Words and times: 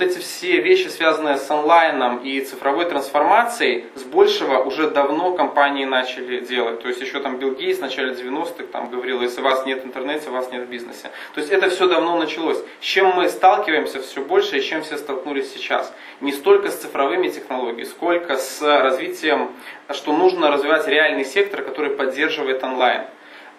вот 0.00 0.08
эти 0.08 0.18
все 0.18 0.60
вещи, 0.60 0.88
связанные 0.88 1.36
с 1.36 1.50
онлайном 1.50 2.18
и 2.24 2.40
цифровой 2.40 2.86
трансформацией, 2.86 3.84
с 3.94 4.02
большего 4.02 4.58
уже 4.62 4.88
давно 4.88 5.34
компании 5.34 5.84
начали 5.84 6.40
делать. 6.40 6.80
То 6.82 6.88
есть 6.88 7.00
еще 7.00 7.20
там 7.20 7.38
Билл 7.38 7.52
Гейтс 7.52 7.78
в 7.78 7.82
начале 7.82 8.14
90-х 8.14 8.64
там 8.72 8.90
говорил, 8.90 9.20
если 9.20 9.40
у 9.40 9.44
вас 9.44 9.66
нет 9.66 9.84
интернета, 9.84 10.30
у 10.30 10.32
вас 10.32 10.50
нет 10.52 10.66
бизнеса. 10.68 11.10
То 11.34 11.40
есть 11.40 11.52
это 11.52 11.68
все 11.68 11.86
давно 11.86 12.16
началось. 12.16 12.58
С 12.80 12.84
чем 12.84 13.14
мы 13.14 13.28
сталкиваемся 13.28 14.00
все 14.00 14.22
больше 14.22 14.58
и 14.58 14.62
чем 14.62 14.82
все 14.82 14.96
столкнулись 14.96 15.52
сейчас? 15.52 15.92
Не 16.20 16.32
столько 16.32 16.70
с 16.70 16.76
цифровыми 16.76 17.28
технологиями, 17.28 17.84
сколько 17.84 18.38
с 18.38 18.62
развитием, 18.62 19.50
что 19.90 20.16
нужно 20.16 20.50
развивать 20.50 20.88
реальный 20.88 21.26
сектор, 21.26 21.62
который 21.62 21.90
поддерживает 21.90 22.64
онлайн 22.64 23.02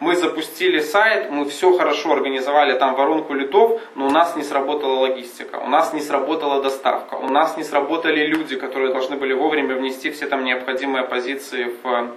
мы 0.02 0.16
запустили 0.16 0.80
сайт, 0.80 1.30
мы 1.30 1.46
все 1.46 1.78
хорошо 1.78 2.12
организовали 2.12 2.78
там 2.78 2.96
воронку 2.96 3.34
лидов, 3.34 3.80
но 3.96 4.08
у 4.08 4.10
нас 4.10 4.36
не 4.36 4.44
сработала 4.44 5.00
логистика, 5.00 5.58
у 5.58 5.68
нас 5.68 5.94
не 5.94 6.02
сработала 6.02 6.62
доставка, 6.62 7.14
у 7.14 7.30
нас 7.30 7.56
не 7.56 7.64
сработали 7.64 8.26
люди, 8.26 8.56
которые 8.56 8.92
должны 8.92 9.16
были 9.16 9.34
вовремя 9.34 9.76
внести 9.76 10.10
все 10.10 10.26
там 10.26 10.44
необходимые 10.44 11.04
позиции 11.04 11.72
в, 11.84 12.10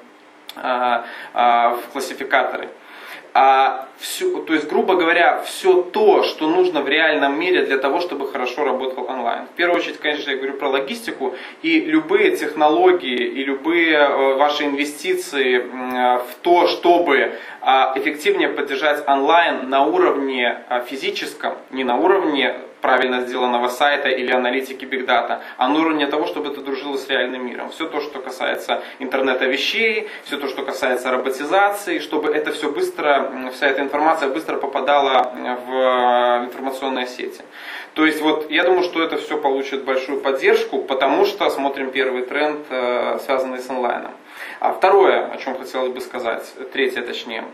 а, 0.56 1.04
а, 1.34 1.74
в 1.74 1.92
классификаторы 1.92 2.70
а 3.34 3.88
все, 3.98 4.40
то 4.42 4.54
есть, 4.54 4.68
грубо 4.68 4.94
говоря, 4.94 5.42
все 5.42 5.82
то, 5.82 6.22
что 6.22 6.46
нужно 6.46 6.82
в 6.82 6.88
реальном 6.88 7.38
мире 7.38 7.66
для 7.66 7.78
того, 7.78 8.00
чтобы 8.00 8.30
хорошо 8.30 8.64
работал 8.64 9.10
онлайн. 9.10 9.46
В 9.46 9.56
первую 9.56 9.80
очередь, 9.80 9.98
конечно, 9.98 10.30
я 10.30 10.36
говорю 10.36 10.54
про 10.54 10.68
логистику, 10.68 11.34
и 11.62 11.80
любые 11.80 12.36
технологии, 12.36 13.16
и 13.16 13.44
любые 13.44 13.96
э, 13.96 14.34
ваши 14.34 14.64
инвестиции 14.64 15.58
в 15.58 16.34
то, 16.42 16.68
чтобы 16.68 17.34
а, 17.60 17.92
эффективнее 17.96 18.48
поддержать 18.48 19.02
онлайн 19.08 19.68
на 19.68 19.84
уровне 19.84 20.64
а, 20.68 20.80
физическом, 20.80 21.54
не 21.70 21.82
на 21.82 21.96
уровне 21.96 22.54
правильно 22.84 23.22
сделанного 23.22 23.68
сайта 23.68 24.10
или 24.10 24.30
аналитики 24.30 24.84
Big 24.84 25.06
Data, 25.06 25.40
а 25.56 25.68
на 25.68 25.80
уровне 25.80 26.06
того, 26.06 26.26
чтобы 26.26 26.48
это 26.48 26.60
дружило 26.60 26.98
с 26.98 27.08
реальным 27.08 27.46
миром. 27.46 27.70
Все 27.70 27.86
то, 27.86 27.98
что 28.00 28.18
касается 28.18 28.82
интернета 28.98 29.46
вещей, 29.46 30.06
все 30.24 30.36
то, 30.36 30.48
что 30.48 30.62
касается 30.62 31.10
роботизации, 31.10 31.98
чтобы 31.98 32.28
это 32.28 32.52
все 32.52 32.70
быстро, 32.70 33.30
вся 33.54 33.68
эта 33.68 33.80
информация 33.80 34.28
быстро 34.28 34.56
попадала 34.56 35.32
в 35.66 36.44
информационные 36.44 37.06
сети. 37.06 37.40
То 37.94 38.04
есть 38.04 38.20
вот 38.20 38.50
я 38.50 38.64
думаю, 38.64 38.82
что 38.82 39.02
это 39.02 39.16
все 39.16 39.38
получит 39.38 39.84
большую 39.84 40.20
поддержку, 40.20 40.82
потому 40.82 41.24
что 41.24 41.48
смотрим 41.48 41.90
первый 41.90 42.26
тренд, 42.26 42.66
э, 42.68 43.18
связанный 43.24 43.60
с 43.60 43.70
онлайном. 43.70 44.10
А 44.60 44.72
второе, 44.74 45.30
о 45.32 45.38
чем 45.38 45.56
хотелось 45.56 45.92
бы 45.92 46.00
сказать, 46.02 46.52
третье 46.72 47.00
точнее, 47.00 47.44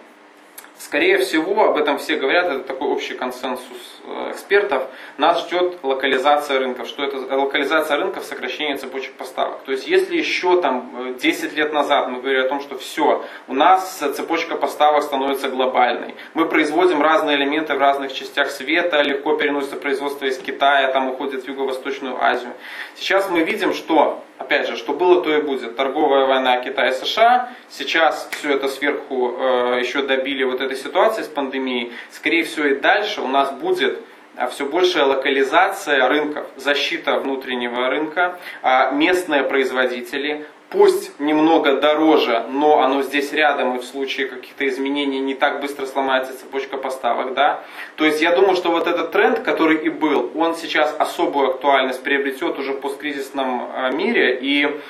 Скорее 0.80 1.18
всего, 1.18 1.64
об 1.64 1.76
этом 1.76 1.98
все 1.98 2.16
говорят, 2.16 2.46
это 2.46 2.60
такой 2.60 2.88
общий 2.88 3.12
консенсус 3.12 4.00
э, 4.06 4.30
экспертов, 4.30 4.88
нас 5.18 5.42
ждет 5.42 5.78
локализация 5.82 6.58
рынков. 6.58 6.88
Что 6.88 7.04
это 7.04 7.18
локализация 7.36 7.98
рынков, 7.98 8.24
сокращение 8.24 8.78
цепочек 8.78 9.12
поставок. 9.12 9.60
То 9.66 9.72
есть, 9.72 9.86
если 9.86 10.16
еще 10.16 10.62
там 10.62 11.16
10 11.20 11.52
э, 11.52 11.56
лет 11.56 11.74
назад 11.74 12.08
мы 12.08 12.22
говорили 12.22 12.46
о 12.46 12.48
том, 12.48 12.62
что 12.62 12.78
все, 12.78 13.22
у 13.46 13.52
нас 13.52 13.98
цепочка 13.98 14.56
поставок 14.56 15.02
становится 15.02 15.50
глобальной, 15.50 16.14
мы 16.32 16.46
производим 16.46 17.02
разные 17.02 17.36
элементы 17.36 17.74
в 17.74 17.78
разных 17.78 18.14
частях 18.14 18.50
света, 18.50 19.02
легко 19.02 19.36
переносится 19.36 19.76
производство 19.76 20.24
из 20.24 20.38
Китая, 20.38 20.90
там 20.92 21.10
уходит 21.10 21.44
в 21.44 21.48
Юго-Восточную 21.48 22.16
Азию. 22.24 22.54
Сейчас 22.94 23.28
мы 23.28 23.42
видим, 23.42 23.74
что 23.74 24.24
опять 24.40 24.66
же, 24.66 24.76
что 24.76 24.94
было, 24.94 25.22
то 25.22 25.32
и 25.32 25.42
будет. 25.42 25.76
Торговая 25.76 26.26
война 26.26 26.60
Китая-США, 26.60 27.50
сейчас 27.68 28.28
все 28.32 28.54
это 28.54 28.68
сверху 28.68 29.36
э, 29.38 29.80
еще 29.80 30.02
добили 30.02 30.44
вот 30.44 30.60
этой 30.70 30.76
ситуации 30.76 31.22
с 31.22 31.26
пандемией. 31.26 31.92
Скорее 32.10 32.44
всего 32.44 32.66
и 32.66 32.74
дальше 32.76 33.20
у 33.20 33.26
нас 33.26 33.50
будет 33.52 33.98
а, 34.36 34.46
все 34.46 34.64
большая 34.64 35.04
локализация 35.04 36.08
рынков, 36.08 36.46
защита 36.56 37.18
внутреннего 37.18 37.88
рынка, 37.88 38.38
а, 38.62 38.92
местные 38.92 39.42
производители, 39.42 40.46
пусть 40.70 41.18
немного 41.18 41.80
дороже, 41.80 42.46
но 42.48 42.80
оно 42.80 43.02
здесь 43.02 43.32
рядом, 43.32 43.76
и 43.76 43.80
в 43.80 43.84
случае 43.84 44.28
каких-то 44.28 44.68
изменений 44.68 45.18
не 45.18 45.34
так 45.34 45.60
быстро 45.60 45.86
сломается 45.86 46.38
цепочка 46.38 46.76
поставок, 46.76 47.34
да. 47.34 47.64
То 47.96 48.04
есть 48.04 48.22
я 48.22 48.36
думаю, 48.36 48.54
что 48.54 48.70
вот 48.70 48.86
этот 48.86 49.10
тренд, 49.10 49.40
который 49.40 49.78
и 49.78 49.88
был, 49.88 50.30
он 50.36 50.54
сейчас 50.54 50.94
особую 50.96 51.50
актуальность 51.50 52.02
приобретет 52.04 52.58
уже 52.60 52.74
в 52.74 52.80
посткризисном 52.80 53.68
э, 53.74 53.90
мире, 53.92 54.38
и 54.40 54.64
а, 54.64 54.80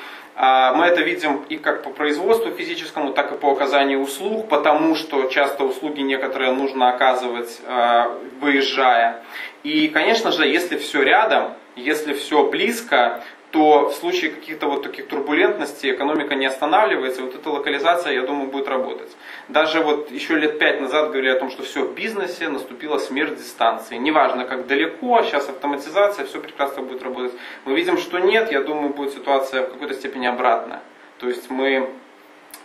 мы 0.40 0.86
это 0.86 1.02
видим 1.02 1.44
и 1.50 1.58
как 1.58 1.82
по 1.82 1.90
производству 1.90 2.50
физическому, 2.50 3.12
так 3.12 3.30
и 3.30 3.34
по 3.34 3.52
оказанию 3.52 4.00
услуг, 4.00 4.48
потому 4.48 4.94
что 4.94 5.24
часто 5.24 5.64
услуги 5.64 6.00
некоторые 6.00 6.52
нужно 6.52 6.88
оказывать, 6.88 7.60
э, 7.66 8.04
выезжая. 8.40 9.22
И, 9.64 9.88
конечно 9.88 10.32
же, 10.32 10.46
если 10.46 10.78
все 10.78 11.02
рядом, 11.02 11.52
если 11.76 12.14
все 12.14 12.48
близко, 12.48 13.22
то 13.50 13.88
в 13.88 13.94
случае 13.94 14.30
каких-то 14.30 14.66
вот 14.66 14.82
таких 14.82 15.08
турбулентностей 15.08 15.92
экономика 15.92 16.34
не 16.34 16.46
останавливается, 16.46 17.22
вот 17.22 17.34
эта 17.34 17.50
локализация, 17.50 18.12
я 18.12 18.22
думаю, 18.22 18.48
будет 18.48 18.68
работать. 18.68 19.10
Даже 19.48 19.80
вот 19.80 20.10
еще 20.10 20.36
лет 20.36 20.58
пять 20.58 20.80
назад 20.80 21.10
говорили 21.10 21.30
о 21.30 21.38
том, 21.38 21.50
что 21.50 21.62
все, 21.64 21.84
в 21.84 21.94
бизнесе 21.94 22.48
наступила 22.48 22.98
смерть 22.98 23.36
дистанции. 23.36 23.96
Неважно, 23.96 24.44
как 24.44 24.66
далеко, 24.66 25.22
сейчас 25.22 25.48
автоматизация, 25.48 26.26
все 26.26 26.40
прекрасно 26.40 26.82
будет 26.82 27.02
работать. 27.02 27.32
Мы 27.64 27.74
видим, 27.74 27.98
что 27.98 28.18
нет, 28.18 28.52
я 28.52 28.60
думаю, 28.60 28.94
будет 28.94 29.14
ситуация 29.14 29.62
в 29.62 29.72
какой-то 29.72 29.94
степени 29.94 30.26
обратная. 30.26 30.80
То 31.18 31.28
есть 31.28 31.50
мы 31.50 31.90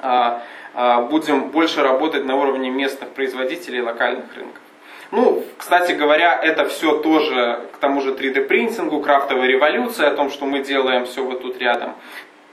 а, 0.01 0.43
а, 0.73 1.01
будем 1.01 1.49
больше 1.49 1.81
работать 1.81 2.25
на 2.25 2.35
уровне 2.35 2.69
местных 2.69 3.09
производителей 3.09 3.81
локальных 3.81 4.35
рынков. 4.35 4.61
Ну, 5.11 5.43
кстати 5.57 5.91
говоря, 5.91 6.39
это 6.41 6.65
все 6.65 6.97
тоже 6.97 7.61
к 7.73 7.77
тому 7.77 8.01
же 8.01 8.13
3D-принтингу, 8.13 9.01
крафтовой 9.01 9.47
революции, 9.47 10.05
о 10.05 10.11
том, 10.11 10.29
что 10.29 10.45
мы 10.45 10.59
делаем 10.63 11.05
все 11.05 11.23
вот 11.23 11.41
тут 11.41 11.57
рядом. 11.59 11.93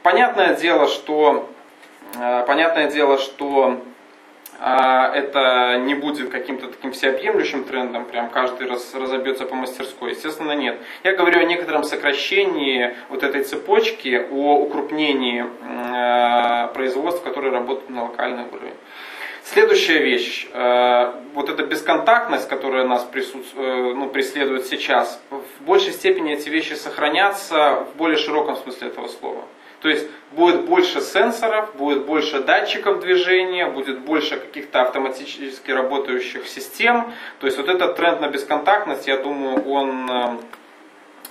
Понятное 0.02 0.54
дело, 0.54 0.88
что, 0.88 1.48
э, 2.18 2.44
понятное 2.46 2.90
дело, 2.90 3.18
что 3.18 3.80
э, 4.60 5.12
это 5.14 5.78
не 5.78 5.94
будет 5.94 6.30
каким-то 6.30 6.66
таким 6.66 6.92
всеобъемлющим 6.92 7.64
трендом, 7.64 8.04
прям 8.04 8.28
каждый 8.28 8.68
раз 8.68 8.94
разобьется 8.94 9.46
по 9.46 9.54
мастерской. 9.54 10.10
Естественно, 10.10 10.52
нет. 10.52 10.78
Я 11.04 11.14
говорю 11.14 11.40
о 11.40 11.44
некотором 11.44 11.84
сокращении 11.84 12.96
вот 13.08 13.22
этой 13.22 13.44
цепочки, 13.44 14.26
о 14.30 14.56
укрупнении 14.56 15.46
э, 15.62 16.68
производств, 16.74 17.22
которые 17.22 17.52
работают 17.52 17.90
на 17.90 18.02
локальный 18.02 18.44
уровень. 18.52 18.74
Следующая 19.44 19.98
вещь, 19.98 20.46
э, 20.52 21.12
вот 21.34 21.48
эта 21.48 21.64
бесконтактность, 21.64 22.48
которая 22.48 22.84
нас 22.84 23.02
присутств... 23.02 23.54
Э, 23.56 23.92
ну, 23.92 24.08
преследует 24.08 24.66
сейчас, 24.66 25.20
в 25.30 25.64
большей 25.64 25.92
степени 25.92 26.34
эти 26.34 26.48
вещи 26.48 26.74
сохранятся 26.74 27.86
в 27.92 27.96
более 27.96 28.18
широком 28.18 28.56
смысле 28.56 28.88
этого 28.88 29.08
слова. 29.08 29.42
То 29.80 29.88
есть 29.88 30.08
будет 30.30 30.64
больше 30.66 31.00
сенсоров, 31.00 31.74
будет 31.74 32.06
больше 32.06 32.38
датчиков 32.40 33.00
движения, 33.00 33.66
будет 33.66 33.98
больше 34.02 34.38
каких-то 34.38 34.82
автоматически 34.82 35.72
работающих 35.72 36.46
систем. 36.46 37.12
То 37.40 37.46
есть 37.46 37.58
вот 37.58 37.68
этот 37.68 37.96
тренд 37.96 38.20
на 38.20 38.28
бесконтактность, 38.28 39.08
я 39.08 39.16
думаю, 39.16 39.68
он 39.68 40.38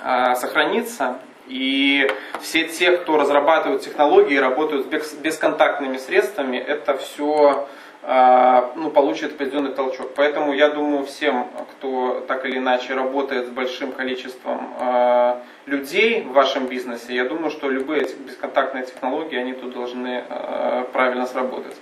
э, 0.03 0.35
сохранится. 0.35 1.19
И 1.47 2.09
все 2.41 2.65
те, 2.65 2.97
кто 2.97 3.17
разрабатывают 3.17 3.83
технологии 3.83 4.35
и 4.35 4.39
работают 4.39 4.87
с 4.87 5.13
бесконтактными 5.13 5.97
средствами, 5.97 6.57
это 6.57 6.97
все 6.97 7.67
ну, 8.03 8.89
получит 8.89 9.33
определенный 9.33 9.73
толчок. 9.73 10.15
Поэтому 10.15 10.53
я 10.53 10.69
думаю, 10.69 11.05
всем, 11.05 11.47
кто 11.71 12.25
так 12.27 12.45
или 12.45 12.57
иначе 12.57 12.95
работает 12.95 13.47
с 13.47 13.49
большим 13.49 13.91
количеством 13.91 14.73
э, 14.79 15.35
людей 15.67 16.23
в 16.23 16.31
вашем 16.33 16.65
бизнесе, 16.65 17.13
я 17.13 17.25
думаю, 17.25 17.51
что 17.51 17.69
любые 17.69 18.07
бесконтактные 18.25 18.85
технологии, 18.85 19.37
они 19.37 19.53
тут 19.53 19.73
должны 19.73 20.23
э, 20.27 20.85
правильно 20.91 21.27
сработать. 21.27 21.77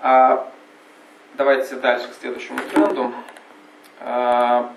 А, 0.00 0.50
давайте 1.34 1.76
дальше 1.76 2.08
к 2.08 2.14
следующему 2.14 2.60
тренду. 2.72 3.12
А, 4.00 4.72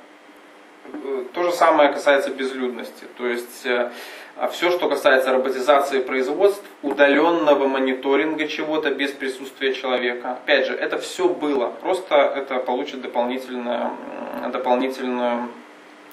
то 1.34 1.44
же 1.44 1.52
самое 1.52 1.94
касается 1.94 2.30
безлюдности. 2.32 3.06
То 3.18 3.28
есть 3.28 3.66
а 4.40 4.48
все, 4.48 4.70
что 4.72 4.88
касается 4.88 5.32
роботизации 5.32 6.00
производств, 6.00 6.64
удаленного 6.84 7.68
мониторинга 7.68 8.48
чего-то 8.48 8.92
без 8.92 9.12
присутствия 9.12 9.74
человека. 9.74 10.34
Опять 10.34 10.68
же, 10.68 10.76
это 10.76 11.00
все 11.00 11.28
было, 11.28 11.70
просто 11.70 12.16
это 12.16 12.58
получит 12.60 13.02
дополнительную, 13.02 13.92
дополнительную, 14.52 15.50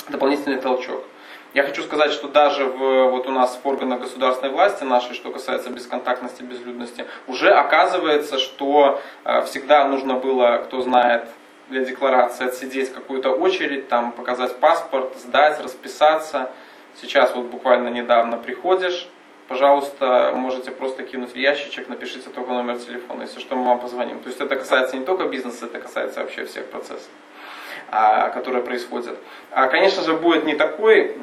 дополнительный 0.09 0.59
толчок. 0.59 1.05
Я 1.53 1.63
хочу 1.63 1.83
сказать, 1.83 2.11
что 2.13 2.27
даже 2.27 2.65
в, 2.65 3.11
вот 3.11 3.29
у 3.29 3.31
нас 3.31 3.61
в 3.63 3.69
органах 3.69 4.01
государственной 4.01 4.53
власти 4.53 4.85
нашей, 4.85 5.15
что 5.15 5.31
касается 5.31 5.71
бесконтактности, 5.71 6.43
безлюдности, 6.43 7.07
уже 7.29 7.51
оказывается, 7.51 8.39
что 8.39 9.01
э, 9.25 9.43
всегда 9.43 9.87
нужно 9.87 10.15
было, 10.15 10.63
кто 10.65 10.81
знает, 10.81 11.29
для 11.69 11.85
декларации 11.85 12.47
отсидеть 12.47 12.93
какую-то 12.93 13.31
очередь, 13.31 13.89
там, 13.89 14.13
показать 14.13 14.57
паспорт, 14.57 15.15
сдать, 15.19 15.61
расписаться– 15.63 16.51
Сейчас 17.01 17.35
вот 17.35 17.47
буквально 17.47 17.89
недавно 17.89 18.37
приходишь, 18.37 19.09
пожалуйста, 19.49 20.33
можете 20.35 20.71
просто 20.71 21.03
кинуть 21.03 21.33
в 21.33 21.37
ящичек, 21.37 21.89
напишите 21.89 22.31
только 22.31 22.53
номер 22.53 22.79
телефона, 22.79 23.23
если 23.23 23.41
что, 23.41 23.57
мы 23.57 23.65
вам 23.65 23.81
позвоним. 23.81 24.21
То 24.21 24.29
есть 24.29 24.41
это 24.41 24.57
касается 24.57 24.97
не 24.97 25.05
только 25.05 25.25
бизнеса, 25.25 25.67
это 25.67 25.81
касается 25.81 26.21
вообще 26.21 26.45
всех 26.45 26.67
процессов, 26.67 27.09
а, 27.91 28.31
которые 28.31 28.63
происходят. 28.63 29.19
А, 29.51 29.67
конечно 29.67 30.03
же, 30.03 30.15
будет 30.15 30.45
не 30.45 30.55
такой 30.55 31.17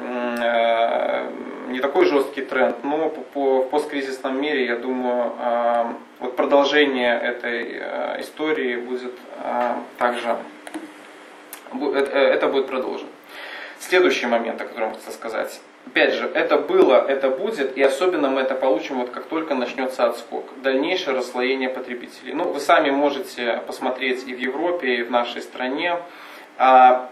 жесткий 2.04 2.42
тренд, 2.42 2.84
но 2.84 3.08
по, 3.08 3.62
в 3.62 3.68
посткризисном 3.70 4.40
мире, 4.40 4.66
я 4.66 4.76
думаю, 4.76 5.32
э, 5.38 5.84
вот 6.20 6.36
продолжение 6.36 7.18
этой 7.18 7.78
э, 7.80 8.20
истории 8.20 8.76
будет 8.76 9.14
э, 9.42 9.74
также, 9.98 10.36
э, 11.72 11.98
это 11.98 12.48
будет 12.48 12.66
продолжено. 12.66 13.08
Следующий 13.82 14.26
момент, 14.26 14.60
о 14.60 14.64
котором 14.64 14.94
хочу 14.94 15.10
сказать. 15.10 15.60
Опять 15.86 16.14
же, 16.14 16.30
это 16.32 16.56
было, 16.56 17.04
это 17.04 17.30
будет, 17.30 17.76
и 17.76 17.82
особенно 17.82 18.30
мы 18.30 18.42
это 18.42 18.54
получим, 18.54 19.00
вот 19.00 19.10
как 19.10 19.24
только 19.24 19.56
начнется 19.56 20.06
отскок. 20.06 20.44
Дальнейшее 20.62 21.16
расслоение 21.16 21.68
потребителей. 21.68 22.32
Ну, 22.32 22.44
вы 22.44 22.60
сами 22.60 22.90
можете 22.90 23.60
посмотреть 23.66 24.22
и 24.28 24.34
в 24.34 24.38
Европе, 24.38 24.98
и 24.98 25.02
в 25.02 25.10
нашей 25.10 25.42
стране. 25.42 25.98
А, 26.58 27.10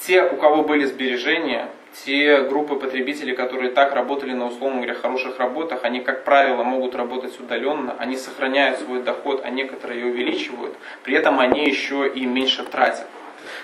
те, 0.00 0.24
у 0.24 0.36
кого 0.36 0.64
были 0.64 0.86
сбережения, 0.86 1.68
те 2.04 2.42
группы 2.42 2.74
потребителей, 2.74 3.36
которые 3.36 3.70
так 3.70 3.94
работали 3.94 4.32
на, 4.32 4.46
условно 4.46 4.78
говоря, 4.78 4.94
хороших 4.94 5.38
работах, 5.38 5.84
они, 5.84 6.00
как 6.00 6.24
правило, 6.24 6.64
могут 6.64 6.96
работать 6.96 7.38
удаленно, 7.38 7.94
они 7.96 8.16
сохраняют 8.16 8.80
свой 8.80 9.04
доход, 9.04 9.42
а 9.44 9.50
некоторые 9.50 10.06
увеличивают, 10.06 10.74
при 11.04 11.14
этом 11.14 11.38
они 11.38 11.64
еще 11.64 12.08
и 12.08 12.26
меньше 12.26 12.64
тратят. 12.64 13.06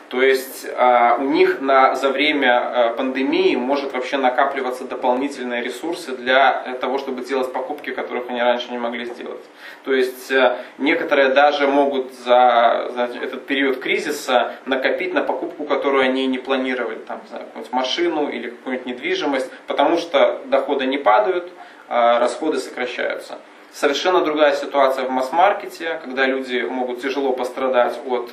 То 0.09 0.23
есть 0.23 0.67
а, 0.76 1.17
у 1.19 1.25
них 1.25 1.61
на, 1.61 1.94
за 1.94 2.11
время 2.11 2.61
а, 2.62 2.88
пандемии 2.91 3.56
может 3.56 3.93
вообще 3.93 4.17
накапливаться 4.17 4.85
дополнительные 4.85 5.62
ресурсы 5.62 6.17
для 6.17 6.62
э, 6.67 6.75
того, 6.75 6.99
чтобы 6.99 7.25
делать 7.25 7.53
покупки, 7.53 7.91
которых 7.91 8.29
они 8.29 8.41
раньше 8.41 8.71
не 8.71 8.79
могли 8.79 9.06
сделать. 9.06 9.43
То 9.85 9.93
есть 9.93 10.31
а, 10.31 10.59
некоторые 10.79 11.31
даже 11.31 11.67
могут 11.67 12.12
за, 12.12 12.91
за 12.94 13.11
этот 13.23 13.47
период 13.47 13.81
кризиса 13.81 14.55
накопить 14.67 15.15
на 15.15 15.23
покупку, 15.23 15.65
которую 15.65 16.05
они 16.05 16.26
не 16.26 16.38
планировали, 16.38 16.99
там, 16.99 17.21
какую-нибудь 17.31 17.73
машину 17.73 18.29
или 18.29 18.50
какую-нибудь 18.50 18.87
недвижимость, 18.87 19.50
потому 19.67 19.97
что 19.97 20.41
доходы 20.44 20.87
не 20.87 20.99
падают, 20.99 21.50
а 21.88 22.21
расходы 22.21 22.59
сокращаются. 22.59 23.38
Совершенно 23.73 24.21
другая 24.21 24.55
ситуация 24.55 25.05
в 25.05 25.11
масс-маркете, 25.11 25.99
когда 26.05 26.26
люди 26.26 26.61
могут 26.61 27.03
тяжело 27.03 27.32
пострадать 27.32 27.99
от 28.06 28.31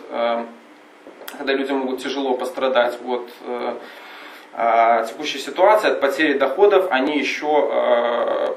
когда 1.38 1.54
люди 1.54 1.72
могут 1.72 2.02
тяжело 2.02 2.36
пострадать 2.36 2.98
от 3.06 3.30
э, 3.46 3.76
э, 4.54 5.06
текущей 5.08 5.40
ситуации, 5.40 5.92
от 5.92 6.02
потери 6.02 6.34
доходов, 6.34 6.88
они 6.92 7.18
еще 7.18 7.70
э, 7.72 8.48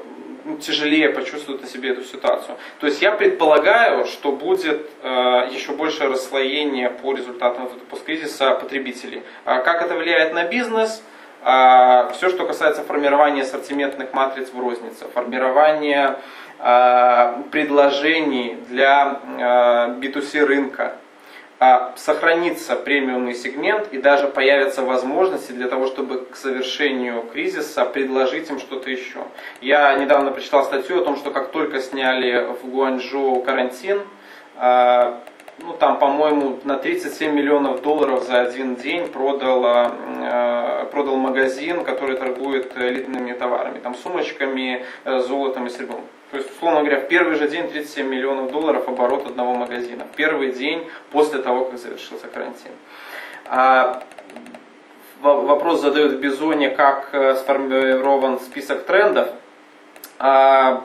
ну, 0.45 0.57
тяжелее 0.57 1.09
почувствуют 1.09 1.61
на 1.61 1.67
себе 1.67 1.89
эту 1.89 2.03
ситуацию. 2.03 2.57
То 2.79 2.85
есть 2.85 3.01
я 3.01 3.11
предполагаю, 3.11 4.05
что 4.05 4.31
будет 4.31 4.87
э, 5.01 5.09
еще 5.51 5.71
большее 5.73 6.09
расслоение 6.09 6.89
по 6.89 7.13
результатам 7.13 7.69
посткризиса 7.89 8.53
потребителей. 8.53 9.23
А 9.43 9.61
как 9.61 9.81
это 9.81 9.95
влияет 9.95 10.33
на 10.33 10.43
бизнес? 10.45 11.01
А, 11.47 12.09
все, 12.13 12.29
что 12.29 12.45
касается 12.45 12.83
формирования 12.83 13.43
ассортиментных 13.43 14.13
матриц 14.13 14.49
в 14.51 14.59
рознице, 14.59 15.05
формирования 15.13 16.17
а, 16.59 17.43
предложений 17.51 18.57
для 18.67 19.19
B2C 20.01 20.43
рынка, 20.43 20.95
а 20.95 21.04
сохранится 21.95 22.75
премиумный 22.75 23.33
сегмент 23.33 23.87
и 23.91 23.97
даже 23.97 24.27
появятся 24.27 24.81
возможности 24.81 25.51
для 25.51 25.67
того, 25.67 25.87
чтобы 25.87 26.25
к 26.25 26.35
завершению 26.35 27.23
кризиса 27.31 27.85
предложить 27.85 28.49
им 28.49 28.59
что-то 28.59 28.89
еще. 28.89 29.19
Я 29.61 29.95
недавно 29.95 30.31
прочитал 30.31 30.65
статью 30.65 31.01
о 31.01 31.03
том, 31.05 31.15
что 31.15 31.31
как 31.31 31.51
только 31.51 31.81
сняли 31.81 32.47
в 32.61 32.67
Гуанчжоу 32.67 33.41
карантин, 33.41 34.01
а, 34.57 35.21
ну 35.59 35.73
там, 35.73 35.99
по-моему, 35.99 36.59
на 36.63 36.77
37 36.77 37.31
миллионов 37.31 37.81
долларов 37.81 38.23
за 38.23 38.41
один 38.41 38.75
день 38.75 39.07
продал, 39.07 39.63
а, 39.65 40.85
продал 40.91 41.15
магазин, 41.15 41.83
который 41.83 42.17
торгует 42.17 42.75
элитными 42.77 43.33
товарами, 43.33 43.79
там 43.79 43.95
сумочками, 43.95 44.85
э, 45.05 45.19
золотом 45.19 45.67
и 45.67 45.69
серебром. 45.69 46.01
То 46.31 46.37
есть, 46.37 46.51
условно 46.51 46.81
говоря, 46.81 46.99
в 46.99 47.07
первый 47.07 47.35
же 47.35 47.47
день 47.47 47.69
37 47.69 48.07
миллионов 48.07 48.51
долларов 48.51 48.87
оборот 48.87 49.25
одного 49.27 49.53
магазина. 49.53 50.05
Первый 50.15 50.51
день 50.51 50.87
после 51.11 51.41
того, 51.41 51.65
как 51.65 51.79
завершился 51.79 52.27
карантин. 52.27 52.71
А, 53.47 54.03
вопрос 55.21 55.81
задают 55.81 56.13
в 56.13 56.19
Бизоне, 56.19 56.69
как 56.69 57.09
э, 57.13 57.35
сформирован 57.35 58.39
список 58.39 58.85
трендов. 58.85 59.29
А, 60.19 60.83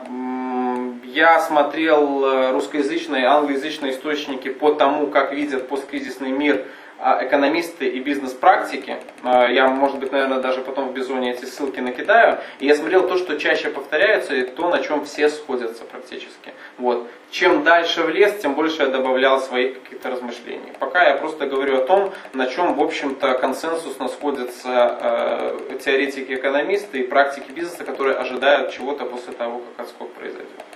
я 1.13 1.39
смотрел 1.39 2.25
э, 2.25 2.51
русскоязычные, 2.51 3.25
англоязычные 3.25 3.91
источники 3.91 4.49
по 4.49 4.73
тому, 4.73 5.07
как 5.07 5.33
видят 5.33 5.67
посткризисный 5.67 6.31
мир 6.31 6.65
а, 7.03 7.25
экономисты 7.25 7.87
и 7.87 7.99
бизнес-практики. 7.99 8.97
А, 9.23 9.47
я, 9.47 9.67
может 9.67 9.97
быть, 9.97 10.11
наверное, 10.11 10.39
даже 10.39 10.61
потом 10.61 10.89
в 10.89 10.93
Бизоне 10.93 11.31
эти 11.31 11.45
ссылки 11.45 11.79
накидаю. 11.79 12.37
И 12.59 12.67
я 12.67 12.75
смотрел 12.75 13.07
то, 13.07 13.17
что 13.17 13.39
чаще 13.39 13.69
повторяется, 13.69 14.35
и 14.35 14.43
то, 14.43 14.69
на 14.69 14.83
чем 14.83 15.03
все 15.05 15.29
сходятся 15.29 15.83
практически. 15.83 16.53
Вот. 16.77 17.09
Чем 17.31 17.63
дальше 17.63 18.03
в 18.03 18.09
лес, 18.09 18.37
тем 18.39 18.53
больше 18.53 18.83
я 18.83 18.89
добавлял 18.89 19.41
своих 19.41 19.81
каких-то 19.81 20.11
размышлений. 20.11 20.73
Пока 20.77 21.07
я 21.09 21.15
просто 21.15 21.47
говорю 21.47 21.77
о 21.77 21.85
том, 21.87 22.13
на 22.33 22.45
чем, 22.45 22.75
в 22.75 22.81
общем-то, 22.83 23.33
консенсусно 23.39 24.07
сходятся 24.07 24.99
э, 25.01 25.77
теоретики-экономисты 25.83 26.99
и 26.99 27.03
практики 27.07 27.51
бизнеса, 27.51 27.83
которые 27.83 28.15
ожидают 28.15 28.73
чего-то 28.73 29.05
после 29.05 29.33
того, 29.33 29.63
как 29.75 29.87
отскок 29.87 30.11
произойдет. 30.13 30.70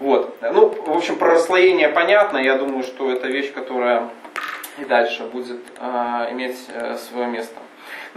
Вот. 0.00 0.36
Ну, 0.40 0.68
в 0.68 0.96
общем, 0.96 1.16
про 1.16 1.32
расслоение 1.32 1.88
понятно. 1.88 2.38
Я 2.38 2.56
думаю, 2.56 2.84
что 2.84 3.10
это 3.10 3.26
вещь, 3.26 3.52
которая 3.52 4.10
и 4.78 4.84
дальше 4.84 5.24
будет 5.24 5.60
э, 5.78 6.26
иметь 6.30 6.56
э, 6.72 6.96
свое 6.96 7.26
место. 7.26 7.56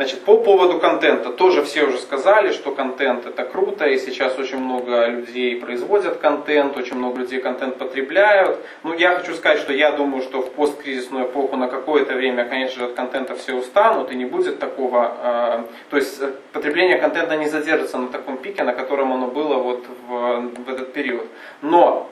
Значит, 0.01 0.21
по 0.21 0.37
поводу 0.37 0.79
контента, 0.79 1.29
тоже 1.29 1.61
все 1.61 1.83
уже 1.83 1.99
сказали, 1.99 2.53
что 2.53 2.71
контент 2.71 3.27
это 3.27 3.43
круто, 3.43 3.85
и 3.85 3.99
сейчас 3.99 4.35
очень 4.39 4.57
много 4.57 5.05
людей 5.05 5.55
производят 5.57 6.17
контент, 6.17 6.75
очень 6.75 6.95
много 6.95 7.19
людей 7.19 7.39
контент 7.39 7.77
потребляют. 7.77 8.57
Ну, 8.81 8.95
я 8.95 9.11
хочу 9.11 9.35
сказать, 9.35 9.59
что 9.59 9.71
я 9.71 9.91
думаю, 9.91 10.23
что 10.23 10.41
в 10.41 10.49
посткризисную 10.53 11.25
эпоху 11.25 11.55
на 11.55 11.67
какое-то 11.67 12.15
время, 12.15 12.45
конечно 12.45 12.79
же, 12.79 12.85
от 12.85 12.95
контента 12.95 13.35
все 13.35 13.53
устанут, 13.53 14.11
и 14.11 14.15
не 14.15 14.25
будет 14.25 14.57
такого, 14.57 15.15
э, 15.21 15.63
то 15.91 15.97
есть 15.97 16.19
э, 16.19 16.31
потребление 16.51 16.97
контента 16.97 17.37
не 17.37 17.47
задержится 17.47 17.99
на 17.99 18.07
таком 18.07 18.37
пике, 18.37 18.63
на 18.63 18.73
котором 18.73 19.13
оно 19.13 19.27
было 19.27 19.57
вот 19.57 19.85
в, 20.07 20.63
в 20.65 20.67
этот 20.67 20.93
период. 20.93 21.27
Но 21.61 22.09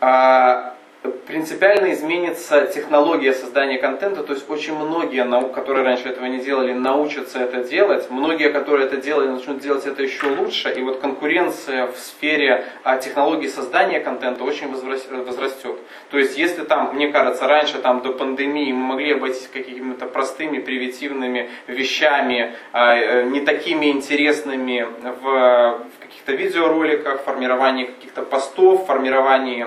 э, 0.00 0.70
принципиально 1.30 1.92
изменится 1.92 2.66
технология 2.66 3.32
создания 3.32 3.78
контента, 3.78 4.22
то 4.22 4.32
есть 4.32 4.50
очень 4.50 4.74
многие, 4.74 5.24
которые 5.52 5.84
раньше 5.84 6.08
этого 6.08 6.26
не 6.26 6.40
делали, 6.40 6.72
научатся 6.72 7.38
это 7.38 7.62
делать, 7.62 8.10
многие, 8.10 8.50
которые 8.50 8.86
это 8.86 8.96
делали, 8.96 9.28
начнут 9.28 9.60
делать 9.60 9.86
это 9.86 10.02
еще 10.02 10.26
лучше, 10.26 10.70
и 10.70 10.82
вот 10.82 11.00
конкуренция 11.00 11.86
в 11.86 11.96
сфере 11.96 12.64
а, 12.82 12.98
технологии 12.98 13.46
создания 13.46 14.00
контента 14.00 14.44
очень 14.44 14.68
возрастет. 14.70 15.76
То 16.10 16.18
есть 16.18 16.36
если 16.36 16.64
там, 16.64 16.94
мне 16.94 17.08
кажется, 17.08 17.46
раньше 17.46 17.78
там 17.78 18.02
до 18.02 18.12
пандемии 18.12 18.72
мы 18.72 18.86
могли 18.94 19.12
обойтись 19.12 19.48
какими-то 19.52 20.06
простыми, 20.06 20.58
привитивными 20.58 21.48
вещами, 21.66 22.54
а, 22.72 22.96
э, 22.96 23.24
не 23.24 23.40
такими 23.40 23.86
интересными 23.86 24.86
в, 25.22 25.86
каких-то 26.00 26.32
видеороликах, 26.32 27.22
формировании 27.22 27.84
каких-то 27.86 28.22
постов, 28.22 28.86
формировании 28.86 29.66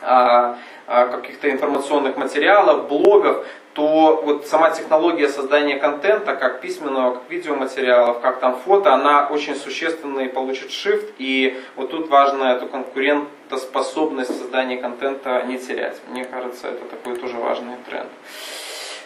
каких-то 0.00 1.50
информационных 1.50 2.16
материалов, 2.16 2.88
блогов, 2.88 3.46
то 3.74 4.22
вот 4.24 4.46
сама 4.46 4.70
технология 4.70 5.28
создания 5.28 5.76
контента, 5.76 6.34
как 6.34 6.60
письменного, 6.62 7.14
как 7.16 7.28
видеоматериалов, 7.28 8.20
как 8.20 8.40
там 8.40 8.56
фото, 8.56 8.94
она 8.94 9.28
очень 9.28 9.54
существенный 9.54 10.30
получит 10.30 10.70
shift, 10.70 11.12
и 11.18 11.62
вот 11.76 11.90
тут 11.90 12.08
важно 12.08 12.44
эту 12.44 12.66
конкурентоспособность 12.68 14.38
создания 14.38 14.78
контента 14.78 15.42
не 15.42 15.58
терять. 15.58 16.00
Мне 16.08 16.24
кажется, 16.24 16.68
это 16.68 16.84
такой 16.86 17.16
тоже 17.16 17.36
важный 17.36 17.76
тренд. 17.86 18.08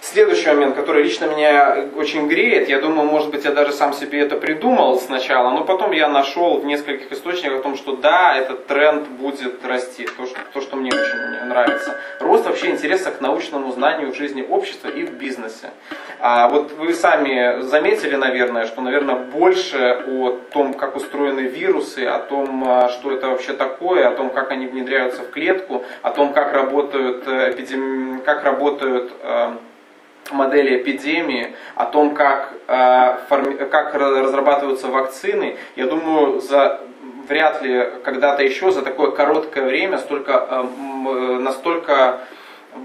Следующий 0.02 0.48
момент, 0.48 0.76
который 0.76 1.02
лично 1.02 1.26
меня 1.26 1.84
очень 1.94 2.26
греет, 2.26 2.70
я 2.70 2.80
думаю, 2.80 3.06
может 3.06 3.30
быть, 3.30 3.44
я 3.44 3.52
даже 3.52 3.72
сам 3.72 3.92
себе 3.92 4.20
это 4.20 4.36
придумал 4.36 4.98
сначала, 4.98 5.50
но 5.50 5.62
потом 5.62 5.92
я 5.92 6.08
нашел 6.08 6.58
в 6.58 6.64
нескольких 6.64 7.12
источниках 7.12 7.60
о 7.60 7.62
том, 7.62 7.76
что 7.76 7.96
да, 7.96 8.34
этот 8.34 8.66
тренд 8.66 9.06
будет 9.08 9.64
расти, 9.64 10.06
то, 10.16 10.24
что, 10.24 10.38
то, 10.54 10.60
что 10.62 10.76
мне 10.76 10.90
очень 10.90 11.46
нравится. 11.46 11.98
Рост 12.18 12.46
вообще 12.46 12.70
интереса 12.70 13.10
к 13.10 13.20
научному 13.20 13.70
знанию 13.72 14.10
в 14.10 14.16
жизни 14.16 14.42
общества 14.48 14.88
и 14.88 15.04
в 15.04 15.12
бизнесе. 15.12 15.70
А 16.18 16.48
вот 16.48 16.72
вы 16.72 16.94
сами 16.94 17.60
заметили, 17.60 18.16
наверное, 18.16 18.66
что, 18.66 18.80
наверное, 18.80 19.16
больше 19.16 20.02
о 20.06 20.38
том, 20.50 20.72
как 20.74 20.96
устроены 20.96 21.40
вирусы, 21.40 22.06
о 22.06 22.18
том, 22.18 22.64
а, 22.66 22.88
что 22.88 23.12
это 23.12 23.28
вообще 23.28 23.52
такое, 23.52 24.08
о 24.08 24.12
том, 24.12 24.30
как 24.30 24.50
они 24.50 24.66
внедряются 24.66 25.22
в 25.22 25.30
клетку, 25.30 25.84
о 26.02 26.10
том, 26.10 26.32
как 26.32 26.54
работают, 26.54 27.28
э, 27.28 27.52
эпидем... 27.52 28.22
как 28.24 28.44
работают 28.44 29.12
э, 29.22 29.52
модели 30.30 30.78
эпидемии, 30.78 31.54
о 31.74 31.86
том, 31.86 32.14
как, 32.14 32.52
э, 32.68 33.16
форми... 33.28 33.54
как 33.54 33.94
разрабатываются 33.94 34.88
вакцины, 34.88 35.56
я 35.76 35.86
думаю, 35.86 36.40
за 36.40 36.80
вряд 37.28 37.62
ли 37.62 37.88
когда-то 38.04 38.42
еще 38.42 38.70
за 38.72 38.82
такое 38.82 39.12
короткое 39.12 39.64
время 39.64 39.98
столько, 39.98 40.46
э, 40.50 41.38
настолько 41.38 42.20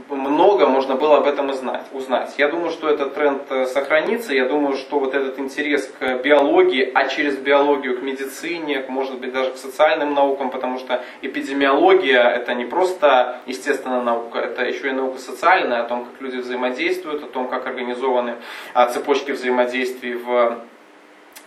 много 0.09 0.67
можно 0.67 0.95
было 0.95 1.17
об 1.17 1.27
этом 1.27 1.49
узнать. 1.49 1.85
узнать. 1.91 2.33
Я 2.37 2.47
думаю, 2.47 2.71
что 2.71 2.89
этот 2.89 3.13
тренд 3.13 3.43
э, 3.49 3.65
сохранится. 3.67 4.33
Я 4.33 4.45
думаю, 4.45 4.75
что 4.77 4.99
вот 4.99 5.13
этот 5.13 5.39
интерес 5.39 5.91
к 5.99 6.21
биологии, 6.23 6.91
а 6.93 7.07
через 7.07 7.37
биологию 7.37 7.99
к 7.99 8.01
медицине, 8.01 8.83
может 8.87 9.19
быть 9.19 9.31
даже 9.31 9.51
к 9.51 9.57
социальным 9.57 10.13
наукам, 10.13 10.49
потому 10.49 10.79
что 10.79 11.03
эпидемиология 11.21 12.21
это 12.21 12.53
не 12.53 12.65
просто 12.65 13.41
естественная 13.45 14.01
наука, 14.01 14.39
это 14.39 14.63
еще 14.63 14.89
и 14.89 14.91
наука 14.91 15.19
социальная, 15.19 15.81
о 15.81 15.87
том, 15.87 16.05
как 16.05 16.21
люди 16.21 16.37
взаимодействуют, 16.37 17.23
о 17.23 17.27
том, 17.27 17.47
как 17.47 17.67
организованы 17.67 18.35
а, 18.73 18.87
цепочки 18.87 19.31
взаимодействий 19.31 20.15
в, 20.15 20.59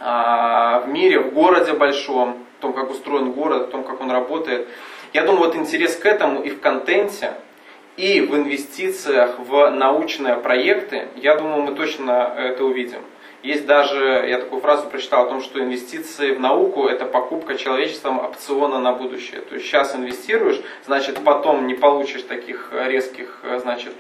а, 0.01 0.81
в 0.81 0.89
мире, 0.89 1.21
в 1.21 1.33
городе 1.33 1.73
большом, 1.73 2.45
о 2.59 2.63
том, 2.63 2.73
как 2.73 2.91
устроен 2.91 3.33
город, 3.33 3.63
о 3.63 3.71
том, 3.71 3.85
как 3.85 4.01
он 4.01 4.11
работает. 4.11 4.69
Я 5.13 5.23
думаю, 5.23 5.47
вот 5.47 5.57
интерес 5.57 5.97
к 5.97 6.07
этому 6.07 6.43
и 6.43 6.51
в 6.51 6.61
контенте, 6.61 7.33
и 7.99 8.21
в 8.21 8.35
инвестициях 8.37 9.39
в 9.39 9.71
научные 9.71 10.37
проекты, 10.37 11.09
я 11.17 11.35
думаю, 11.35 11.63
мы 11.63 11.75
точно 11.75 12.33
это 12.39 12.65
увидим. 12.65 13.01
Есть 13.43 13.67
даже, 13.67 14.25
я 14.29 14.39
такую 14.39 14.61
фразу 14.61 14.89
прочитал 14.89 15.27
о 15.27 15.29
том, 15.29 15.43
что 15.43 15.61
инвестиции 15.61 16.33
в 16.33 16.41
науку– 16.41 16.87
это 16.89 17.07
покупка 17.07 17.57
человечеством 17.57 18.19
опциона 18.19 18.81
на 18.81 18.93
будущее. 18.93 19.41
То 19.43 19.55
есть 19.55 19.67
сейчас 19.67 19.95
инвестируешь, 19.95 20.61
значит 20.87 21.21
потом 21.23 21.67
не 21.69 21.75
получишь 21.75 22.23
таких 22.23 22.73
резких 22.73 23.41
значит, 23.59 23.95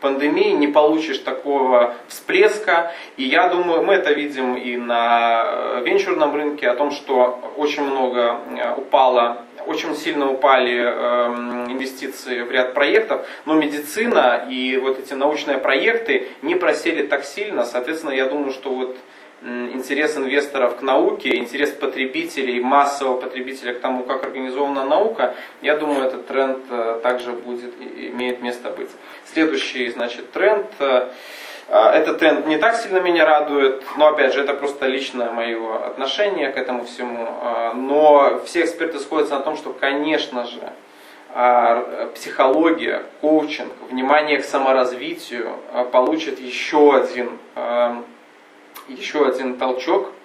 пандемий, 0.00 0.52
не 0.52 0.68
получишь 0.68 1.18
такого 1.18 1.94
всплеска. 2.08 2.92
И 3.18 3.24
я 3.24 3.48
думаю, 3.48 3.82
мы 3.82 3.94
это 3.94 4.12
видим 4.12 4.54
и 4.54 4.76
на 4.78 5.80
венчурном 5.84 6.34
рынке, 6.34 6.68
о 6.68 6.74
том, 6.74 6.90
что 6.90 7.38
очень 7.58 7.82
много 7.82 8.38
упало 8.78 9.44
очень 9.66 9.94
сильно 9.96 10.30
упали 10.30 10.76
э, 10.76 11.70
инвестиции 11.70 12.42
в 12.42 12.50
ряд 12.50 12.74
проектов, 12.74 13.26
но 13.46 13.54
медицина 13.54 14.46
и 14.48 14.76
вот 14.76 14.98
эти 14.98 15.14
научные 15.14 15.58
проекты 15.58 16.28
не 16.42 16.54
просели 16.54 17.06
так 17.06 17.24
сильно. 17.24 17.64
Соответственно, 17.64 18.12
я 18.12 18.26
думаю, 18.26 18.52
что 18.52 18.70
вот 18.70 18.96
интерес 19.42 20.16
инвесторов 20.16 20.76
к 20.76 20.82
науке, 20.82 21.36
интерес 21.36 21.70
потребителей, 21.70 22.60
массового 22.60 23.20
потребителя 23.20 23.72
к 23.74 23.80
тому, 23.80 24.04
как 24.04 24.22
организована 24.24 24.84
наука, 24.84 25.34
я 25.62 25.76
думаю, 25.76 26.06
этот 26.06 26.26
тренд 26.26 26.58
э, 26.70 27.00
также 27.02 27.32
будет, 27.32 27.74
имеет 27.80 28.42
место 28.42 28.70
быть. 28.70 28.90
Следующий, 29.32 29.88
значит, 29.90 30.30
тренд 30.32 30.66
э, 30.78 31.08
этот 31.70 32.18
тренд 32.18 32.46
не 32.46 32.58
так 32.58 32.76
сильно 32.76 32.98
меня 32.98 33.24
радует, 33.24 33.82
но 33.96 34.08
опять 34.08 34.34
же 34.34 34.42
это 34.42 34.54
просто 34.54 34.86
личное 34.86 35.30
мое 35.30 35.86
отношение 35.86 36.50
к 36.50 36.56
этому 36.56 36.84
всему. 36.84 37.28
А, 37.42 37.72
но 37.74 38.40
все 38.44 38.62
эксперты 38.62 38.98
сходятся 38.98 39.34
на 39.36 39.40
том, 39.40 39.56
что, 39.56 39.72
конечно 39.72 40.44
же, 40.46 40.60
а, 41.32 42.10
психология, 42.14 43.02
коучинг, 43.20 43.72
внимание 43.90 44.38
к 44.38 44.44
саморазвитию 44.44 45.56
получит 45.92 46.40
еще 46.40 46.96
один, 46.96 47.38
еще 48.88 49.26
один 49.26 49.56
толчок 49.56 50.08
а 50.08 50.19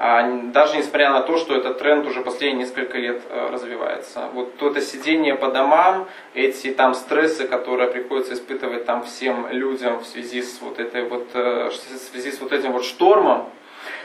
даже 0.00 0.78
несмотря 0.78 1.10
на 1.10 1.20
то, 1.20 1.36
что 1.36 1.54
этот 1.54 1.78
тренд 1.78 2.06
уже 2.06 2.22
последние 2.22 2.64
несколько 2.64 2.96
лет 2.96 3.20
э, 3.28 3.50
развивается. 3.52 4.30
Вот 4.32 4.54
это 4.62 4.80
сидение 4.80 5.34
по 5.34 5.48
домам, 5.48 6.08
эти 6.32 6.70
там 6.70 6.94
стрессы, 6.94 7.46
которые 7.46 7.90
приходится 7.90 8.32
испытывать 8.32 8.86
там 8.86 9.04
всем 9.04 9.48
людям 9.50 10.00
в 10.00 10.06
связи 10.06 10.40
с 10.40 10.62
вот 10.62 10.78
этой 10.78 11.06
вот, 11.06 11.28
э, 11.34 11.68
в 11.68 11.74
связи 11.98 12.32
с 12.32 12.40
вот 12.40 12.52
этим 12.52 12.72
вот 12.72 12.86
штормом, 12.86 13.40
а, 13.40 13.50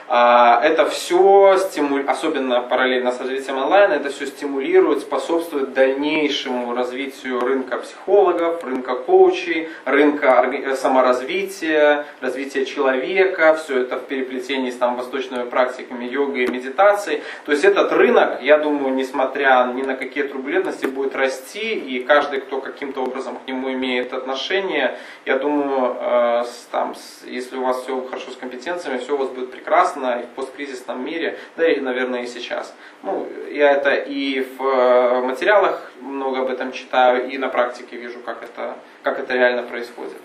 это 0.07 0.87
все, 0.89 1.57
стиму... 1.57 1.99
особенно 2.07 2.61
параллельно 2.61 3.11
с 3.11 3.19
развитием 3.19 3.57
онлайн, 3.57 3.91
это 3.91 4.09
все 4.09 4.27
стимулирует, 4.27 4.99
способствует 4.99 5.73
дальнейшему 5.73 6.75
развитию 6.75 7.39
рынка 7.39 7.77
психологов, 7.77 8.63
рынка 8.63 8.95
коучей, 8.95 9.69
рынка 9.85 10.75
саморазвития, 10.75 12.05
развития 12.21 12.65
человека, 12.65 13.55
все 13.55 13.81
это 13.81 13.97
в 13.97 14.05
переплетении 14.05 14.69
с 14.69 14.77
там, 14.77 14.95
восточными 14.95 15.49
практиками 15.49 16.05
йога 16.05 16.39
и 16.39 16.47
медитации. 16.47 17.23
То 17.45 17.51
есть 17.51 17.63
этот 17.63 17.91
рынок, 17.91 18.41
я 18.41 18.57
думаю, 18.57 18.93
несмотря 18.93 19.71
ни 19.73 19.81
на 19.81 19.95
какие 19.95 20.23
турбулентности, 20.23 20.85
будет 20.85 21.15
расти, 21.15 21.73
и 21.73 22.03
каждый, 22.03 22.41
кто 22.41 22.61
каким-то 22.61 23.01
образом 23.01 23.37
к 23.37 23.47
нему 23.47 23.71
имеет 23.71 24.13
отношение, 24.13 24.97
я 25.25 25.37
думаю, 25.39 25.95
э, 25.99 26.43
там, 26.71 26.93
если 27.25 27.57
у 27.57 27.63
вас 27.63 27.81
все 27.81 27.99
хорошо 28.01 28.31
с 28.31 28.35
компетенциями, 28.35 28.99
все 28.99 29.15
у 29.15 29.17
вас 29.17 29.29
будет 29.29 29.51
прекрасно, 29.51 29.94
прекрасно 29.95 30.21
и 30.21 30.25
в 30.25 30.29
посткризисном 30.35 31.05
мире, 31.05 31.37
да 31.57 31.67
и, 31.67 31.79
наверное, 31.79 32.23
и 32.23 32.27
сейчас. 32.27 32.73
Ну, 33.03 33.27
я 33.51 33.71
это 33.71 33.93
и 33.93 34.41
в 34.41 34.61
э, 34.61 35.21
материалах 35.21 35.91
много 36.01 36.41
об 36.41 36.49
этом 36.49 36.71
читаю, 36.71 37.29
и 37.29 37.37
на 37.37 37.47
практике 37.47 37.97
вижу, 37.97 38.19
как 38.19 38.43
это, 38.43 38.75
как 39.03 39.19
это 39.19 39.33
реально 39.33 39.63
происходит. 39.63 40.17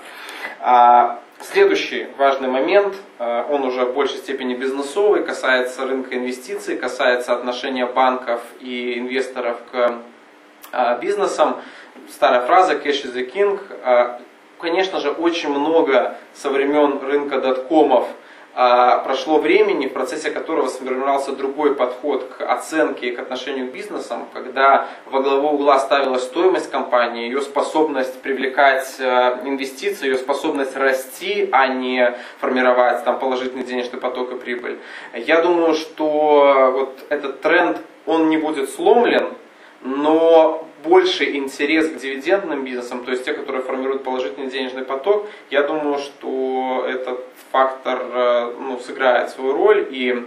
А, 0.60 1.20
следующий 1.40 2.08
важный 2.18 2.48
момент, 2.48 2.94
э, 3.18 3.44
он 3.50 3.64
уже 3.64 3.84
в 3.84 3.94
большей 3.94 4.18
степени 4.18 4.54
бизнесовый, 4.54 5.24
касается 5.24 5.86
рынка 5.86 6.16
инвестиций, 6.16 6.76
касается 6.76 7.32
отношения 7.32 7.86
банков 7.86 8.40
и 8.60 8.98
инвесторов 8.98 9.58
к 9.70 9.94
э, 10.72 10.98
бизнесам. 11.00 11.56
Старая 12.10 12.40
фраза 12.40 12.74
«cash 12.74 13.04
is 13.04 13.14
the 13.14 13.30
king». 13.30 13.60
Конечно 14.58 15.00
же, 15.00 15.10
очень 15.10 15.48
много 15.48 16.16
со 16.34 16.50
времен 16.50 17.00
рынка 17.02 17.38
доткомов 17.38 18.08
прошло 19.04 19.38
времени, 19.38 19.86
в 19.86 19.92
процессе 19.92 20.30
которого 20.30 20.68
сформировался 20.68 21.32
другой 21.32 21.74
подход 21.74 22.24
к 22.24 22.42
оценке 22.42 23.08
и 23.08 23.12
к 23.12 23.18
отношению 23.18 23.68
к 23.68 23.72
бизнесам, 23.72 24.28
когда 24.34 24.86
во 25.06 25.20
главу 25.20 25.50
угла 25.50 25.78
ставилась 25.78 26.24
стоимость 26.24 26.70
компании, 26.70 27.24
ее 27.24 27.40
способность 27.40 28.20
привлекать 28.20 28.96
э, 28.98 29.38
инвестиции, 29.44 30.08
ее 30.08 30.18
способность 30.18 30.76
расти, 30.76 31.48
а 31.52 31.68
не 31.68 32.14
формировать 32.38 33.04
там, 33.04 33.18
положительный 33.18 33.64
денежный 33.64 33.98
поток 33.98 34.32
и 34.32 34.36
прибыль. 34.36 34.78
Я 35.14 35.40
думаю, 35.40 35.74
что 35.74 36.70
вот 36.72 36.98
этот 37.08 37.40
тренд, 37.40 37.78
он 38.06 38.28
не 38.28 38.36
будет 38.36 38.70
сломлен, 38.70 39.28
но 39.82 40.66
больший 40.82 41.36
интерес 41.36 41.88
к 41.88 41.96
дивидендным 41.96 42.64
бизнесам, 42.64 43.04
то 43.04 43.10
есть 43.10 43.24
те, 43.24 43.32
которые 43.32 43.62
формируют 43.62 44.04
положительный 44.04 44.48
денежный 44.48 44.82
поток, 44.82 45.28
я 45.50 45.62
думаю, 45.62 45.98
что 45.98 46.86
этот 46.88 47.24
фактор 47.52 48.00
э, 48.02 48.54
ну, 48.58 48.78
сыграет 48.78 49.30
свою 49.30 49.52
роль 49.52 49.88
и 49.90 50.24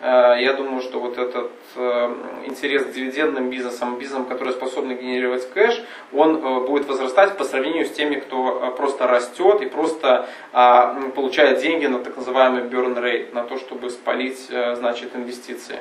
э, 0.00 0.36
я 0.40 0.54
думаю, 0.54 0.80
что 0.80 1.00
вот 1.00 1.18
этот 1.18 1.50
э, 1.76 2.14
интерес 2.46 2.84
к 2.84 2.92
дивидендным 2.92 3.50
бизнесам, 3.50 3.98
бизнесам, 3.98 4.26
которые 4.26 4.54
способны 4.54 4.94
генерировать 4.94 5.48
кэш, 5.52 5.82
он 6.12 6.66
будет 6.66 6.88
возрастать 6.88 7.36
по 7.36 7.44
сравнению 7.44 7.86
с 7.86 7.90
теми, 7.90 8.16
кто 8.16 8.74
просто 8.76 9.06
растет 9.06 9.60
и 9.60 9.66
просто 9.66 10.28
а, 10.52 11.10
получает 11.14 11.60
деньги 11.60 11.86
на 11.86 11.98
так 11.98 12.16
называемый 12.16 12.62
burn 12.64 13.00
rate, 13.00 13.34
на 13.34 13.42
то, 13.44 13.58
чтобы 13.58 13.90
спалить 13.90 14.48
значит, 14.48 15.14
инвестиции. 15.14 15.78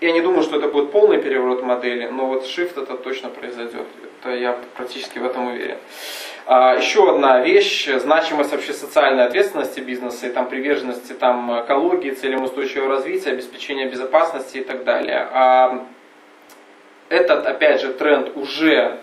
Я 0.00 0.12
не 0.12 0.20
думаю, 0.20 0.42
что 0.42 0.56
это 0.56 0.68
будет 0.68 0.90
полный 0.90 1.20
переворот 1.20 1.62
модели, 1.62 2.06
но 2.08 2.26
вот 2.26 2.44
shift 2.44 2.80
это 2.82 2.96
точно 2.96 3.28
произойдет. 3.28 3.86
Это 4.20 4.34
я 4.34 4.58
практически 4.76 5.18
в 5.18 5.24
этом 5.24 5.48
уверен. 5.48 5.78
А, 6.46 6.74
еще 6.74 7.10
одна 7.10 7.40
вещь, 7.40 7.88
значимость 7.88 8.52
вообще 8.52 8.72
социальной 8.72 9.24
ответственности 9.24 9.80
бизнеса 9.80 10.26
и 10.26 10.30
там 10.30 10.48
приверженности 10.48 11.12
там, 11.12 11.60
экологии, 11.60 12.10
целям 12.10 12.42
устойчивого 12.42 12.88
развития, 12.88 13.30
обеспечения 13.30 13.86
безопасности 13.86 14.58
и 14.58 14.64
так 14.64 14.84
далее. 14.84 15.26
А 15.32 15.86
этот, 17.08 17.46
опять 17.46 17.80
же, 17.80 17.94
тренд 17.94 18.36
уже 18.36 18.98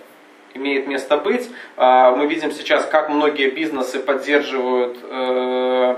имеет 0.53 0.87
место 0.87 1.17
быть. 1.17 1.49
А, 1.77 2.11
мы 2.11 2.27
видим 2.27 2.51
сейчас, 2.51 2.85
как 2.85 3.09
многие 3.09 3.49
бизнесы 3.49 3.99
поддерживают 3.99 4.97
э, 5.01 5.95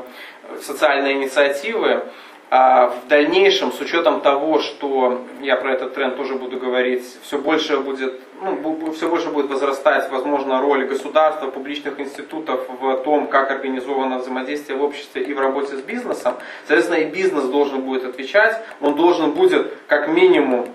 социальные 0.62 1.14
инициативы. 1.14 2.04
А 2.56 2.90
в 2.90 3.08
дальнейшем, 3.08 3.72
с 3.72 3.82
учетом 3.82 4.22
того, 4.22 4.60
что 4.60 5.26
я 5.42 5.56
про 5.56 5.74
этот 5.74 5.96
тренд 5.96 6.16
тоже 6.16 6.36
буду 6.36 6.60
говорить, 6.60 7.04
все 7.24 7.40
больше 7.40 7.80
будет, 7.80 8.22
ну, 8.44 8.92
все 8.92 9.10
больше 9.10 9.32
будет 9.32 9.50
возрастать, 9.50 10.12
возможно, 10.12 10.62
роль 10.62 10.86
государства, 10.86 11.48
публичных 11.48 12.00
институтов 12.00 12.70
в 12.80 12.98
том, 12.98 13.26
как 13.26 13.50
организовано 13.50 14.20
взаимодействие 14.20 14.78
в 14.78 14.84
обществе 14.84 15.24
и 15.24 15.34
в 15.34 15.40
работе 15.40 15.78
с 15.78 15.82
бизнесом. 15.82 16.36
Соответственно, 16.68 17.00
и 17.00 17.06
бизнес 17.06 17.46
должен 17.46 17.82
будет 17.82 18.06
отвечать, 18.06 18.64
он 18.82 18.94
должен 18.94 19.32
будет 19.32 19.74
как 19.88 20.08
минимум 20.10 20.68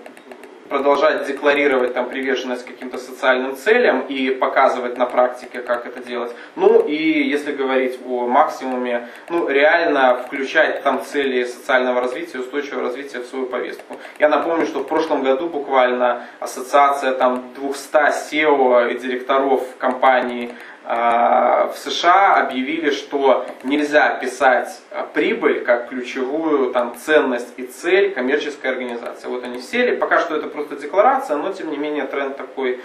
продолжать 0.69 1.25
декларировать 1.25 1.93
там 1.93 2.07
приверженность 2.07 2.65
каким-то 2.65 2.97
социальным 2.97 3.55
целям 3.55 4.01
и 4.01 4.29
показывать 4.29 4.97
на 4.97 5.05
практике, 5.05 5.61
как 5.61 5.85
это 5.85 6.01
делать. 6.03 6.31
Ну 6.55 6.79
и 6.79 6.95
если 6.95 7.51
говорить 7.51 7.99
о 8.05 8.27
максимуме, 8.27 9.07
ну 9.29 9.49
реально 9.49 10.15
включать 10.25 10.83
там 10.83 11.03
цели 11.03 11.43
социального 11.43 12.01
развития, 12.01 12.39
устойчивого 12.39 12.83
развития 12.83 13.19
в 13.19 13.25
свою 13.25 13.47
повестку. 13.47 13.97
Я 14.19 14.29
напомню, 14.29 14.65
что 14.65 14.79
в 14.79 14.87
прошлом 14.87 15.23
году 15.23 15.49
буквально 15.49 16.27
ассоциация 16.39 17.13
там 17.13 17.53
200 17.55 17.95
SEO 17.95 18.91
и 18.91 18.99
директоров 18.99 19.63
компаний 19.77 20.51
в 20.89 21.75
США 21.75 22.37
объявили, 22.37 22.89
что 22.89 23.45
нельзя 23.63 24.15
писать 24.15 24.81
прибыль 25.13 25.63
как 25.63 25.89
ключевую 25.89 26.71
там, 26.71 26.95
ценность 26.95 27.53
и 27.57 27.67
цель 27.67 28.11
коммерческой 28.11 28.71
организации. 28.71 29.27
Вот 29.27 29.43
они 29.43 29.61
сели, 29.61 29.95
пока 29.95 30.19
что 30.19 30.35
это 30.35 30.47
просто 30.47 30.77
декларация, 30.77 31.37
но 31.37 31.53
тем 31.53 31.69
не 31.69 31.77
менее 31.77 32.05
тренд 32.05 32.37
такой 32.37 32.81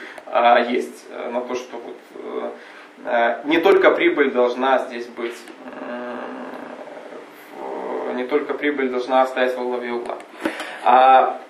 есть 0.68 1.06
на 1.32 1.40
то, 1.40 1.54
что 1.54 1.78
вот, 1.78 1.96
не 3.44 3.56
только 3.56 3.90
прибыль 3.90 4.30
должна 4.32 4.80
здесь 4.80 5.06
быть 5.06 5.36
не 8.14 8.24
только 8.24 8.52
прибыль 8.54 8.90
должна 8.90 9.26
стоять 9.26 9.56
во 9.56 9.64
главе 9.64 9.92
угла. 9.92 10.18
А 10.84 11.40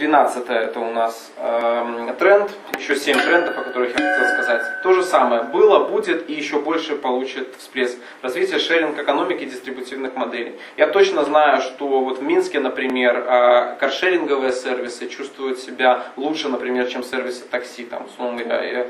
13 0.00 0.48
это 0.48 0.80
у 0.80 0.90
нас 0.92 1.30
э, 1.36 2.14
тренд, 2.18 2.50
еще 2.78 2.96
7 2.96 3.20
трендов, 3.20 3.58
о 3.58 3.64
которых 3.64 3.90
я 3.90 3.96
хотел 3.96 4.28
сказать. 4.32 4.62
То 4.82 4.94
же 4.94 5.02
самое 5.02 5.42
было, 5.42 5.84
будет 5.84 6.30
и 6.30 6.32
еще 6.32 6.58
больше 6.58 6.96
получит 6.96 7.54
всплеск. 7.58 7.98
Развитие 8.22 8.58
шеринг 8.58 8.98
экономики 8.98 9.44
дистрибутивных 9.44 10.16
моделей. 10.16 10.58
Я 10.78 10.86
точно 10.86 11.24
знаю, 11.24 11.60
что 11.60 12.00
вот 12.00 12.18
в 12.18 12.22
Минске, 12.22 12.60
например, 12.60 13.26
э, 13.28 13.76
каршеринговые 13.78 14.52
сервисы 14.52 15.06
чувствуют 15.06 15.58
себя 15.58 16.04
лучше, 16.16 16.48
например, 16.48 16.86
чем 16.86 17.04
сервисы 17.04 17.44
такси, 17.44 17.84
там, 17.84 18.06
условно 18.06 18.42
говоря, 18.42 18.86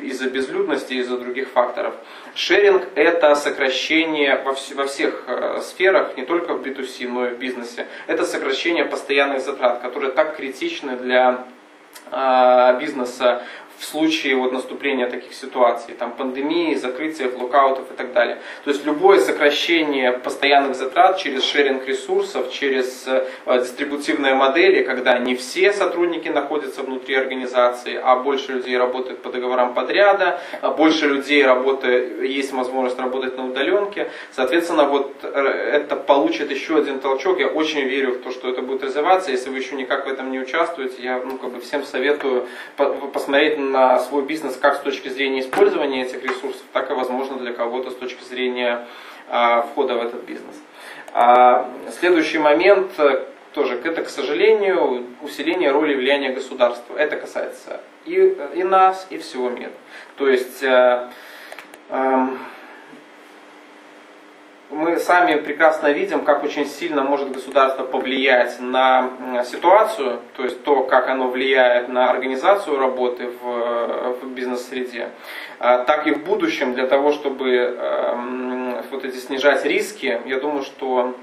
из-за 0.00 0.30
безлюдности, 0.30 0.94
из-за 0.94 1.18
других 1.18 1.48
факторов. 1.50 1.94
Шеринг– 2.34 2.84
это 2.94 3.34
сокращение 3.34 4.40
во, 4.42 4.52
вс- 4.52 4.74
во 4.74 4.86
всех 4.86 5.24
э, 5.26 5.60
сферах, 5.60 6.16
не 6.16 6.24
только 6.24 6.54
в 6.54 6.62
B2C, 6.62 7.06
но 7.06 7.26
и 7.26 7.30
в 7.34 7.38
бизнесе. 7.38 7.86
Это 8.06 8.24
сокращение 8.24 8.86
постоянных 8.86 9.42
затрат, 9.42 9.82
которые 9.82 10.10
так 10.12 10.36
критичны 10.36 10.53
для 10.96 11.44
э, 12.10 12.78
бизнеса 12.80 13.42
в 13.78 13.84
случае 13.84 14.36
вот 14.36 14.52
наступления 14.52 15.08
таких 15.08 15.34
ситуаций, 15.34 15.94
там 15.94 16.12
пандемии, 16.12 16.74
закрытия, 16.74 17.30
локаутов 17.36 17.90
и 17.90 17.94
так 17.94 18.12
далее. 18.12 18.38
То 18.64 18.70
есть 18.70 18.84
любое 18.86 19.20
сокращение 19.20 20.12
постоянных 20.12 20.76
затрат 20.76 21.18
через 21.18 21.44
шеринг 21.44 21.86
ресурсов, 21.86 22.52
через 22.52 23.06
э, 23.06 23.26
дистрибутивные 23.46 24.34
модели, 24.34 24.82
когда 24.82 25.18
не 25.18 25.34
все 25.34 25.72
сотрудники 25.72 26.28
находятся 26.28 26.82
внутри 26.82 27.14
организации, 27.16 28.00
а 28.02 28.16
больше 28.16 28.52
людей 28.52 28.78
работает 28.78 29.20
по 29.22 29.30
договорам 29.30 29.74
подряда, 29.74 30.40
а 30.60 30.70
больше 30.70 31.06
людей 31.06 31.44
работает, 31.44 32.22
есть 32.22 32.52
возможность 32.52 32.98
работать 32.98 33.36
на 33.36 33.46
удаленке. 33.46 34.10
Соответственно, 34.32 34.84
вот 34.84 35.12
э, 35.22 35.28
это 35.72 35.96
получит 35.96 36.50
еще 36.50 36.78
один 36.78 37.00
толчок. 37.00 37.40
Я 37.40 37.48
очень 37.48 37.82
верю 37.82 38.12
в 38.12 38.22
то, 38.22 38.30
что 38.30 38.50
это 38.50 38.62
будет 38.62 38.84
развиваться. 38.84 39.30
Если 39.30 39.50
вы 39.50 39.58
еще 39.58 39.74
никак 39.74 40.06
в 40.06 40.08
этом 40.08 40.30
не 40.30 40.38
участвуете, 40.38 41.02
я 41.02 41.20
ну, 41.24 41.38
как 41.38 41.50
бы 41.50 41.60
всем 41.60 41.84
советую 41.84 42.46
посмотреть 42.76 43.58
на 43.72 43.98
свой 44.00 44.24
бизнес 44.24 44.56
как 44.56 44.76
с 44.76 44.80
точки 44.80 45.08
зрения 45.08 45.40
использования 45.40 46.02
этих 46.02 46.22
ресурсов, 46.22 46.62
так 46.72 46.90
и, 46.90 46.94
возможно, 46.94 47.36
для 47.38 47.52
кого-то 47.52 47.90
с 47.90 47.94
точки 47.94 48.22
зрения 48.24 48.86
а, 49.28 49.62
входа 49.62 49.94
в 49.94 50.02
этот 50.02 50.24
бизнес. 50.24 50.56
А, 51.12 51.70
следующий 51.98 52.38
момент 52.38 52.92
э, 52.98 53.24
тоже, 53.54 53.80
это, 53.84 54.02
к 54.02 54.08
сожалению, 54.08 55.06
усиление 55.22 55.70
роли 55.70 55.94
влияния 55.94 56.32
государства. 56.32 56.96
Это 56.96 57.16
касается 57.16 57.80
и, 58.04 58.36
и 58.54 58.64
нас, 58.64 59.06
и 59.10 59.18
всего 59.18 59.48
мира. 59.48 59.72
То 60.16 60.28
есть 60.28 60.62
э, 60.62 61.08
э, 61.88 62.26
мы 64.74 64.98
сами 64.98 65.36
прекрасно 65.36 65.92
видим, 65.92 66.24
как 66.24 66.42
очень 66.42 66.66
сильно 66.66 67.02
может 67.02 67.30
государство 67.30 67.84
повлиять 67.84 68.60
на 68.60 69.44
ситуацию, 69.44 70.20
то 70.36 70.42
есть 70.42 70.62
то, 70.64 70.82
как 70.82 71.08
оно 71.08 71.28
влияет 71.28 71.88
на 71.88 72.10
организацию 72.10 72.78
работы 72.78 73.30
в, 73.40 74.16
в 74.20 74.26
бизнес-среде, 74.34 75.10
а, 75.60 75.84
так 75.84 76.06
и 76.06 76.12
в 76.12 76.24
будущем 76.24 76.74
для 76.74 76.86
того, 76.86 77.12
чтобы 77.12 77.50
эм, 77.50 78.76
вот 78.90 79.04
эти 79.04 79.16
снижать 79.16 79.64
риски, 79.64 80.20
я 80.26 80.40
думаю, 80.40 80.64
что 80.64 81.14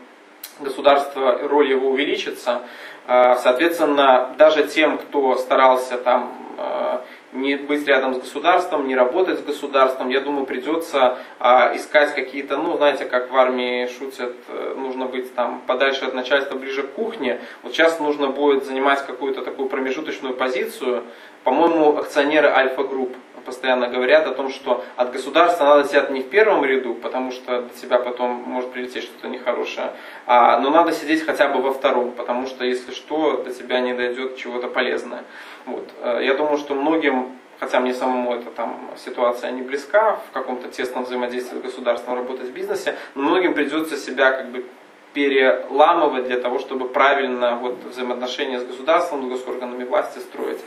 государство, 0.60 1.40
роль 1.48 1.70
его 1.70 1.90
увеличится. 1.90 2.62
А, 3.08 3.36
соответственно, 3.36 4.34
даже 4.38 4.64
тем, 4.64 4.98
кто 4.98 5.36
старался 5.36 5.98
там 5.98 6.32
э, 6.58 7.00
не 7.34 7.56
быть 7.56 7.88
рядом 7.88 8.14
с 8.14 8.20
государством, 8.20 8.88
не 8.88 8.96
работать 8.96 9.40
с 9.40 9.44
государством. 9.44 10.10
Я 10.10 10.22
думаю, 10.22 10.46
придется 10.46 11.18
а, 11.40 11.76
искать 11.76 12.14
какие-то, 12.14 12.58
ну, 12.58 12.78
знаете, 12.78 13.06
как 13.06 13.32
в 13.32 13.36
армии 13.36 13.88
шутят, 13.88 14.36
э, 14.48 14.74
нужно 14.78 15.06
быть 15.06 15.34
там 15.34 15.62
подальше 15.66 16.06
от 16.06 16.14
начальства, 16.14 16.58
ближе 16.58 16.84
к 16.84 16.94
кухне. 16.94 17.40
Вот 17.64 17.74
сейчас 17.74 18.00
нужно 18.00 18.28
будет 18.28 18.66
занимать 18.66 19.06
какую-то 19.06 19.42
такую 19.42 19.70
промежуточную 19.70 20.34
позицию. 20.34 21.04
По-моему, 21.44 21.98
акционеры 21.98 22.50
Альфа-групп 22.50 23.16
постоянно 23.46 23.88
говорят 23.88 24.28
о 24.28 24.32
том, 24.32 24.50
что 24.50 24.84
от 24.96 25.12
государства 25.12 25.66
надо 25.66 25.88
сидеть 25.88 26.10
не 26.12 26.22
в 26.22 26.30
первом 26.30 26.64
ряду, 26.64 26.94
потому 26.94 27.32
что 27.32 27.64
до 27.64 27.70
тебя 27.70 27.98
потом 27.98 28.32
может 28.46 28.72
прилететь 28.72 29.04
что-то 29.04 29.28
нехорошее, 29.28 29.94
а, 30.28 30.60
но 30.60 30.70
надо 30.70 30.92
сидеть 30.92 31.26
хотя 31.26 31.48
бы 31.48 31.62
во 31.62 31.74
втором, 31.74 32.12
потому 32.12 32.46
что 32.48 32.64
если 32.64 32.94
что, 32.94 33.44
до 33.44 33.52
тебя 33.54 33.80
не 33.80 33.94
дойдет 33.94 34.38
чего-то 34.38 34.68
полезное. 34.68 35.24
Вот. 35.66 35.90
Э, 36.02 36.20
я 36.24 36.36
думаю, 36.36 36.58
что 36.58 36.76
многим 36.76 37.32
хотя 37.60 37.80
мне 37.80 37.94
самому 37.94 38.34
эта 38.34 38.50
там 38.50 38.90
ситуация 38.98 39.52
не 39.52 39.62
близка, 39.62 40.20
в 40.30 40.32
каком-то 40.34 40.68
тесном 40.68 41.04
взаимодействии 41.04 41.60
с 41.60 41.62
государством 41.62 42.16
работать 42.16 42.48
в 42.48 42.54
бизнесе, 42.54 42.96
но 43.14 43.22
многим 43.22 43.54
придется 43.54 43.98
себя 43.98 44.32
как 44.32 44.50
бы 44.50 44.66
переламывать 45.14 46.26
для 46.26 46.40
того, 46.40 46.58
чтобы 46.58 46.90
правильно 46.90 47.58
вот, 47.58 47.78
взаимоотношения 47.84 48.60
с 48.60 48.66
государством, 48.66 49.28
с 49.28 49.30
госорганами 49.30 49.84
власти 49.84 50.18
строить. 50.20 50.60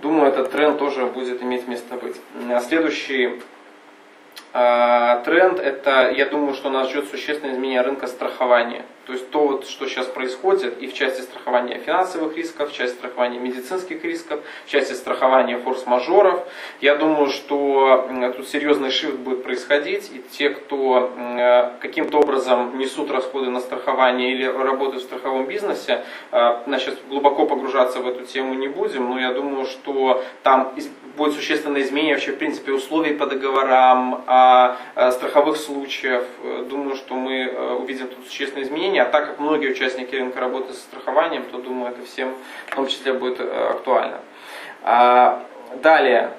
Думаю, 0.00 0.28
этот 0.28 0.52
тренд 0.52 0.78
тоже 0.78 1.06
будет 1.06 1.42
иметь 1.42 1.66
место 1.66 1.96
быть. 1.96 2.16
Следующий 2.68 3.40
э, 4.52 5.22
тренд, 5.24 5.58
это, 5.58 6.10
я 6.10 6.26
думаю, 6.26 6.54
что 6.54 6.70
нас 6.70 6.88
ждет 6.90 7.08
существенное 7.08 7.54
изменение 7.54 7.80
рынка 7.80 8.06
страхования. 8.06 8.84
То 9.08 9.14
есть 9.14 9.30
то, 9.30 9.46
вот, 9.46 9.66
что 9.66 9.88
сейчас 9.88 10.04
происходит 10.06 10.82
и 10.82 10.86
в 10.86 10.92
части 10.92 11.22
страхования 11.22 11.78
финансовых 11.78 12.36
рисков, 12.36 12.70
в 12.70 12.74
части 12.74 12.94
страхования 12.94 13.38
медицинских 13.38 14.04
рисков, 14.04 14.40
в 14.66 14.70
части 14.70 14.92
страхования 14.92 15.56
форс-мажоров. 15.56 16.46
Я 16.82 16.94
думаю, 16.94 17.30
что 17.30 18.06
тут 18.36 18.46
серьезный 18.46 18.90
шифт 18.90 19.16
будет 19.16 19.44
происходить, 19.44 20.10
и 20.12 20.22
те, 20.30 20.50
кто 20.50 21.10
э, 21.16 21.70
каким-то 21.80 22.18
образом 22.18 22.76
несут 22.76 23.10
расходы 23.10 23.48
на 23.48 23.60
страхование 23.60 24.30
или 24.30 24.44
работают 24.44 25.02
в 25.02 25.06
страховом 25.06 25.46
бизнесе, 25.46 26.04
э, 26.30 26.62
значит, 26.66 26.98
глубоко 27.08 27.46
погружаться 27.46 28.00
в 28.00 28.08
эту 28.08 28.26
тему 28.26 28.52
не 28.52 28.68
будем, 28.68 29.08
но 29.08 29.18
я 29.18 29.32
думаю, 29.32 29.64
что 29.64 30.22
там 30.42 30.74
будет 31.18 31.34
существенное 31.34 31.82
изменение 31.82 32.14
вообще, 32.14 32.32
в 32.32 32.38
принципе, 32.38 32.72
условий 32.72 33.12
по 33.12 33.26
договорам, 33.26 34.24
а, 34.26 34.76
а, 34.94 35.12
страховых 35.12 35.58
случаев. 35.58 36.24
Думаю, 36.70 36.96
что 36.96 37.14
мы 37.14 37.42
э, 37.42 37.74
увидим 37.74 38.08
тут 38.08 38.26
существенное 38.26 38.64
изменение 38.64 39.02
а 39.02 39.04
так 39.04 39.26
как 39.26 39.38
многие 39.40 39.70
участники 39.70 40.14
рынка 40.14 40.40
работают 40.40 40.76
со 40.76 40.82
страхованием, 40.82 41.44
то 41.50 41.58
думаю, 41.58 41.92
это 41.92 42.06
всем 42.06 42.34
в 42.68 42.74
том 42.74 42.86
числе 42.86 43.12
будет 43.12 43.40
э, 43.40 43.68
актуально. 43.70 44.20
А, 44.82 45.44
далее, 45.82 46.30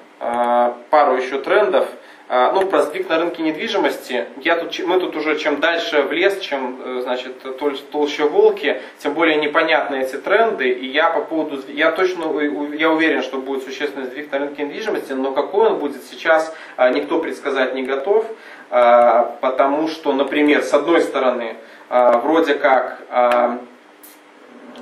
пару 0.90 1.16
еще 1.16 1.40
трендов. 1.40 1.88
А, 2.32 2.52
ну, 2.52 2.68
про 2.68 2.84
сдвиг 2.84 3.10
на 3.10 3.18
рынке 3.18 3.42
недвижимости. 3.42 4.28
Я 4.42 4.56
тут, 4.56 4.78
мы 4.86 5.00
тут 5.00 5.16
уже 5.16 5.36
чем 5.40 5.60
дальше 5.60 6.04
в 6.04 6.12
лес, 6.12 6.40
чем 6.40 6.80
э, 6.80 7.00
значит, 7.02 7.58
толще 7.92 8.26
волки, 8.26 8.80
тем 9.00 9.16
более 9.16 9.38
непонятны 9.38 9.96
эти 9.96 10.16
тренды. 10.16 10.70
И 10.70 10.86
я 10.86 11.10
по 11.10 11.22
поводу, 11.22 11.60
я 11.68 11.92
точно, 11.92 12.40
я 12.76 12.92
уверен, 12.92 13.24
что 13.24 13.40
будет 13.40 13.64
существенный 13.64 14.06
сдвиг 14.06 14.32
на 14.32 14.38
рынке 14.38 14.64
недвижимости, 14.64 15.14
но 15.14 15.32
какой 15.32 15.72
он 15.72 15.80
будет 15.80 16.04
сейчас, 16.04 16.56
никто 16.78 17.20
предсказать 17.20 17.74
не 17.74 17.82
готов. 17.82 18.28
Потому 18.70 19.88
что, 19.88 20.14
например, 20.14 20.62
с 20.62 20.72
одной 20.76 21.02
стороны, 21.02 21.56
а, 21.90 22.20
вроде 22.20 22.54
как 22.54 23.00
а, 23.10 23.58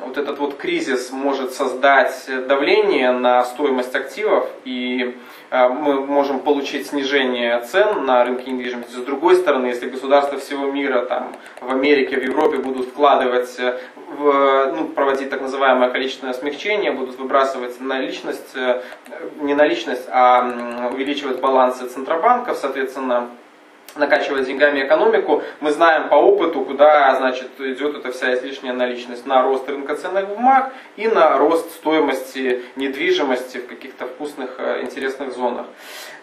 вот 0.05 0.17
этот 0.17 0.39
вот 0.39 0.57
кризис 0.57 1.11
может 1.11 1.53
создать 1.53 2.29
давление 2.47 3.11
на 3.11 3.43
стоимость 3.43 3.95
активов, 3.95 4.47
и 4.65 5.17
а, 5.49 5.69
мы 5.69 6.05
можем 6.05 6.39
получить 6.39 6.87
снижение 6.87 7.59
цен 7.61 8.05
на 8.05 8.23
рынке 8.25 8.51
недвижимости. 8.51 8.93
С 8.93 9.03
другой 9.03 9.35
стороны, 9.35 9.67
если 9.67 9.89
государства 9.89 10.37
всего 10.39 10.65
мира, 10.65 11.01
там, 11.01 11.35
в 11.61 11.71
Америке, 11.71 12.19
в 12.19 12.23
Европе 12.23 12.57
будут 12.57 12.87
вкладывать, 12.87 13.57
в, 14.17 14.73
ну, 14.75 14.87
проводить 14.87 15.29
так 15.29 15.41
называемое 15.41 15.89
количественное 15.89 16.33
смягчение, 16.33 16.91
будут 16.91 17.17
выбрасывать 17.17 17.79
наличность, 17.79 18.55
э, 18.55 18.81
не 19.39 19.53
наличность, 19.53 20.07
а 20.09 20.89
увеличивать 20.91 21.39
балансы 21.39 21.87
центробанков, 21.87 22.57
соответственно, 22.57 23.29
накачивать 23.97 24.45
деньгами 24.45 24.85
экономику, 24.85 25.43
мы 25.59 25.71
знаем 25.71 26.09
по 26.09 26.15
опыту, 26.15 26.61
куда 26.61 27.15
значит, 27.15 27.49
идет 27.59 27.95
эта 27.95 28.11
вся 28.11 28.33
излишняя 28.33 28.73
наличность 28.73 29.25
на 29.25 29.43
рост 29.43 29.67
рынка 29.69 29.95
ценных 29.95 30.27
бумаг 30.29 30.73
и 30.95 31.07
на 31.07 31.37
рост 31.37 31.71
стоимости 31.71 32.63
недвижимости 32.75 33.57
в 33.57 33.67
каких-то 33.67 34.05
вкусных, 34.05 34.55
э, 34.57 34.81
интересных 34.81 35.33
зонах. 35.33 35.65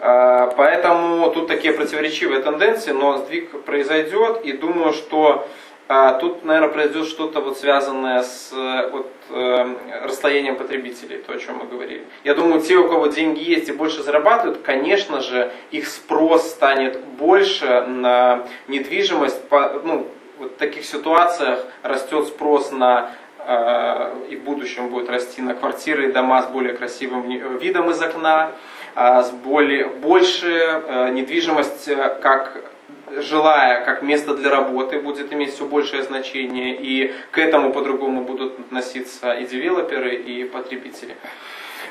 Э, 0.00 0.50
поэтому 0.56 1.30
тут 1.30 1.48
такие 1.48 1.72
противоречивые 1.72 2.42
тенденции, 2.42 2.92
но 2.92 3.18
сдвиг 3.18 3.64
произойдет, 3.64 4.42
и 4.44 4.52
думаю, 4.52 4.92
что 4.92 5.46
а, 5.86 6.14
тут, 6.14 6.44
наверное, 6.44 6.70
произойдет 6.70 7.06
что-то 7.06 7.40
вот 7.40 7.58
связанное 7.58 8.22
с 8.22 8.50
э, 8.54 8.88
вот, 8.90 9.12
э, 9.28 9.74
расслоением 10.04 10.56
потребителей, 10.56 11.18
то, 11.18 11.34
о 11.34 11.38
чем 11.38 11.58
мы 11.58 11.66
говорили. 11.66 12.04
Я 12.24 12.34
думаю, 12.34 12.62
те, 12.62 12.76
у 12.76 12.88
кого 12.88 13.08
деньги 13.08 13.42
есть 13.42 13.68
и 13.68 13.72
больше 13.72 14.02
зарабатывают, 14.02 14.62
конечно 14.62 15.20
же, 15.20 15.52
их 15.72 15.86
спрос 15.86 16.48
станет 16.48 17.04
больше 17.18 17.82
на 17.82 18.46
недвижимость. 18.66 19.46
По, 19.48 19.78
ну, 19.84 20.08
вот 20.38 20.52
в 20.52 20.56
таких 20.56 20.86
ситуациях 20.86 21.66
растет 21.82 22.28
спрос 22.28 22.72
на 22.72 23.10
э, 23.46 24.26
и 24.30 24.36
в 24.36 24.42
будущем 24.42 24.88
будет 24.88 25.10
расти 25.10 25.42
на 25.42 25.54
квартиры 25.54 26.08
и 26.08 26.12
дома 26.12 26.42
с 26.42 26.46
более 26.46 26.72
красивым 26.72 27.28
видом 27.58 27.90
из 27.90 28.00
окна, 28.00 28.52
э, 28.96 29.22
с 29.22 29.30
более, 29.30 29.88
больше 29.88 30.48
э, 30.48 31.10
недвижимость 31.10 31.90
как 32.22 32.73
жилая 33.10 33.84
как 33.84 34.02
место 34.02 34.34
для 34.34 34.50
работы 34.50 35.00
будет 35.00 35.32
иметь 35.32 35.54
все 35.54 35.64
большее 35.64 36.02
значение, 36.02 36.76
и 36.76 37.12
к 37.30 37.38
этому 37.38 37.72
по-другому 37.72 38.22
будут 38.22 38.58
относиться 38.58 39.32
и 39.32 39.46
девелоперы, 39.46 40.14
и 40.14 40.44
потребители. 40.44 41.16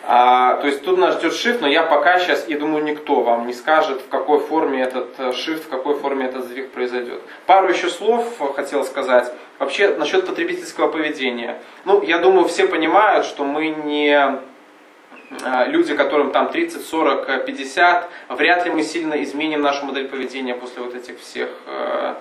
А, 0.05 0.55
то 0.55 0.67
есть 0.67 0.83
тут 0.83 0.97
нас 0.97 1.15
ждет 1.15 1.31
shift, 1.31 1.59
но 1.61 1.67
я 1.67 1.83
пока 1.83 2.19
сейчас, 2.19 2.49
и 2.49 2.55
думаю, 2.55 2.83
никто 2.83 3.21
вам 3.21 3.47
не 3.47 3.53
скажет, 3.53 4.01
в 4.01 4.09
какой 4.09 4.39
форме 4.39 4.81
этот 4.81 5.17
shift, 5.17 5.63
в 5.63 5.69
какой 5.69 5.95
форме 5.95 6.25
этот 6.25 6.43
сдвиг 6.43 6.71
произойдет. 6.71 7.21
Пару 7.45 7.69
еще 7.69 7.89
слов 7.89 8.25
хотел 8.55 8.83
сказать. 8.83 9.31
Вообще, 9.59 9.95
насчет 9.95 10.25
потребительского 10.25 10.89
поведения. 10.89 11.57
Ну, 11.85 12.01
я 12.01 12.17
думаю, 12.17 12.49
все 12.49 12.67
понимают, 12.67 13.25
что 13.25 13.45
мы 13.45 13.69
не 13.69 14.39
люди, 15.67 15.95
которым 15.95 16.31
там 16.31 16.49
30, 16.49 16.85
40, 16.85 17.45
50, 17.45 18.09
вряд 18.29 18.65
ли 18.65 18.71
мы 18.71 18.83
сильно 18.83 19.21
изменим 19.23 19.61
нашу 19.61 19.85
модель 19.85 20.07
поведения 20.07 20.55
после 20.55 20.83
вот 20.83 20.95
этих 20.95 21.19
всех 21.19 21.49
э, 21.65 22.15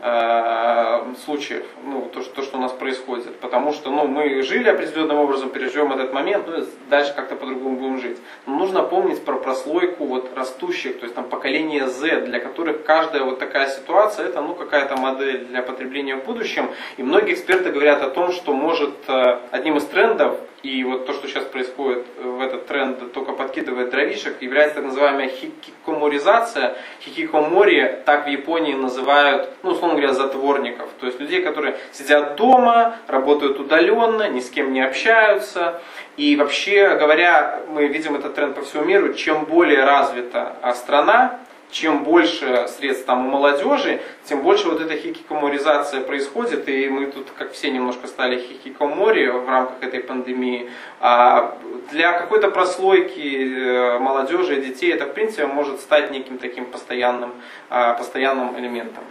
э, 0.00 1.14
случаев, 1.24 1.64
ну, 1.84 2.10
то, 2.12 2.22
то, 2.22 2.42
что 2.42 2.58
у 2.58 2.60
нас 2.60 2.72
происходит. 2.72 3.36
Потому 3.36 3.72
что 3.72 3.90
ну, 3.90 4.06
мы 4.06 4.42
жили 4.42 4.68
определенным 4.68 5.18
образом, 5.18 5.50
переживем 5.50 5.92
этот 5.92 6.12
момент, 6.12 6.46
ну, 6.46 6.64
дальше 6.90 7.14
как-то 7.14 7.36
по-другому 7.36 7.76
будем 7.76 8.00
жить. 8.00 8.18
Но 8.46 8.56
нужно 8.56 8.82
помнить 8.82 9.24
про 9.24 9.36
прослойку 9.36 10.04
вот, 10.04 10.30
растущих, 10.36 10.98
то 10.98 11.04
есть 11.04 11.14
там 11.14 11.24
поколение 11.24 11.86
Z, 11.86 12.22
для 12.26 12.40
которых 12.40 12.84
каждая 12.84 13.22
вот 13.22 13.38
такая 13.38 13.68
ситуация, 13.68 14.26
это 14.26 14.40
ну, 14.40 14.54
какая-то 14.54 14.96
модель 14.96 15.46
для 15.46 15.62
потребления 15.62 16.16
в 16.16 16.24
будущем. 16.24 16.70
И 16.96 17.02
многие 17.02 17.34
эксперты 17.34 17.70
говорят 17.70 18.02
о 18.02 18.10
том, 18.10 18.32
что 18.32 18.52
может 18.52 18.94
э, 19.08 19.38
одним 19.50 19.76
из 19.76 19.84
трендов 19.84 20.38
и 20.62 20.84
вот 20.84 21.06
то, 21.06 21.12
что 21.12 21.26
сейчас 21.26 21.44
происходит 21.44 22.06
в 22.22 22.40
этот 22.40 22.66
тренд, 22.66 23.12
только 23.12 23.32
подкидывает 23.32 23.90
дровишек, 23.90 24.40
является 24.40 24.76
так 24.76 24.84
называемая 24.84 25.28
хикикоморизация. 25.28 26.76
Хикикомори 27.00 28.00
так 28.06 28.26
в 28.26 28.28
Японии 28.28 28.74
называют, 28.74 29.50
ну, 29.62 29.70
условно 29.70 29.98
говоря, 29.98 30.14
затворников. 30.14 30.88
То 31.00 31.06
есть 31.06 31.18
людей, 31.18 31.42
которые 31.42 31.76
сидят 31.90 32.36
дома, 32.36 32.96
работают 33.08 33.58
удаленно, 33.58 34.28
ни 34.28 34.38
с 34.38 34.50
кем 34.50 34.72
не 34.72 34.80
общаются. 34.80 35.80
И 36.16 36.36
вообще 36.36 36.96
говоря, 36.96 37.60
мы 37.68 37.88
видим 37.88 38.14
этот 38.14 38.34
тренд 38.34 38.54
по 38.54 38.62
всему 38.62 38.84
миру, 38.84 39.14
чем 39.14 39.44
более 39.46 39.84
развита 39.84 40.54
страна, 40.74 41.40
чем 41.72 42.04
больше 42.04 42.68
средств 42.68 43.06
там 43.06 43.26
у 43.26 43.30
молодежи, 43.30 44.00
тем 44.24 44.42
больше 44.42 44.68
вот 44.68 44.80
эта 44.80 44.94
хикикоморизация 44.96 46.02
происходит, 46.02 46.68
и 46.68 46.88
мы 46.88 47.06
тут, 47.06 47.30
как 47.36 47.52
все, 47.52 47.70
немножко 47.70 48.06
стали 48.06 48.38
хикикомори 48.38 49.26
в 49.26 49.48
рамках 49.48 49.82
этой 49.82 50.00
пандемии. 50.00 50.70
А 51.00 51.58
для 51.90 52.12
какой-то 52.12 52.50
прослойки 52.50 53.20
э, 53.20 53.98
молодежи 53.98 54.58
и 54.58 54.66
детей 54.66 54.92
это, 54.92 55.06
в 55.06 55.14
принципе, 55.14 55.46
может 55.46 55.80
стать 55.80 56.10
неким 56.10 56.38
таким 56.38 56.66
постоянным, 56.66 57.32
а, 57.70 57.94
постоянным 57.94 58.58
элементом. 58.58 59.04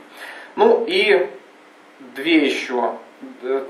Ну 0.56 0.86
и 0.88 1.28
две 2.16 2.46
еще, 2.46 2.98
э, 3.42 3.66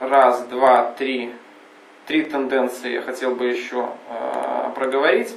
раз, 0.00 0.42
два, 0.46 0.92
три, 0.98 1.32
три 2.10 2.24
тенденции 2.24 2.94
я 2.94 3.02
хотел 3.02 3.36
бы 3.36 3.46
еще 3.46 3.86
а, 4.08 4.72
проговорить. 4.74 5.32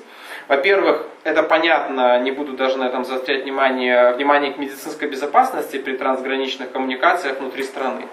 Во-первых, 0.47 1.05
это 1.23 1.43
понятно, 1.43 2.19
не 2.19 2.31
буду 2.31 2.53
даже 2.53 2.77
на 2.79 2.85
этом 2.85 3.05
заострять 3.05 3.43
внимание, 3.43 4.13
внимание 4.13 4.51
к 4.51 4.57
медицинской 4.57 5.07
безопасности 5.07 5.77
при 5.77 5.95
трансграничных 5.95 6.71
коммуникациях 6.71 7.39
внутри 7.39 7.61
страны. 7.61 8.07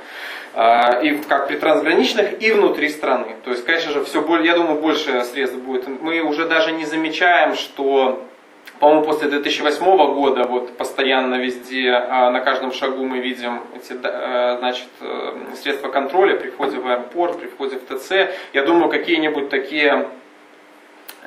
А, 0.52 1.00
и 1.02 1.16
как 1.22 1.48
при 1.48 1.56
трансграничных, 1.56 2.42
и 2.42 2.52
внутри 2.52 2.90
страны. 2.90 3.36
То 3.44 3.50
есть, 3.50 3.64
конечно 3.64 3.92
же, 3.92 4.04
все, 4.04 4.22
я 4.42 4.54
думаю, 4.54 4.78
больше 4.78 5.24
средств 5.24 5.56
будет. 5.56 5.88
Мы 5.88 6.20
уже 6.20 6.46
даже 6.46 6.72
не 6.72 6.84
замечаем, 6.84 7.54
что 7.54 8.22
по-моему, 8.80 9.04
после 9.04 9.28
2008 9.28 9.84
года 10.14 10.44
вот 10.44 10.76
постоянно 10.76 11.34
везде, 11.34 11.90
а, 11.92 12.30
на 12.30 12.40
каждом 12.40 12.72
шагу 12.72 13.04
мы 13.04 13.18
видим 13.18 13.60
эти 13.76 13.92
э, 13.92 14.56
значит, 14.58 14.88
э, 15.02 15.32
средства 15.60 15.88
контроля 15.88 16.36
при 16.36 16.48
входе 16.48 16.78
в 16.78 16.88
аэропорт, 16.88 17.38
при 17.38 17.48
входе 17.48 17.78
в 17.78 17.84
ТЦ. 17.84 18.32
Я 18.54 18.62
думаю, 18.64 18.88
какие-нибудь 18.88 19.50
такие 19.50 20.08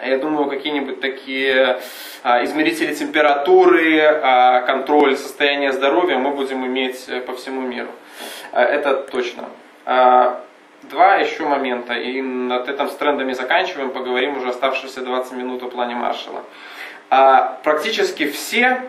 я 0.02 0.18
думаю, 0.18 0.50
какие-нибудь 0.50 1.00
такие 1.02 1.80
а, 2.24 2.44
измерители 2.44 2.94
температуры, 2.94 4.02
а, 4.02 4.62
контроль 4.62 5.16
состояния 5.16 5.72
здоровья 5.72 6.18
мы 6.18 6.32
будем 6.32 6.66
иметь 6.66 7.06
э, 7.08 7.22
по 7.22 7.34
всему 7.36 7.62
миру. 7.62 7.90
А, 8.52 8.64
это 8.64 8.96
точно. 8.96 9.50
Два 10.84 11.16
еще 11.16 11.46
момента, 11.46 11.94
и 11.94 12.22
над 12.22 12.68
этом 12.68 12.90
с 12.90 12.96
трендами 12.96 13.32
заканчиваем, 13.34 13.92
поговорим 13.92 14.38
уже 14.38 14.50
оставшиеся 14.50 15.02
20 15.02 15.34
минут 15.34 15.64
о 15.64 15.68
плане 15.70 15.96
Маршала. 15.96 16.44
Практически 17.10 18.28
все 18.28 18.82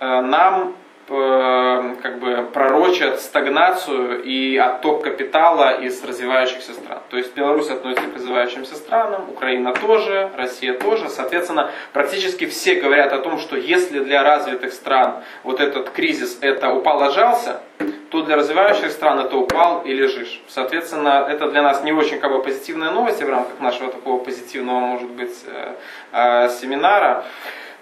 э, 0.00 0.20
нам 0.20 0.74
Э, 1.10 1.94
как 2.02 2.18
бы 2.18 2.46
пророчат 2.52 3.20
стагнацию 3.20 4.22
и 4.22 4.58
отток 4.58 5.04
капитала 5.04 5.80
из 5.80 6.04
развивающихся 6.04 6.74
стран. 6.74 6.98
То 7.08 7.16
есть 7.16 7.34
Беларусь 7.34 7.70
относится 7.70 8.10
к 8.10 8.14
развивающимся 8.16 8.74
странам, 8.74 9.30
Украина 9.30 9.72
тоже, 9.72 10.30
Россия 10.36 10.74
тоже. 10.74 11.08
Соответственно, 11.08 11.70
практически 11.94 12.44
все 12.44 12.74
говорят 12.74 13.14
о 13.14 13.20
том, 13.20 13.38
что 13.38 13.56
если 13.56 14.00
для 14.00 14.22
развитых 14.22 14.74
стран 14.74 15.22
вот 15.44 15.60
этот 15.60 15.90
кризис 15.90 16.38
это 16.42 16.74
упал-ложался, 16.74 17.62
то 18.10 18.22
для 18.22 18.36
развивающих 18.36 18.90
стран 18.90 19.20
это 19.20 19.36
упал 19.36 19.82
и 19.82 19.92
лежишь. 19.92 20.42
Соответственно, 20.48 21.26
это 21.28 21.50
для 21.50 21.62
нас 21.62 21.82
не 21.84 21.92
очень 21.92 22.18
как 22.18 22.32
бы 22.32 22.42
позитивная 22.42 22.90
новость 22.90 23.22
в 23.22 23.28
рамках 23.28 23.60
нашего 23.60 23.92
такого 23.92 24.22
позитивного, 24.22 24.80
может 24.80 25.10
быть, 25.10 25.44
э, 25.46 25.74
э, 26.12 26.48
семинара. 26.48 27.24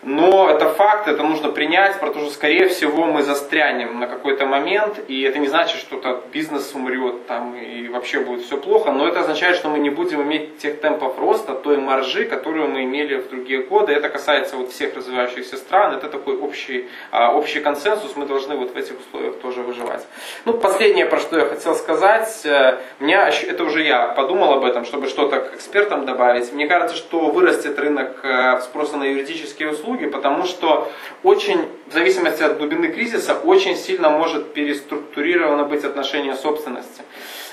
Но 0.06 0.48
это 0.48 0.68
факт, 0.68 1.08
это 1.08 1.24
нужно 1.24 1.50
принять, 1.50 1.98
потому 1.98 2.26
что, 2.26 2.34
скорее 2.34 2.68
всего, 2.68 3.06
мы 3.06 3.24
застрянем 3.24 3.98
на 3.98 4.06
какой-то 4.06 4.46
момент, 4.46 5.00
и 5.08 5.22
это 5.22 5.40
не 5.40 5.48
значит, 5.48 5.80
что 5.80 5.96
-то 5.96 6.22
бизнес 6.32 6.74
умрет 6.74 7.26
там, 7.26 7.56
и 7.56 7.88
вообще 7.88 8.20
будет 8.20 8.44
все 8.44 8.56
плохо, 8.56 8.92
но 8.92 9.08
это 9.08 9.20
означает, 9.20 9.56
что 9.56 9.68
мы 9.68 9.80
не 9.80 9.90
будем 9.90 10.22
иметь 10.22 10.58
тех 10.58 10.80
темпов 10.80 11.18
роста, 11.18 11.54
той 11.54 11.78
маржи, 11.78 12.24
которую 12.24 12.68
мы 12.68 12.84
имели 12.84 13.16
в 13.16 13.28
другие 13.30 13.62
годы. 13.62 13.92
Это 13.92 14.08
касается 14.08 14.56
вот 14.56 14.70
всех 14.70 14.94
развивающихся 14.96 15.56
стран, 15.56 15.94
это 15.94 16.08
такой 16.08 16.36
общий, 16.36 16.86
а, 17.10 17.32
общий 17.32 17.58
консенсус, 17.58 18.14
мы 18.14 18.26
должны 18.26 18.54
вот 18.54 18.74
в 18.74 18.76
этих 18.76 18.94
условиях 19.00 19.34
тоже 19.42 19.62
выживать. 19.62 20.06
Ну, 20.44 20.52
последнее, 20.52 21.06
про 21.06 21.18
что 21.18 21.36
я 21.38 21.46
хотел 21.46 21.74
сказать, 21.74 22.46
э, 22.46 22.78
меня, 23.00 23.28
это 23.28 23.64
уже 23.64 23.82
я 23.82 24.06
подумал 24.06 24.52
об 24.52 24.64
этом, 24.64 24.84
чтобы 24.84 25.08
что-то 25.08 25.40
к 25.40 25.54
экспертам 25.56 26.04
добавить. 26.04 26.52
Мне 26.52 26.68
кажется, 26.68 26.96
что 26.96 27.18
вырастет 27.30 27.76
рынок 27.78 28.20
э, 28.22 28.60
спроса 28.60 28.96
на 28.96 29.04
юридические 29.04 29.70
услуги, 29.70 29.95
услуги, 29.96 30.06
потому 30.06 30.44
что 30.44 30.90
очень, 31.22 31.68
в 31.88 31.92
зависимости 31.92 32.42
от 32.42 32.58
глубины 32.58 32.88
кризиса, 32.88 33.34
очень 33.34 33.76
сильно 33.76 34.10
может 34.10 34.52
переструктурировано 34.52 35.64
быть 35.64 35.84
отношение 35.84 36.36
собственности. 36.36 37.02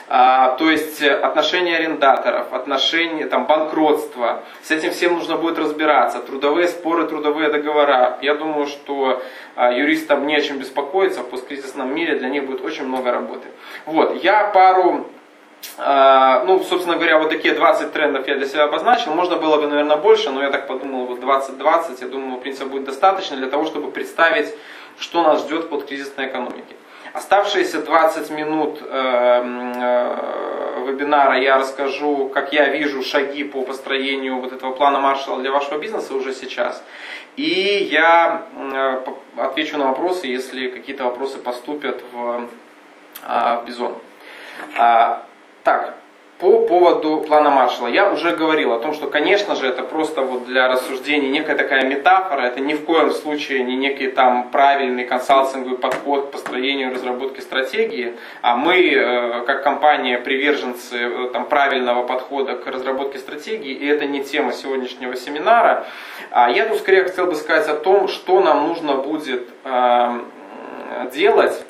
А, 0.09 0.55
то 0.57 0.69
есть 0.69 1.01
отношения 1.01 1.77
арендаторов, 1.77 2.53
отношения 2.53 3.25
там, 3.25 3.45
банкротства. 3.45 4.43
С 4.61 4.71
этим 4.71 4.91
всем 4.91 5.13
нужно 5.13 5.37
будет 5.37 5.57
разбираться. 5.57 6.19
Трудовые 6.19 6.67
споры, 6.67 7.07
трудовые 7.07 7.49
договора. 7.49 8.17
Я 8.21 8.35
думаю, 8.35 8.67
что 8.67 9.23
а, 9.55 9.71
юристам 9.71 10.27
не 10.27 10.35
о 10.35 10.41
чем 10.41 10.59
беспокоиться 10.59 11.21
в 11.21 11.29
посткризисном 11.29 11.95
мире. 11.95 12.15
Для 12.15 12.29
них 12.29 12.45
будет 12.45 12.61
очень 12.61 12.85
много 12.85 13.11
работы. 13.11 13.47
Вот, 13.85 14.23
я 14.23 14.51
пару 14.53 15.07
ну, 15.77 16.63
собственно 16.63 16.95
говоря, 16.95 17.17
вот 17.19 17.29
такие 17.29 17.53
20 17.53 17.93
трендов 17.93 18.27
я 18.27 18.35
для 18.35 18.47
себя 18.47 18.63
обозначил. 18.65 19.13
Можно 19.13 19.37
было 19.37 19.57
бы, 19.57 19.67
наверное, 19.67 19.97
больше, 19.97 20.29
но 20.29 20.43
я 20.43 20.51
так 20.51 20.67
подумал, 20.67 21.05
вот 21.05 21.19
20-20, 21.19 21.97
я 22.01 22.07
думаю, 22.07 22.37
в 22.37 22.41
принципе, 22.41 22.65
будет 22.65 22.83
достаточно 22.83 23.37
для 23.37 23.47
того, 23.47 23.65
чтобы 23.65 23.91
представить, 23.91 24.53
что 24.99 25.23
нас 25.23 25.41
ждет 25.41 25.69
под 25.69 25.85
кризисной 25.85 26.27
экономики. 26.27 26.75
Оставшиеся 27.13 27.83
20 27.83 28.31
минут 28.31 28.79
э, 28.81 28.85
э, 28.89 30.83
вебинара 30.87 31.37
я 31.37 31.59
расскажу, 31.59 32.29
как 32.33 32.53
я 32.53 32.69
вижу 32.69 33.03
шаги 33.03 33.43
по 33.43 33.61
построению 33.61 34.39
вот 34.39 34.51
этого 34.51 34.71
плана 34.71 34.99
Маршалла 34.99 35.39
для 35.39 35.51
вашего 35.51 35.77
бизнеса 35.77 36.15
уже 36.15 36.33
сейчас. 36.33 36.83
И 37.35 37.87
я 37.91 38.47
э, 38.55 39.03
отвечу 39.37 39.77
на 39.77 39.89
вопросы, 39.89 40.25
если 40.25 40.69
какие-то 40.69 41.03
вопросы 41.03 41.37
поступят 41.37 42.01
в, 42.11 42.47
в 43.27 43.63
Бизон. 43.67 43.95
Так, 45.63 45.95
по 46.39 46.67
поводу 46.67 47.21
плана 47.21 47.49
Маршалла. 47.49 47.87
Я 47.87 48.11
уже 48.11 48.35
говорил 48.35 48.73
о 48.73 48.79
том, 48.79 48.93
что, 48.93 49.07
конечно 49.07 49.55
же, 49.55 49.65
это 49.65 49.81
просто 49.81 50.21
вот 50.21 50.45
для 50.45 50.67
рассуждений 50.67 51.29
некая 51.29 51.55
такая 51.55 51.85
метафора, 51.85 52.41
это 52.41 52.59
ни 52.59 52.73
в 52.73 52.83
коем 52.83 53.11
случае 53.11 53.63
не 53.63 53.77
некий 53.77 54.07
там 54.07 54.49
правильный 54.49 55.05
консалтинговый 55.05 55.77
подход 55.77 56.27
к 56.27 56.31
построению 56.31 56.91
и 56.91 56.93
разработке 56.93 57.41
стратегии, 57.41 58.17
а 58.41 58.57
мы, 58.57 58.75
э, 58.75 59.43
как 59.45 59.63
компания, 59.63 60.17
приверженцы 60.17 60.97
э, 60.97 61.29
там, 61.31 61.45
правильного 61.45 62.05
подхода 62.05 62.55
к 62.55 62.67
разработке 62.67 63.19
стратегии, 63.19 63.71
и 63.71 63.87
это 63.87 64.05
не 64.05 64.21
тема 64.21 64.51
сегодняшнего 64.51 65.15
семинара. 65.15 65.85
А 66.29 66.51
я 66.51 66.65
тут 66.65 66.79
скорее 66.79 67.03
хотел 67.03 67.27
бы 67.27 67.35
сказать 67.35 67.69
о 67.69 67.75
том, 67.75 68.09
что 68.09 68.41
нам 68.41 68.67
нужно 68.67 68.95
будет 68.95 69.47
э, 69.63 70.19
делать 71.13 71.63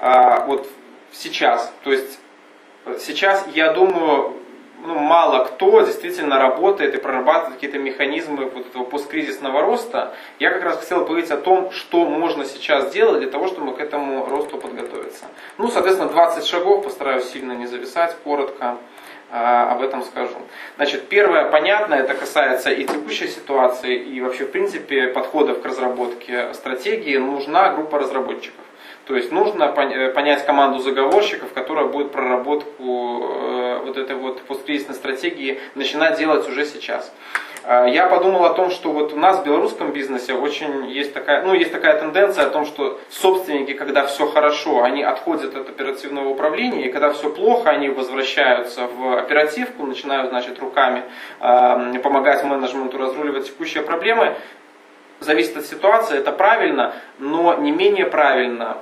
э, 0.00 0.44
вот 0.46 0.66
сейчас. 1.12 1.72
То 1.84 1.92
есть 1.92 2.18
сейчас, 2.98 3.46
я 3.54 3.72
думаю, 3.72 4.34
ну, 4.84 4.98
мало 4.98 5.44
кто 5.44 5.80
действительно 5.82 6.38
работает 6.38 6.94
и 6.94 6.98
прорабатывает 6.98 7.54
какие-то 7.54 7.78
механизмы 7.78 8.44
вот 8.46 8.66
этого 8.66 8.84
посткризисного 8.84 9.60
роста. 9.60 10.14
Я 10.38 10.50
как 10.50 10.62
раз 10.62 10.78
хотел 10.78 11.00
поговорить 11.00 11.30
о 11.30 11.36
том, 11.36 11.70
что 11.72 12.04
можно 12.04 12.44
сейчас 12.44 12.90
сделать 12.90 13.20
для 13.20 13.30
того, 13.30 13.48
чтобы 13.48 13.74
к 13.74 13.80
этому 13.80 14.26
росту 14.26 14.56
подготовиться. 14.56 15.24
Ну, 15.58 15.68
соответственно, 15.68 16.10
20 16.10 16.46
шагов, 16.46 16.84
постараюсь 16.84 17.28
сильно 17.28 17.52
не 17.52 17.66
зависать, 17.66 18.16
коротко 18.22 18.76
э, 19.32 19.36
об 19.36 19.82
этом 19.82 20.02
скажу. 20.04 20.36
Значит, 20.76 21.08
первое, 21.08 21.50
понятно, 21.50 21.94
это 21.94 22.14
касается 22.14 22.70
и 22.70 22.84
текущей 22.84 23.26
ситуации, 23.26 23.96
и 23.96 24.20
вообще, 24.20 24.44
в 24.44 24.52
принципе, 24.52 25.08
подходов 25.08 25.60
к 25.60 25.64
разработке 25.64 26.54
стратегии. 26.54 27.16
Нужна 27.16 27.70
группа 27.70 27.98
разработчиков. 27.98 28.64
То 29.08 29.16
есть 29.16 29.32
нужно 29.32 29.64
э, 29.64 30.12
понять 30.12 30.44
команду 30.44 30.80
заговорщиков, 30.80 31.54
которая 31.54 31.86
будет 31.86 32.12
проработку 32.12 33.24
э, 33.24 33.80
вот 33.86 33.96
этой 33.96 34.14
вот 34.14 34.42
посткризисной 34.42 34.94
стратегии 34.94 35.60
начинать 35.74 36.18
делать 36.18 36.46
уже 36.46 36.66
сейчас. 36.66 37.10
А, 37.64 37.86
я 37.86 38.06
подумал 38.06 38.44
о 38.44 38.52
том, 38.52 38.70
что 38.70 38.92
вот 38.92 39.14
у 39.14 39.16
нас 39.16 39.38
в 39.38 39.44
белорусском 39.46 39.92
бизнесе 39.92 40.34
очень 40.34 40.90
есть 40.90 41.14
такая, 41.14 41.42
ну, 41.42 41.54
есть 41.54 41.72
такая 41.72 41.98
тенденция 41.98 42.44
о 42.44 42.50
том, 42.50 42.66
что 42.66 43.00
собственники, 43.08 43.72
когда 43.72 44.04
все 44.04 44.26
хорошо, 44.26 44.82
они 44.82 45.02
отходят 45.02 45.56
от 45.56 45.70
оперативного 45.70 46.28
управления, 46.28 46.84
и 46.84 46.92
когда 46.92 47.10
все 47.10 47.30
плохо, 47.30 47.70
они 47.70 47.88
возвращаются 47.88 48.88
в 48.88 49.16
оперативку, 49.16 49.86
начинают, 49.86 50.28
значит, 50.28 50.58
руками 50.58 51.04
э, 51.40 51.98
помогать 52.02 52.44
менеджменту 52.44 52.98
разруливать 52.98 53.46
текущие 53.46 53.82
проблемы. 53.82 54.34
Зависит 55.20 55.56
от 55.56 55.64
ситуации, 55.64 56.18
это 56.18 56.30
правильно, 56.30 56.94
но 57.18 57.54
не 57.54 57.72
менее 57.72 58.04
правильно 58.04 58.76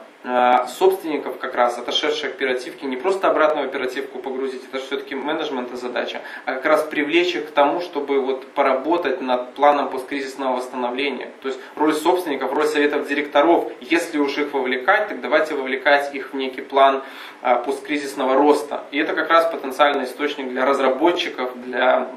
собственников 0.69 1.39
как 1.39 1.55
раз, 1.55 1.79
отошедших 1.79 2.31
оперативки, 2.31 2.85
не 2.85 2.97
просто 2.97 3.29
обратно 3.29 3.63
в 3.63 3.65
оперативку 3.67 4.19
погрузить, 4.19 4.63
это 4.65 4.83
все-таки 4.85 5.15
менеджмента 5.15 5.77
задача, 5.77 6.21
а 6.45 6.55
как 6.55 6.65
раз 6.65 6.83
привлечь 6.83 7.37
их 7.37 7.49
к 7.49 7.51
тому, 7.53 7.81
чтобы 7.81 8.21
вот 8.21 8.47
поработать 8.49 9.21
над 9.21 9.55
планом 9.55 9.89
посткризисного 9.89 10.57
восстановления. 10.57 11.31
То 11.43 11.49
есть 11.49 11.61
роль 11.77 11.95
собственников, 11.95 12.53
роль 12.53 12.67
советов 12.67 13.07
директоров, 13.07 13.71
если 13.81 14.19
уж 14.19 14.37
их 14.39 14.53
вовлекать, 14.53 15.09
так 15.09 15.21
давайте 15.21 15.55
вовлекать 15.55 16.13
их 16.13 16.33
в 16.33 16.37
некий 16.37 16.63
план 16.63 17.03
э, 17.43 17.63
посткризисного 17.65 18.35
роста. 18.35 18.83
И 18.91 18.99
это 18.99 19.15
как 19.15 19.31
раз 19.31 19.49
потенциальный 19.53 20.07
источник 20.07 20.49
для 20.49 20.65
разработчиков, 20.65 21.51
для 21.63 22.09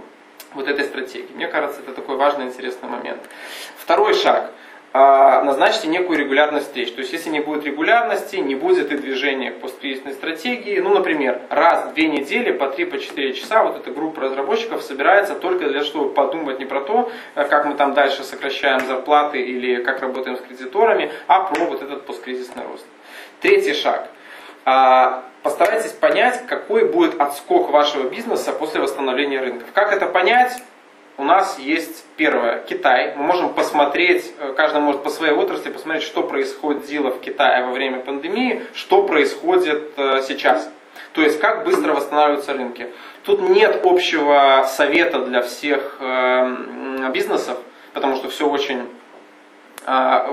вот 0.55 0.67
этой 0.67 0.85
стратегии. 0.85 1.29
Мне 1.35 1.47
кажется, 1.47 1.81
это 1.81 1.93
такой 1.93 2.15
важный, 2.15 2.45
интересный 2.45 2.89
момент. 2.89 3.21
Второй 3.77 4.15
шаг– 4.15 4.49
назначьте 4.91 5.87
некую 5.87 6.17
регулярность 6.17 6.67
встреч. 6.67 6.91
То 6.93 7.01
есть, 7.01 7.13
если 7.13 7.29
не 7.29 7.39
будет 7.39 7.63
регулярности, 7.65 8.37
не 8.37 8.55
будет 8.55 8.91
и 8.91 8.97
движения 8.97 9.51
к 9.51 9.59
посткризисной 9.61 10.13
стратегии. 10.13 10.79
Ну, 10.79 10.89
например, 10.93 11.41
раз 11.49 11.85
в 11.85 11.93
две 11.93 12.07
недели 12.07 12.51
по 12.51 12.63
3-4 12.63 12.85
по 12.85 13.33
часа 13.33 13.63
вот 13.63 13.77
эта 13.77 13.91
группа 13.91 14.21
разработчиков 14.21 14.81
собирается 14.81 15.35
только 15.35 15.65
для 15.65 15.79
того, 15.79 15.85
чтобы 15.85 16.13
подумать 16.13 16.59
не 16.59 16.65
про 16.65 16.81
то, 16.81 17.11
э, 17.35 17.45
как 17.45 17.65
мы 17.65 17.75
там 17.75 17.93
дальше 17.93 18.23
сокращаем 18.23 18.79
зарплаты 18.81 19.41
или 19.41 19.83
как 19.83 20.01
работаем 20.01 20.37
с 20.37 20.41
кредиторами, 20.41 21.11
а 21.27 21.41
про 21.43 21.65
вот 21.65 21.83
этот 21.83 22.05
посткризисный 22.05 22.63
рост. 22.63 22.85
Третий 23.41 23.73
шаг. 23.73 24.09
А, 24.65 25.23
постарайтесь 25.43 25.91
понять, 25.91 26.45
какой 26.47 26.85
будет 26.85 27.19
отскок 27.19 27.69
вашего 27.69 28.09
бизнеса 28.09 28.53
после 28.53 28.81
восстановления 28.81 29.39
рынков. 29.39 29.67
Как 29.73 29.93
это 29.93 30.07
понять? 30.07 30.61
У 31.19 31.23
нас 31.25 31.59
есть 31.59 32.05
первое, 32.15 32.59
Китай. 32.59 33.13
Мы 33.17 33.23
можем 33.23 33.53
посмотреть, 33.53 34.33
э, 34.39 34.53
каждый 34.55 34.79
может 34.79 35.03
по 35.03 35.09
своей 35.09 35.33
отрасли 35.33 35.69
посмотреть, 35.69 36.03
что 36.03 36.23
происходило 36.23 37.11
в 37.11 37.19
Китае 37.19 37.65
во 37.65 37.73
время 37.73 37.99
пандемии, 37.99 38.61
что 38.73 39.03
происходит 39.03 39.91
э, 39.97 40.21
сейчас. 40.25 40.71
То 41.11 41.21
есть, 41.21 41.41
как 41.41 41.65
быстро 41.65 41.91
восстанавливаются 41.93 42.53
рынки. 42.53 42.87
Тут 43.25 43.41
нет 43.41 43.81
общего 43.83 44.65
совета 44.69 45.19
для 45.25 45.41
всех 45.41 45.97
э, 45.99 47.09
бизнесов, 47.13 47.57
потому 47.93 48.15
что 48.15 48.29
все 48.29 48.47
очень 48.47 48.87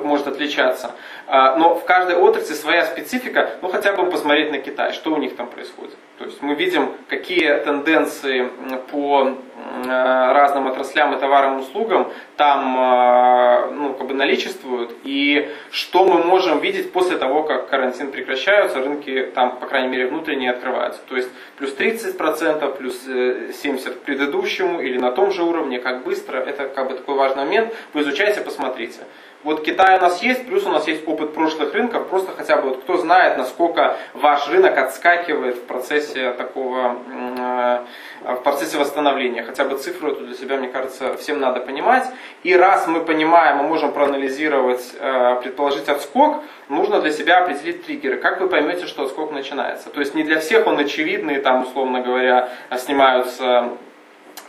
может 0.03 0.27
отличаться. 0.27 0.91
Но 1.29 1.77
в 1.77 1.85
каждой 1.85 2.17
отрасли 2.17 2.53
своя 2.53 2.85
специфика, 2.85 3.53
ну 3.63 3.69
хотя 3.69 3.93
бы 3.93 4.11
посмотреть 4.11 4.51
на 4.51 4.59
Китай, 4.59 4.93
что 4.93 5.15
у 5.15 5.17
них 5.17 5.35
там 5.35 5.47
происходит. 5.47 5.97
То 6.19 6.25
есть 6.25 6.43
мы 6.43 6.55
видим, 6.55 6.93
какие 7.09 7.59
тенденции 7.59 8.51
по 8.91 9.37
Э, 9.85 10.33
разным 10.33 10.69
отраслям 10.69 11.15
и 11.15 11.19
товарам 11.19 11.59
и 11.59 11.63
услугам 11.63 12.13
там 12.37 12.77
э, 12.79 13.71
ну, 13.73 13.95
как 13.95 14.07
бы 14.07 14.15
наличествуют, 14.15 14.93
и 15.03 15.51
что 15.71 16.05
мы 16.05 16.23
можем 16.25 16.61
видеть 16.61 16.93
после 16.93 17.17
того, 17.17 17.43
как 17.43 17.69
карантин 17.69 18.11
прекращается, 18.11 18.79
рынки 18.79 19.31
там, 19.35 19.57
по 19.59 19.67
крайней 19.67 19.89
мере, 19.89 20.07
внутренние 20.07 20.51
открываются. 20.51 21.01
То 21.09 21.17
есть 21.17 21.29
плюс 21.57 21.75
30%, 21.75 22.77
плюс 22.77 23.07
70% 23.07 23.89
э, 23.89 23.91
к 23.93 24.01
предыдущему 24.01 24.81
или 24.81 24.99
на 24.99 25.11
том 25.11 25.33
же 25.33 25.43
уровне, 25.43 25.79
как 25.79 26.05
быстро, 26.05 26.39
это 26.39 26.69
как 26.69 26.89
бы 26.89 26.95
такой 26.95 27.17
важный 27.17 27.45
момент. 27.45 27.75
Вы 27.93 28.03
изучайте, 28.03 28.43
посмотрите. 28.43 29.01
Вот 29.43 29.63
Китай 29.63 29.97
у 29.99 30.01
нас 30.01 30.23
есть, 30.23 30.47
плюс 30.47 30.67
у 30.67 30.71
нас 30.71 30.89
есть 30.89 31.07
опыт 31.07 31.33
прошлых 31.33 31.73
рынков, 31.73 32.09
просто 32.09 32.33
хотя 32.37 32.57
бы 32.57 32.71
вот 32.71 32.83
кто 32.83 32.97
знает, 32.97 33.39
насколько 33.39 33.97
ваш 34.13 34.49
рынок 34.49 34.77
отскакивает 34.77 35.57
в 35.57 35.63
процессе 35.67 36.06
такого, 36.15 36.97
э, 37.39 37.85
в 38.23 38.43
процессе 38.43 38.79
восстановления. 38.79 39.43
Хотя 39.43 39.65
бы 39.65 39.77
цифру 39.79 40.13
эту 40.13 40.25
для 40.25 40.35
себя, 40.35 40.57
мне 40.57 40.69
кажется, 40.69 41.17
всем 41.17 41.41
надо 41.41 41.61
понимать. 41.61 42.05
И 42.43 42.55
раз 42.55 42.87
мы 42.87 43.01
понимаем, 43.01 43.59
мы 43.59 43.65
можем 43.65 43.93
проанализировать, 43.93 44.95
э, 44.99 45.41
предположить 45.43 45.89
отскок, 45.89 46.43
нужно 46.69 47.01
для 47.01 47.11
себя 47.11 47.39
определить 47.39 47.85
триггеры. 47.85 48.19
Как 48.19 48.41
вы 48.41 48.49
поймете, 48.49 48.87
что 48.87 49.05
отскок 49.05 49.33
начинается? 49.33 49.91
То 49.91 50.01
есть 50.01 50.15
не 50.15 50.25
для 50.25 50.41
всех 50.41 50.67
он 50.67 50.79
очевидный, 50.79 51.41
там, 51.41 51.63
условно 51.63 52.01
говоря, 52.01 52.49
снимаются 52.77 53.71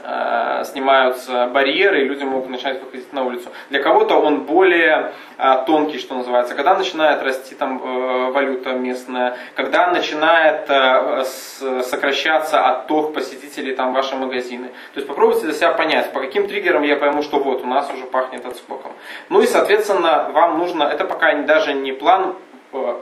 Э, 0.03 0.63
снимаются 0.63 1.47
барьеры, 1.47 2.01
и 2.01 2.05
люди 2.05 2.23
могут 2.23 2.49
начать 2.49 2.83
выходить 2.83 3.11
на 3.13 3.23
улицу. 3.23 3.49
Для 3.71 3.81
кого-то 3.81 4.15
он 4.15 4.41
более 4.41 5.11
э, 5.39 5.63
тонкий, 5.65 5.97
что 5.97 6.13
называется, 6.13 6.53
когда 6.53 6.77
начинает 6.77 7.23
расти 7.23 7.55
там 7.55 7.81
э, 7.83 8.31
валюта 8.31 8.73
местная, 8.73 9.37
когда 9.55 9.87
начинает 9.87 10.67
сокращаться 11.85 12.65
отток 12.67 13.13
посетителей 13.13 13.75
там 13.75 13.93
ваши 13.93 14.15
магазины. 14.15 14.67
То 14.93 14.97
есть 14.99 15.07
попробуйте 15.07 15.45
для 15.45 15.53
себя 15.53 15.71
понять, 15.71 16.13
по 16.13 16.19
каким 16.19 16.47
триггерам 16.47 16.83
я 16.83 16.95
пойму, 16.95 17.23
что 17.23 17.39
вот 17.39 17.63
у 17.63 17.67
нас 17.67 17.91
уже 17.91 18.05
пахнет 18.05 18.45
отскоком. 18.45 18.91
Ну 19.29 19.41
и 19.41 19.47
соответственно 19.47 20.29
вам 20.31 20.59
нужно, 20.59 20.83
это 20.83 21.05
пока 21.05 21.33
даже 21.33 21.73
не 21.73 21.91
план 21.91 22.35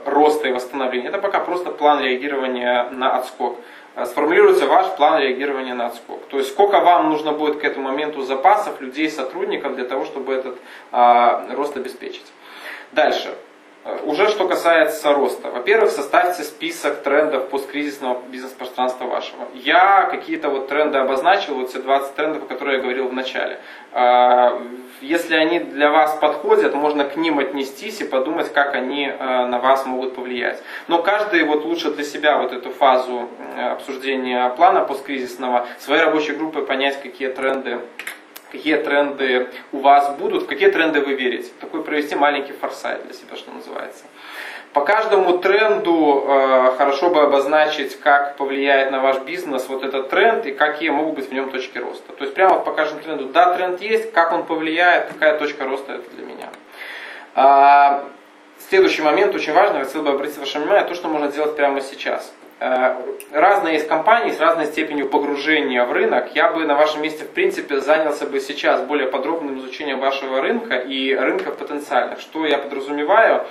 роста 0.04 0.48
и 0.48 0.52
восстановления, 0.52 1.08
это 1.08 1.18
пока 1.18 1.40
просто 1.40 1.70
план 1.70 2.00
реагирования 2.00 2.88
на 2.90 3.16
отскок. 3.16 3.58
Э, 3.96 4.04
сформулируется 4.04 4.66
ваш 4.66 4.94
план 4.96 5.20
реагирования 5.20 5.74
на 5.74 5.86
отскок. 5.86 6.20
То 6.28 6.38
есть 6.38 6.50
сколько 6.50 6.80
вам 6.80 7.08
нужно 7.08 7.32
будет 7.32 7.58
к 7.58 7.64
этому 7.64 7.88
моменту 7.88 8.22
запасов, 8.22 8.80
людей, 8.80 9.10
сотрудников 9.10 9.74
для 9.74 9.86
того, 9.86 10.04
чтобы 10.04 10.34
этот 10.34 10.58
а, 10.92 11.46
рост 11.54 11.76
обеспечить. 11.76 12.26
Дальше. 12.92 13.34
Уже 14.02 14.28
что 14.28 14.48
касается 14.48 15.12
роста. 15.12 15.48
Во-первых, 15.48 15.92
составьте 15.92 16.42
список 16.42 17.02
трендов 17.02 17.48
посткризисного 17.50 18.20
бизнес-пространства 18.28 19.04
вашего. 19.04 19.46
Я 19.54 20.08
какие-то 20.10 20.48
вот 20.48 20.66
тренды 20.66 20.98
обозначил, 20.98 21.54
вот 21.54 21.70
все 21.70 21.78
20 21.78 22.14
трендов, 22.16 22.42
о 22.42 22.46
которых 22.46 22.74
я 22.74 22.80
говорил 22.80 23.08
в 23.08 23.12
начале. 23.12 23.60
А, 23.92 24.60
если 25.00 25.36
они 25.36 25.60
для 25.60 25.90
вас 25.90 26.18
подходят, 26.20 26.74
можно 26.74 27.04
к 27.04 27.16
ним 27.16 27.38
отнестись 27.38 28.00
и 28.00 28.04
подумать, 28.04 28.52
как 28.52 28.74
они 28.74 29.06
э, 29.06 29.46
на 29.46 29.60
вас 29.60 29.86
могут 29.86 30.16
повлиять. 30.16 30.60
Но 30.88 31.02
каждый 31.02 31.44
вот 31.44 31.64
лучше 31.64 31.92
для 31.92 32.04
себя 32.04 32.38
вот 32.38 32.52
эту 32.52 32.70
фазу 32.70 33.28
обсуждения 33.56 34.48
плана 34.50 34.80
посткризисного, 34.80 35.66
своей 35.78 36.02
рабочей 36.02 36.32
группы 36.32 36.62
понять, 36.62 37.00
какие 37.00 37.28
тренды 37.28 37.78
какие 38.50 38.76
тренды 38.76 39.48
у 39.72 39.78
вас 39.78 40.16
будут, 40.16 40.44
в 40.44 40.46
какие 40.46 40.70
тренды 40.70 41.00
вы 41.00 41.14
верите. 41.14 41.50
Такой 41.60 41.82
провести 41.82 42.14
маленький 42.14 42.52
форсайт 42.52 43.04
для 43.04 43.14
себя, 43.14 43.36
что 43.36 43.50
называется. 43.50 44.04
По 44.72 44.84
каждому 44.84 45.38
тренду 45.38 46.24
э, 46.28 46.74
хорошо 46.76 47.08
бы 47.08 47.22
обозначить, 47.22 47.98
как 47.98 48.36
повлияет 48.36 48.90
на 48.90 49.00
ваш 49.00 49.20
бизнес 49.20 49.68
вот 49.68 49.82
этот 49.82 50.10
тренд 50.10 50.44
и 50.44 50.52
какие 50.52 50.90
могут 50.90 51.14
быть 51.14 51.30
в 51.30 51.32
нем 51.32 51.50
точки 51.50 51.78
роста. 51.78 52.12
То 52.12 52.24
есть 52.24 52.34
прямо 52.34 52.58
по 52.58 52.72
каждому 52.72 53.00
тренду, 53.00 53.24
да, 53.24 53.54
тренд 53.54 53.80
есть, 53.80 54.12
как 54.12 54.32
он 54.32 54.44
повлияет, 54.44 55.08
какая 55.08 55.38
точка 55.38 55.64
роста 55.64 55.94
это 55.94 56.10
для 56.10 56.26
меня. 56.26 56.48
А, 57.34 58.04
следующий 58.68 59.00
момент 59.00 59.34
очень 59.34 59.54
важный, 59.54 59.84
хотел 59.84 60.02
бы 60.02 60.10
обратить 60.10 60.36
ваше 60.36 60.58
внимание, 60.58 60.86
то, 60.86 60.94
что 60.94 61.08
можно 61.08 61.28
делать 61.28 61.56
прямо 61.56 61.80
сейчас. 61.80 62.34
Э, 62.58 62.94
разные 63.32 63.74
есть 63.74 63.88
компании 63.88 64.32
с 64.32 64.40
разной 64.40 64.66
степенью 64.66 65.08
погружения 65.08 65.84
в 65.84 65.92
рынок. 65.92 66.34
Я 66.34 66.50
бы 66.50 66.64
на 66.64 66.74
вашем 66.74 67.02
месте, 67.02 67.24
в 67.24 67.30
принципе, 67.30 67.80
занялся 67.80 68.26
бы 68.26 68.40
сейчас 68.40 68.80
более 68.82 69.08
подробным 69.08 69.58
изучением 69.58 70.00
вашего 70.00 70.40
рынка 70.40 70.76
и 70.76 71.14
рынков 71.14 71.58
потенциальных. 71.58 72.20
Что 72.20 72.46
я 72.46 72.58
подразумеваю? 72.58 73.46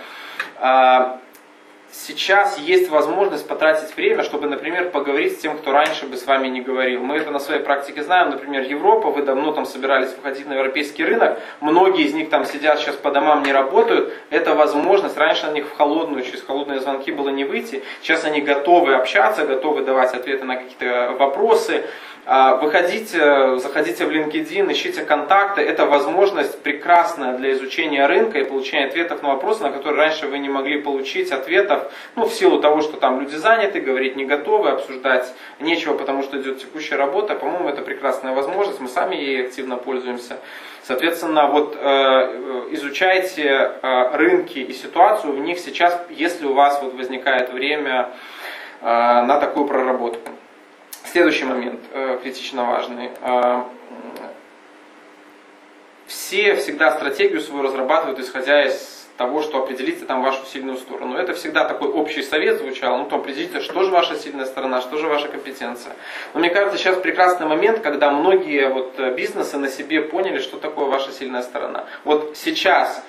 Сейчас 1.98 2.60
есть 2.60 2.90
возможность 2.90 3.48
потратить 3.48 3.96
время, 3.96 4.24
чтобы, 4.24 4.48
например, 4.48 4.92
поговорить 4.92 5.38
с 5.38 5.42
тем, 5.42 5.58
кто 5.58 5.72
раньше 5.72 6.06
бы 6.06 6.18
с 6.18 6.28
вами 6.28 6.50
не 6.50 6.60
говорил. 6.60 7.02
Мы 7.02 7.16
это 7.16 7.32
на 7.32 7.40
своей 7.40 7.62
практике 7.62 8.04
знаем, 8.04 8.32
например, 8.32 8.64
Европа, 8.64 9.12
вы 9.12 9.24
давно 9.24 9.54
там 9.54 9.66
собирались 9.66 10.14
выходить 10.14 10.46
на 10.46 10.54
европейский 10.54 11.06
рынок, 11.06 11.40
многие 11.62 12.04
из 12.04 12.14
них 12.14 12.30
там 12.30 12.46
сидят 12.46 12.80
сейчас 12.80 12.96
по 12.96 13.12
домам, 13.12 13.44
не 13.44 13.54
работают. 13.54 14.14
Это 14.30 14.56
возможность, 14.56 15.18
раньше 15.18 15.48
на 15.48 15.52
них 15.52 15.68
в 15.68 15.76
холодную, 15.76 16.24
через 16.24 16.44
холодные 16.44 16.82
звонки 16.82 17.14
было 17.14 17.30
не 17.30 17.46
выйти, 17.46 17.82
сейчас 18.02 18.26
они 18.26 18.42
готовы 18.42 18.94
общаться, 18.94 19.46
готовы 19.46 19.82
давать 19.82 20.14
ответы 20.14 20.44
на 20.44 20.58
какие-то 20.58 21.16
вопросы, 21.18 21.86
выходите, 22.26 23.58
заходите 23.60 24.06
в 24.06 24.10
LinkedIn, 24.10 24.72
ищите 24.72 25.04
контакты. 25.04 25.62
Это 25.62 25.86
возможность 25.86 26.62
прекрасная 26.64 27.38
для 27.38 27.54
изучения 27.54 28.08
рынка 28.08 28.40
и 28.40 28.44
получения 28.44 28.86
ответов 28.86 29.22
на 29.22 29.30
вопросы, 29.30 29.64
на 29.64 29.72
которые 29.72 30.08
раньше 30.08 30.28
вы 30.28 30.40
не 30.40 30.50
могли 30.50 30.82
получить 30.82 31.32
ответов, 31.32 31.92
ну, 32.16 32.26
в 32.26 32.34
силу 32.34 32.60
того, 32.60 32.82
что 32.82 32.98
там 32.98 33.20
люди 33.20 33.36
заняты, 33.36 33.80
говорить 33.80 34.16
не 34.16 34.26
готовы, 34.26 34.70
обсуждать 34.70 35.34
нечего, 35.60 35.96
потому 35.96 36.24
что 36.24 36.42
идет 36.42 36.60
текущая 36.60 36.96
работа. 36.96 37.36
По-моему, 37.36 37.70
это 37.70 37.82
прекрасная 37.82 38.34
возможность, 38.34 38.80
мы 38.80 38.88
сами 38.88 39.16
ей 39.16 39.46
активно 39.46 39.78
пользуемся. 39.78 40.38
Соответственно, 40.88 41.48
вот 41.48 41.76
э, 41.80 42.68
изучайте 42.72 43.44
э, 43.82 44.18
рынки 44.18 44.60
и 44.60 44.72
ситуацию 44.74 45.34
в 45.34 45.40
них 45.40 45.58
сейчас, 45.58 46.00
если 46.10 46.46
у 46.46 46.54
вас 46.54 46.80
вот 46.84 46.94
возникает 46.94 47.52
время 47.52 48.12
э, 48.82 48.86
на 48.86 49.40
такую 49.40 49.66
проработку. 49.66 49.85
Следующий 51.16 51.46
момент 51.46 51.80
э, 51.94 52.20
критично 52.22 52.66
важный. 52.66 53.10
Э, 53.22 53.64
все 56.08 56.58
всегда 56.58 56.92
стратегию 56.92 57.40
свою 57.40 57.64
разрабатывают, 57.64 58.20
исходя 58.20 58.66
из 58.66 59.08
того, 59.16 59.42
что 59.42 59.64
определите 59.64 60.04
там 60.04 60.22
вашу 60.22 60.46
сильную 60.46 60.76
сторону. 60.76 61.16
Это 61.16 61.34
всегда 61.34 61.64
такой 61.64 61.88
общий 61.88 62.22
совет 62.22 62.58
звучал, 62.58 62.98
ну 62.98 63.06
то 63.06 63.16
определите, 63.16 63.62
что 63.62 63.84
же 63.86 63.92
ваша 63.92 64.18
сильная 64.18 64.46
сторона, 64.46 64.82
что 64.82 64.98
же 64.98 65.08
ваша 65.08 65.30
компетенция. 65.30 65.96
Но 66.34 66.42
мне 66.42 66.50
кажется, 66.50 66.78
сейчас 66.78 66.98
прекрасный 66.98 67.48
момент, 67.48 67.80
когда 67.80 68.12
многие 68.12 68.68
вот 68.68 69.00
э, 69.00 69.16
бизнесы 69.16 69.58
на 69.58 69.70
себе 69.70 70.02
поняли, 70.02 70.40
что 70.40 70.58
такое 70.58 70.88
ваша 70.88 71.14
сильная 71.14 71.44
сторона. 71.44 71.86
Вот 72.04 72.36
сейчас 72.36 73.02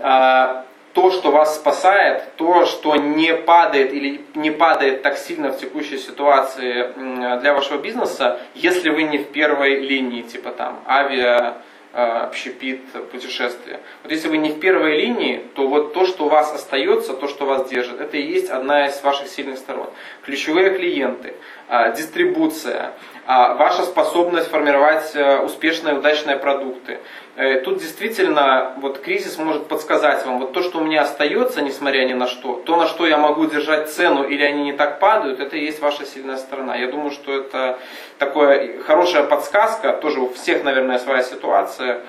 э, 0.00 0.62
то, 0.92 1.10
что 1.10 1.30
вас 1.30 1.56
спасает, 1.56 2.36
то, 2.36 2.66
что 2.66 2.96
не 2.96 3.34
падает 3.34 3.92
или 3.92 4.20
не 4.34 4.50
падает 4.50 5.02
так 5.02 5.16
сильно 5.16 5.50
в 5.50 5.58
текущей 5.58 5.98
ситуации 5.98 6.92
для 7.40 7.54
вашего 7.54 7.78
бизнеса, 7.78 8.40
если 8.54 8.90
вы 8.90 9.04
не 9.04 9.18
в 9.18 9.28
первой 9.32 9.80
линии, 9.80 10.22
типа 10.22 10.50
там 10.50 10.80
авиа, 10.86 11.58
э, 11.94 12.02
общепит, 12.02 12.80
путешествия. 13.10 13.80
Вот 14.02 14.12
если 14.12 14.28
вы 14.28 14.38
не 14.38 14.50
в 14.50 14.60
первой 14.60 14.98
линии, 14.98 15.42
то 15.54 15.66
вот 15.66 15.94
то, 15.94 16.06
что 16.06 16.26
у 16.26 16.28
вас 16.28 16.54
остается, 16.54 17.14
то, 17.14 17.28
что 17.28 17.46
вас 17.46 17.68
держит, 17.68 18.00
это 18.00 18.16
и 18.16 18.22
есть 18.22 18.50
одна 18.50 18.86
из 18.86 19.02
ваших 19.02 19.28
сильных 19.28 19.58
сторон. 19.58 19.88
Ключевые 20.24 20.74
клиенты, 20.74 21.34
э, 21.68 21.94
дистрибуция, 21.96 22.92
а 23.21 23.21
ваша 23.26 23.84
способность 23.84 24.48
формировать 24.48 25.14
э, 25.14 25.38
успешные, 25.40 25.94
удачные 25.94 26.36
продукты. 26.36 26.98
Э, 27.36 27.60
тут 27.60 27.78
действительно 27.78 28.72
вот 28.78 28.98
кризис 28.98 29.38
может 29.38 29.68
подсказать 29.68 30.26
вам, 30.26 30.40
вот 30.40 30.52
то, 30.52 30.62
что 30.62 30.78
у 30.78 30.84
меня 30.84 31.02
остается, 31.02 31.62
несмотря 31.62 32.04
ни 32.04 32.14
на 32.14 32.26
что, 32.26 32.54
то, 32.66 32.76
на 32.76 32.86
что 32.88 33.06
я 33.06 33.18
могу 33.18 33.46
держать 33.46 33.90
цену 33.90 34.24
или 34.24 34.42
они 34.42 34.64
не 34.64 34.72
так 34.72 34.98
падают, 34.98 35.38
это 35.38 35.56
и 35.56 35.64
есть 35.64 35.80
ваша 35.80 36.04
сильная 36.04 36.36
сторона. 36.36 36.74
Я 36.76 36.88
думаю, 36.88 37.12
что 37.12 37.32
это 37.32 37.78
такая 38.18 38.80
хорошая 38.80 39.22
подсказка, 39.22 39.92
тоже 39.92 40.20
у 40.20 40.28
всех, 40.30 40.64
наверное, 40.64 40.98
своя 40.98 41.22
ситуация. 41.22 42.00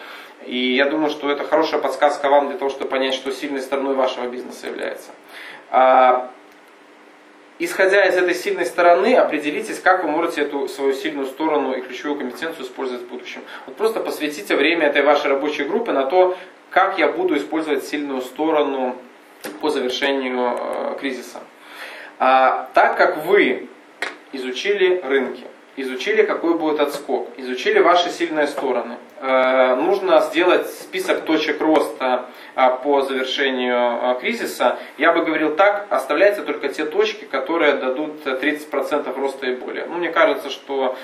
И 0.45 0.75
я 0.75 0.85
думаю, 0.85 1.09
что 1.09 1.31
это 1.31 1.43
хорошая 1.43 1.79
подсказка 1.79 2.27
вам 2.27 2.49
для 2.49 2.57
того, 2.57 2.69
чтобы 2.69 2.89
понять, 2.89 3.13
что 3.13 3.31
сильной 3.31 3.61
стороной 3.61 3.93
вашего 3.95 4.27
бизнеса 4.27 4.67
является. 4.67 5.11
Исходя 7.63 8.03
из 8.03 8.17
этой 8.17 8.35
сильной 8.35 8.65
стороны, 8.65 9.15
определитесь, 9.15 9.79
как 9.79 10.03
вы 10.03 10.11
можете 10.11 10.41
эту 10.41 10.67
свою 10.67 10.91
сильную 10.91 11.25
сторону 11.25 11.71
и 11.71 11.79
ключевую 11.79 12.19
компетенцию 12.19 12.65
использовать 12.65 13.03
в 13.03 13.07
будущем. 13.07 13.41
Вот 13.65 13.77
просто 13.77 14.01
посвятите 14.01 14.57
время 14.57 14.87
этой 14.87 15.01
вашей 15.01 15.31
рабочей 15.31 15.63
группы 15.63 15.93
на 15.93 16.03
то, 16.03 16.37
как 16.69 16.99
я 16.99 17.07
буду 17.07 17.37
использовать 17.37 17.85
сильную 17.85 18.21
сторону 18.21 18.97
по 19.61 19.69
завершению 19.69 20.57
э, 20.57 20.97
кризиса. 20.99 21.39
А, 22.19 22.69
так 22.73 22.97
как 22.97 23.25
вы 23.25 23.69
изучили 24.33 24.99
рынки, 25.01 25.45
изучили, 25.75 26.23
какой 26.23 26.55
будет 26.55 26.79
отскок, 26.79 27.29
изучили 27.37 27.79
ваши 27.79 28.09
сильные 28.09 28.47
стороны. 28.47 28.97
Э, 29.19 29.75
нужно 29.75 30.19
сделать 30.21 30.67
список 30.67 31.21
точек 31.21 31.61
роста 31.61 32.25
э, 32.55 32.69
по 32.83 33.01
завершению 33.01 33.77
э, 33.77 34.19
кризиса. 34.19 34.77
Я 34.97 35.13
бы 35.13 35.23
говорил 35.23 35.55
так, 35.55 35.87
оставляйте 35.89 36.41
только 36.41 36.67
те 36.69 36.85
точки, 36.85 37.25
которые 37.25 37.73
дадут 37.73 38.25
30% 38.25 39.19
роста 39.19 39.47
и 39.47 39.55
более. 39.55 39.85
Ну, 39.85 39.95
мне 39.95 40.09
кажется, 40.09 40.49
что 40.49 40.97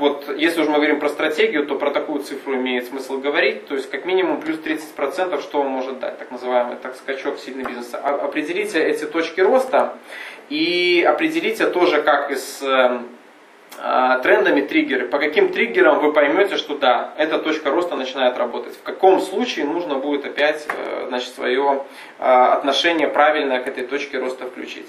вот 0.00 0.36
если 0.36 0.60
уже 0.60 0.68
мы 0.68 0.76
говорим 0.76 1.00
про 1.00 1.08
стратегию, 1.08 1.64
то 1.64 1.76
про 1.76 1.90
такую 1.90 2.22
цифру 2.22 2.56
имеет 2.56 2.88
смысл 2.88 3.16
говорить. 3.16 3.66
То 3.66 3.74
есть 3.74 3.88
как 3.90 4.04
минимум 4.04 4.42
плюс 4.42 4.58
30%, 4.58 5.40
что 5.40 5.60
он 5.60 5.68
может 5.68 5.98
дать, 5.98 6.18
так 6.18 6.30
называемый 6.30 6.76
так, 6.76 6.94
скачок 6.94 7.38
сильный 7.38 7.64
бизнеса. 7.64 7.96
Определите 7.96 8.84
эти 8.84 9.06
точки 9.06 9.40
роста 9.40 9.94
и 10.50 11.06
определите 11.08 11.68
тоже, 11.68 12.02
как 12.02 12.30
из 12.30 12.60
эм, 12.60 12.68
а, 12.68 13.15
трендами 14.22 14.62
триггеры. 14.62 15.06
По 15.06 15.18
каким 15.18 15.52
триггерам 15.52 16.00
вы 16.00 16.12
поймете, 16.12 16.56
что 16.56 16.78
да, 16.78 17.12
эта 17.18 17.38
точка 17.38 17.70
роста 17.70 17.96
начинает 17.96 18.38
работать. 18.38 18.74
В 18.74 18.82
каком 18.82 19.20
случае 19.20 19.66
нужно 19.66 19.96
будет 19.96 20.24
опять 20.24 20.66
э, 20.68 21.06
значит, 21.08 21.34
свое 21.34 21.84
а, 22.18 22.54
отношение 22.54 23.08
правильное 23.08 23.62
к 23.62 23.68
этой 23.68 23.86
точке 23.86 24.18
роста 24.18 24.46
включить. 24.46 24.86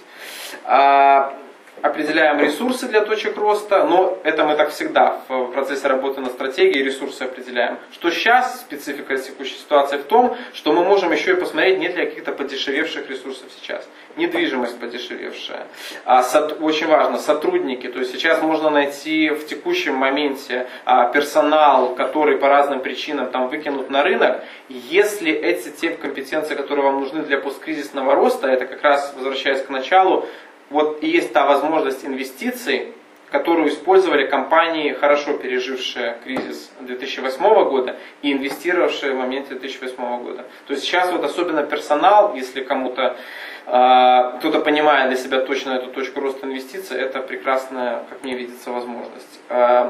Определяем 1.81 2.39
ресурсы 2.39 2.87
для 2.87 3.01
точек 3.01 3.37
роста, 3.37 3.83
но 3.83 4.17
это 4.23 4.45
мы 4.45 4.55
так 4.55 4.71
всегда 4.71 5.21
в 5.27 5.47
процессе 5.51 5.87
работы 5.87 6.21
над 6.21 6.31
стратегией 6.31 6.83
ресурсы 6.83 7.21
определяем. 7.21 7.77
Что 7.91 8.09
сейчас 8.09 8.61
специфика 8.61 9.15
текущей 9.17 9.55
ситуации 9.55 9.97
в 9.97 10.03
том, 10.03 10.35
что 10.53 10.73
мы 10.73 10.83
можем 10.83 11.11
еще 11.11 11.33
и 11.33 11.35
посмотреть, 11.35 11.77
нет 11.77 11.95
ли 11.95 12.05
каких-то 12.05 12.31
подешевевших 12.31 13.09
ресурсов 13.09 13.45
сейчас. 13.59 13.87
Недвижимость 14.15 14.79
подешевевшая. 14.79 15.67
А, 16.03 16.23
сот, 16.23 16.57
очень 16.61 16.87
важно, 16.87 17.19
сотрудники. 17.19 17.87
То 17.87 17.99
есть 17.99 18.11
сейчас 18.11 18.41
можно 18.41 18.71
найти 18.71 19.29
в 19.29 19.45
текущем 19.45 19.93
моменте 19.93 20.67
а, 20.85 21.09
персонал, 21.09 21.93
который 21.93 22.37
по 22.37 22.47
разным 22.47 22.79
причинам 22.79 23.29
там 23.29 23.49
выкинут 23.49 23.91
на 23.91 24.03
рынок. 24.03 24.43
Если 24.69 25.31
эти 25.31 25.69
те 25.69 25.91
компетенции, 25.91 26.55
которые 26.55 26.85
вам 26.85 27.01
нужны 27.01 27.21
для 27.21 27.37
посткризисного 27.37 28.15
роста, 28.15 28.47
это 28.47 28.65
как 28.65 28.81
раз 28.81 29.13
возвращаясь 29.15 29.61
к 29.61 29.69
началу, 29.69 30.27
вот 30.69 31.03
и 31.03 31.07
есть 31.07 31.33
та 31.33 31.45
возможность 31.45 32.05
инвестиций, 32.05 32.93
которую 33.31 33.69
использовали 33.69 34.25
компании, 34.25 34.93
хорошо 34.93 35.33
пережившие 35.33 36.17
кризис 36.23 36.71
2008 36.79 37.41
года 37.69 37.97
и 38.21 38.31
инвестировавшие 38.31 39.13
в 39.13 39.17
моменте 39.17 39.55
2008 39.55 40.23
года. 40.23 40.45
То 40.65 40.73
есть 40.73 40.83
сейчас 40.83 41.11
вот 41.11 41.23
особенно 41.23 41.63
персонал, 41.63 42.35
если 42.35 42.63
кому-то 42.63 43.17
э, 43.65 44.31
кто-то 44.39 44.59
понимает 44.59 45.09
для 45.09 45.17
себя 45.17 45.41
точно 45.41 45.71
эту 45.71 45.87
точку 45.91 46.21
роста 46.21 46.47
инвестиций, 46.47 46.97
это 46.97 47.19
прекрасная, 47.19 48.03
как 48.09 48.23
мне 48.23 48.35
видится, 48.35 48.71
возможность. 48.71 49.41
Э, 49.49 49.89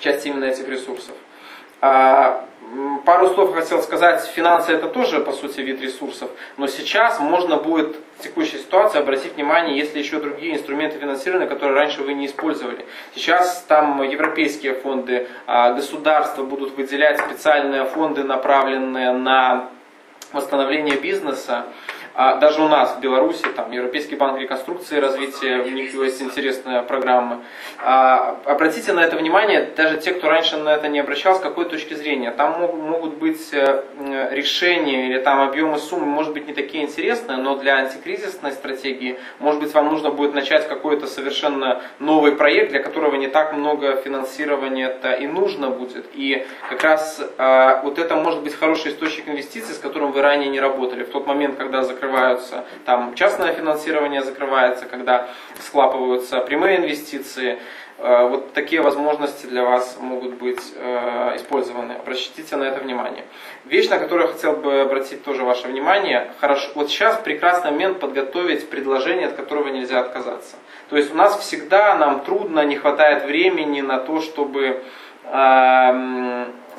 часть 0.00 0.24
именно 0.26 0.44
этих 0.44 0.68
ресурсов. 0.68 1.14
А, 1.86 2.46
пару 3.04 3.28
слов 3.28 3.54
хотел 3.54 3.82
сказать, 3.82 4.24
финансы 4.34 4.72
это 4.72 4.88
тоже 4.88 5.20
по 5.20 5.32
сути 5.32 5.60
вид 5.60 5.82
ресурсов, 5.82 6.30
но 6.56 6.66
сейчас 6.66 7.20
можно 7.20 7.56
будет 7.56 7.96
в 8.16 8.22
текущей 8.22 8.56
ситуации 8.56 8.98
обратить 8.98 9.34
внимание, 9.34 9.76
если 9.76 9.98
еще 9.98 10.18
другие 10.18 10.54
инструменты 10.54 10.98
финансирования, 10.98 11.46
которые 11.46 11.76
раньше 11.76 12.02
вы 12.02 12.14
не 12.14 12.24
использовали. 12.24 12.86
Сейчас 13.14 13.66
там 13.68 14.02
европейские 14.02 14.72
фонды, 14.72 15.28
а, 15.46 15.74
государства 15.74 16.42
будут 16.42 16.74
выделять 16.74 17.18
специальные 17.20 17.84
фонды, 17.84 18.24
направленные 18.24 19.12
на 19.12 19.68
восстановление 20.32 20.96
бизнеса. 20.96 21.66
А 22.16 22.36
даже 22.36 22.62
у 22.62 22.68
нас 22.68 22.94
в 22.94 23.00
Беларуси, 23.00 23.44
там, 23.56 23.72
Европейский 23.72 24.14
банк 24.14 24.38
реконструкции 24.38 24.98
и 24.98 25.00
развития, 25.00 25.56
у 25.58 25.68
них 25.68 25.92
есть 25.94 26.22
интересная 26.22 26.82
программа. 26.82 27.42
Обратите 27.82 28.92
на 28.92 29.00
это 29.00 29.16
внимание, 29.16 29.68
даже 29.76 29.96
те, 29.98 30.12
кто 30.12 30.28
раньше 30.28 30.56
на 30.56 30.74
это 30.74 30.86
не 30.86 31.00
обращал, 31.00 31.34
с 31.34 31.40
какой 31.40 31.64
точки 31.64 31.94
зрения. 31.94 32.30
Там 32.30 32.60
могут 32.60 33.14
быть 33.14 33.52
э, 33.52 33.82
решения 34.30 35.08
или 35.08 35.18
там 35.18 35.40
объемы 35.40 35.78
суммы, 35.78 36.06
может 36.06 36.32
быть, 36.32 36.46
не 36.46 36.54
такие 36.54 36.84
интересные, 36.84 37.36
но 37.36 37.56
для 37.56 37.78
антикризисной 37.78 38.52
стратегии, 38.52 39.18
может 39.40 39.60
быть, 39.60 39.74
вам 39.74 39.86
нужно 39.86 40.10
будет 40.10 40.34
начать 40.34 40.68
какой-то 40.68 41.08
совершенно 41.08 41.82
новый 41.98 42.32
проект, 42.32 42.70
для 42.70 42.80
которого 42.80 43.16
не 43.16 43.26
так 43.26 43.54
много 43.54 43.96
финансирования-то 43.96 45.14
и 45.14 45.26
нужно 45.26 45.70
будет. 45.70 46.06
И 46.14 46.46
как 46.70 46.84
раз 46.84 47.20
а, 47.38 47.80
вот 47.82 47.98
это 47.98 48.14
может 48.14 48.42
быть 48.42 48.54
хороший 48.54 48.92
источник 48.92 49.28
инвестиций, 49.28 49.74
с 49.74 49.78
которым 49.78 50.12
вы 50.12 50.22
ранее 50.22 50.48
не 50.48 50.60
работали. 50.60 51.02
В 51.02 51.10
тот 51.10 51.26
момент, 51.26 51.56
когда 51.56 51.82
закрывали 51.82 52.03
закрываются, 52.04 52.64
там 52.84 53.14
частное 53.14 53.52
финансирование 53.52 54.22
закрывается, 54.22 54.86
когда 54.86 55.28
склапываются 55.60 56.40
прямые 56.40 56.78
инвестиции. 56.78 57.58
Э, 57.98 58.28
вот 58.28 58.52
такие 58.52 58.82
возможности 58.82 59.46
для 59.46 59.64
вас 59.64 59.96
могут 60.00 60.34
быть 60.34 60.60
э, 60.76 61.36
использованы. 61.36 61.92
Обратите 61.92 62.56
на 62.56 62.64
это 62.64 62.80
внимание. 62.80 63.24
Вещь, 63.64 63.88
на 63.88 63.98
которую 63.98 64.28
я 64.28 64.32
хотел 64.32 64.56
бы 64.56 64.80
обратить 64.80 65.24
тоже 65.24 65.44
ваше 65.44 65.68
внимание. 65.68 66.30
Хорошо, 66.40 66.70
вот 66.74 66.88
сейчас 66.90 67.18
прекрасный 67.18 67.70
момент 67.70 68.00
подготовить 68.00 68.68
предложение, 68.68 69.28
от 69.28 69.34
которого 69.34 69.68
нельзя 69.68 70.00
отказаться. 70.00 70.56
То 70.90 70.96
есть 70.96 71.12
у 71.12 71.16
нас 71.16 71.38
всегда 71.38 71.94
нам 71.94 72.20
трудно, 72.20 72.64
не 72.64 72.76
хватает 72.76 73.24
времени 73.24 73.80
на 73.80 73.98
то, 73.98 74.20
чтобы 74.20 74.82
эм, 75.24 76.23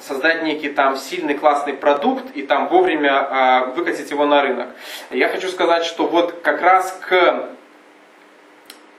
создать 0.08 0.44
некий 0.44 0.70
там 0.70 0.98
сильный 0.98 1.36
классный 1.36 1.74
продукт 1.74 2.26
и 2.36 2.44
там 2.44 2.68
вовремя 2.68 3.12
э, 3.12 3.74
выкатить 3.76 4.12
его 4.12 4.26
на 4.26 4.42
рынок. 4.42 4.68
Я 5.10 5.30
хочу 5.30 5.50
сказать, 5.50 5.86
что 5.86 6.08
вот 6.08 6.42
как 6.42 6.62
раз 6.62 7.00
к 7.08 7.50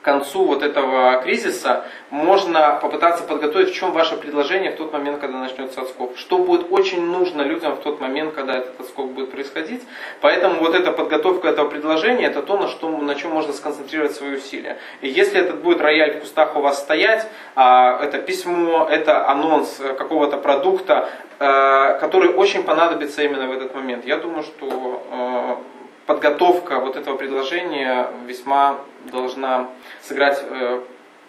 концу 0.07 0.44
вот 0.44 0.62
этого 0.62 1.20
кризиса 1.20 1.84
можно 2.11 2.78
попытаться 2.80 3.24
подготовить, 3.24 3.70
в 3.70 3.74
чем 3.74 3.90
ваше 3.90 4.16
предложение 4.16 4.70
в 4.70 4.76
тот 4.76 4.92
момент, 4.92 5.18
когда 5.18 5.38
начнется 5.38 5.80
отскок. 5.80 6.16
Что 6.16 6.38
будет 6.38 6.70
очень 6.70 7.04
нужно 7.04 7.42
людям 7.42 7.74
в 7.74 7.80
тот 7.80 8.00
момент, 8.00 8.32
когда 8.32 8.54
этот 8.54 8.80
отскок 8.80 9.11
будет 9.11 9.32
происходить. 9.32 9.82
Поэтому 10.20 10.61
вот 10.61 10.76
эта 10.76 10.92
подготовка 10.92 11.48
этого 11.48 11.68
предложения, 11.68 12.26
это 12.26 12.40
то, 12.40 12.57
на, 12.57 12.68
что, 12.68 12.88
на 12.88 13.14
чем 13.16 13.32
можно 13.32 13.52
сконцентрировать 13.52 14.14
свои 14.14 14.36
усилия. 14.36 14.78
И 15.00 15.09
если 15.09 15.40
этот 15.40 15.57
будет 15.57 15.80
рояль 15.80 16.12
в 16.12 16.20
кустах 16.20 16.54
у 16.57 16.61
вас 16.61 16.78
стоять, 16.78 17.26
а, 17.57 17.98
это 18.00 18.18
письмо, 18.18 18.86
это 18.88 19.28
анонс 19.28 19.80
какого-то 19.98 20.36
продукта, 20.36 21.09
э, 21.40 21.98
который 22.00 22.30
очень 22.30 22.62
понадобится 22.62 23.22
именно 23.22 23.48
в 23.48 23.52
этот 23.52 23.74
момент. 23.74 24.07
Я 24.07 24.16
думаю, 24.18 24.44
что 24.44 25.02
э, 25.11 25.76
подготовка 26.07 26.78
вот 26.78 26.96
этого 26.96 27.16
предложения 27.16 28.09
весьма 28.26 28.78
должна 29.11 29.68
сыграть 30.02 30.42
э, 30.42 30.80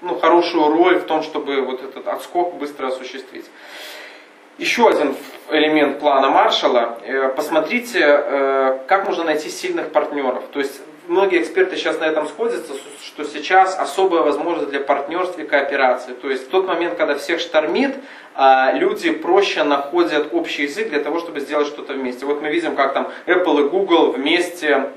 ну, 0.01 0.15
хорошую 0.15 0.69
роль 0.69 0.99
в 0.99 1.05
том, 1.05 1.23
чтобы 1.23 1.61
вот 1.61 1.83
этот 1.83 2.07
отскок 2.07 2.55
быстро 2.55 2.87
осуществить. 2.87 3.45
Еще 4.57 4.87
один 4.87 5.15
элемент 5.49 5.99
плана 5.99 6.29
Маршалла. 6.29 6.99
Э, 7.03 7.29
посмотрите, 7.29 7.99
э, 8.01 8.79
как 8.87 9.07
можно 9.07 9.23
найти 9.23 9.49
сильных 9.49 9.91
партнеров. 9.91 10.43
То 10.51 10.59
есть 10.59 10.81
многие 11.07 11.41
эксперты 11.41 11.75
сейчас 11.75 11.99
на 11.99 12.05
этом 12.05 12.27
сходятся, 12.27 12.73
что 13.05 13.23
сейчас 13.23 13.77
особая 13.77 14.21
возможность 14.21 14.69
для 14.69 14.79
партнерства 14.79 15.41
и 15.41 15.47
кооперации. 15.47 16.13
То 16.13 16.29
есть 16.29 16.47
в 16.47 16.49
тот 16.49 16.67
момент, 16.67 16.95
когда 16.95 17.15
всех 17.15 17.39
штормит, 17.39 17.95
а, 18.35 18.71
люди 18.73 19.11
проще 19.11 19.63
находят 19.63 20.29
общий 20.31 20.63
язык 20.63 20.89
для 20.89 20.99
того, 20.99 21.19
чтобы 21.19 21.39
сделать 21.39 21.67
что-то 21.67 21.93
вместе. 21.93 22.25
Вот 22.25 22.41
мы 22.41 22.49
видим, 22.49 22.75
как 22.75 22.93
там 22.93 23.11
Apple 23.25 23.65
и 23.65 23.69
Google 23.69 24.11
вместе 24.11 24.91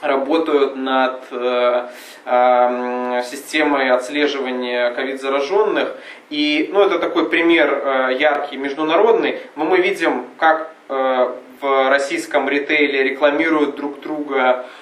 работают 0.00 0.74
над 0.74 1.22
э, 1.30 1.88
э, 2.24 3.22
системой 3.24 3.90
отслеживания 3.90 4.90
ковид-зараженных. 4.90 5.96
И 6.28 6.70
ну, 6.72 6.80
это 6.80 6.98
такой 6.98 7.30
пример 7.30 7.70
э, 7.72 8.16
яркий, 8.18 8.56
международный, 8.56 9.38
но 9.54 9.64
мы 9.64 9.78
видим, 9.78 10.26
как 10.38 10.72
э, 10.88 11.32
в 11.60 11.88
российском 11.88 12.48
ритейле 12.48 13.04
рекламируют 13.04 13.76
друг 13.76 14.00
друга 14.00 14.66
э, 14.66 14.81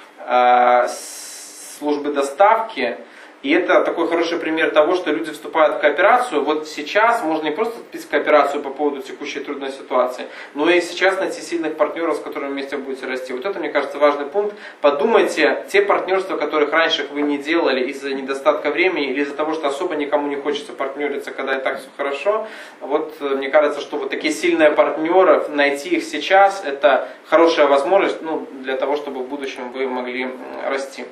службы 1.79 2.12
доставки, 2.12 2.99
и 3.43 3.53
это 3.53 3.82
такой 3.84 4.07
хороший 4.07 4.38
пример 4.38 4.70
того, 4.70 4.95
что 4.95 5.11
люди 5.11 5.30
вступают 5.30 5.76
в 5.76 5.78
кооперацию. 5.80 6.45
Вот 6.45 6.68
сейчас 6.68 7.22
можно 7.22 7.45
не 7.45 7.51
просто 7.51 7.76
вступить 7.76 8.07
кооперацию 8.07 8.62
по 8.62 8.68
поводу 8.68 9.01
текущей 9.01 9.41
трудной 9.41 9.72
ситуации, 9.72 10.26
но 10.55 10.68
и 10.68 10.80
сейчас 10.82 11.18
найти 11.18 11.41
сильных 11.41 11.76
партнеров, 11.76 12.16
с 12.16 12.20
которыми 12.20 12.53
вместе 12.53 12.76
будете 12.76 13.07
расти. 13.07 13.32
Вот 13.32 13.47
это, 13.47 13.59
мне 13.59 13.70
кажется, 13.70 13.99
важный 13.99 14.26
пункт. 14.26 14.55
Подумайте, 14.82 15.64
те 15.68 15.80
партнерства, 15.80 16.36
которых 16.36 16.70
раньше 16.72 17.09
вы 17.12 17.22
не 17.22 17.38
делали 17.38 17.86
из-за 17.86 18.12
недостатка 18.12 18.70
времени 18.70 19.11
или 19.11 19.22
из-за 19.22 19.34
того, 19.34 19.55
что 19.55 19.68
особо 19.68 19.95
никому 19.95 20.28
не 20.28 20.36
хочется 20.36 20.72
партнериться, 20.72 21.30
когда 21.30 21.57
и 21.57 21.62
так 21.62 21.80
все 21.80 21.88
хорошо. 21.97 22.47
Вот 22.80 23.14
э, 23.20 23.36
мне 23.36 23.49
кажется, 23.49 23.80
что 23.80 23.97
вот 23.97 24.11
такие 24.11 24.34
сильные 24.34 24.70
партнеры, 24.70 25.45
найти 25.49 25.97
их 25.97 26.05
сейчас, 26.05 26.62
это 26.64 27.09
хорошая 27.24 27.68
возможность 27.68 28.20
ну, 28.20 28.47
для 28.53 28.76
того, 28.76 28.97
чтобы 28.97 29.22
в 29.22 29.28
будущем 29.28 29.72
вы 29.72 29.86
могли 29.86 30.28
расти. 30.66 31.07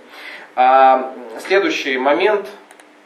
А, 0.61 1.15
следующий 1.39 1.99
момент 1.99 2.49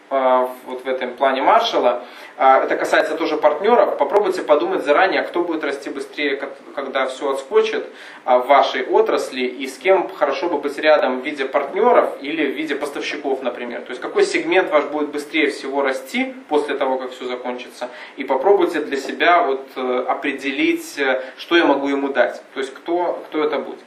а, 0.08 0.48
вот 0.64 0.84
в 0.84 0.88
этом 0.88 1.12
плане 1.12 1.42
Маршала, 1.42 2.02
а, 2.38 2.64
это 2.64 2.76
касается 2.76 3.14
тоже 3.14 3.36
партнеров. 3.36 3.98
Попробуйте 3.98 4.40
подумать 4.40 4.86
заранее, 4.86 5.20
кто 5.20 5.44
будет 5.44 5.62
расти 5.62 5.90
быстрее, 5.90 6.40
когда 6.74 7.04
все 7.08 7.30
отскочит 7.30 7.84
в 8.24 8.38
вашей 8.46 8.86
отрасли, 8.86 9.42
и 9.42 9.66
с 9.66 9.76
кем 9.76 10.08
хорошо 10.08 10.48
бы 10.48 10.60
быть 10.60 10.78
рядом 10.78 11.20
в 11.20 11.26
виде 11.26 11.44
партнеров 11.44 12.14
или 12.22 12.46
в 12.46 12.56
виде 12.56 12.74
поставщиков, 12.74 13.42
например. 13.42 13.82
То 13.82 13.90
есть 13.90 14.00
какой 14.00 14.24
сегмент 14.24 14.70
ваш 14.70 14.84
будет 14.84 15.10
быстрее 15.10 15.50
всего 15.50 15.82
расти 15.82 16.34
после 16.48 16.74
того, 16.74 16.96
как 16.96 17.10
все 17.10 17.26
закончится. 17.26 17.90
И 18.16 18.24
попробуйте 18.24 18.80
для 18.80 18.96
себя 18.96 19.42
вот 19.42 19.68
э, 19.76 20.04
определить, 20.08 20.98
э, 20.98 21.20
что 21.36 21.58
я 21.58 21.66
могу 21.66 21.88
ему 21.88 22.08
дать. 22.08 22.42
То 22.54 22.60
есть 22.60 22.72
кто, 22.72 23.22
кто 23.28 23.44
это 23.44 23.58
будет 23.58 23.80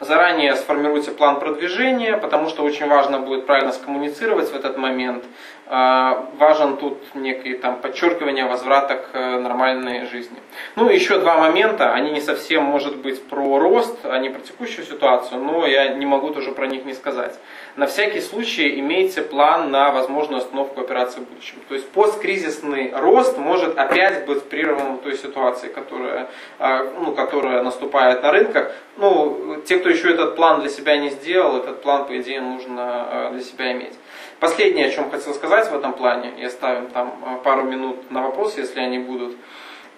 заранее 0.00 0.54
сформируйте 0.56 1.10
план 1.10 1.38
продвижения, 1.40 2.16
потому 2.16 2.48
что 2.48 2.62
очень 2.62 2.86
важно 2.86 3.18
будет 3.18 3.46
правильно 3.46 3.72
скоммуницировать 3.72 4.50
в 4.50 4.54
этот 4.54 4.76
момент. 4.76 5.24
А, 5.68 6.28
важен 6.38 6.76
тут 6.76 6.98
некий 7.14 7.54
там 7.54 7.80
подчеркивание 7.80 8.46
возврата 8.46 8.94
к 8.98 9.08
э, 9.14 9.40
нормальной 9.40 10.06
жизни. 10.06 10.36
Ну 10.76 10.88
еще 10.88 11.18
два 11.18 11.38
момента, 11.38 11.92
они 11.92 12.12
не 12.12 12.20
совсем 12.20 12.62
может 12.62 12.98
быть 12.98 13.20
про 13.26 13.58
рост, 13.58 14.04
они 14.04 14.28
про 14.28 14.40
текущую 14.40 14.86
ситуацию, 14.86 15.40
но 15.40 15.66
я 15.66 15.88
не 15.88 16.06
могу 16.06 16.30
тоже 16.30 16.52
про 16.52 16.68
них 16.68 16.84
не 16.84 16.94
сказать. 16.94 17.36
На 17.74 17.86
всякий 17.86 18.20
случай 18.20 18.78
имейте 18.78 19.22
план 19.22 19.72
на 19.72 19.90
возможную 19.90 20.38
остановку 20.38 20.80
операции 20.80 21.18
в 21.18 21.28
будущем. 21.28 21.56
То 21.68 21.74
есть 21.74 21.88
посткризисный 21.90 22.92
рост 22.94 23.36
может 23.36 23.76
опять 23.76 24.24
быть 24.24 24.44
прерван 24.44 24.98
той 24.98 25.16
ситуации, 25.16 25.66
которая, 25.66 26.28
а, 26.60 26.84
ну, 26.96 27.12
которая 27.12 27.64
наступает 27.64 28.22
на 28.22 28.30
рынках. 28.30 28.70
Ну, 28.98 29.60
те, 29.66 29.78
кто 29.78 29.88
еще 29.88 30.12
этот 30.12 30.36
план 30.36 30.60
для 30.60 30.70
себя 30.70 30.96
не 30.96 31.10
сделал, 31.10 31.56
этот 31.56 31.82
план, 31.82 32.06
по 32.06 32.16
идее, 32.16 32.40
нужно 32.40 33.08
э, 33.10 33.30
для 33.32 33.42
себя 33.42 33.72
иметь. 33.72 33.94
Последнее, 34.40 34.86
о 34.86 34.90
чем 34.90 35.10
хотел 35.10 35.32
сказать 35.32 35.70
в 35.70 35.74
этом 35.74 35.94
плане, 35.94 36.32
и 36.36 36.44
оставим 36.44 36.88
там 36.88 37.14
э, 37.24 37.42
пару 37.42 37.62
минут 37.62 38.10
на 38.10 38.22
вопросы, 38.22 38.60
если 38.60 38.80
они 38.80 38.98
будут. 38.98 39.36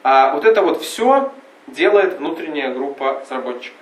А 0.05 0.33
вот 0.33 0.45
это 0.45 0.63
вот 0.63 0.81
все 0.81 1.33
делает 1.67 2.19
внутренняя 2.19 2.73
группа 2.73 3.21
разработчиков. 3.21 3.77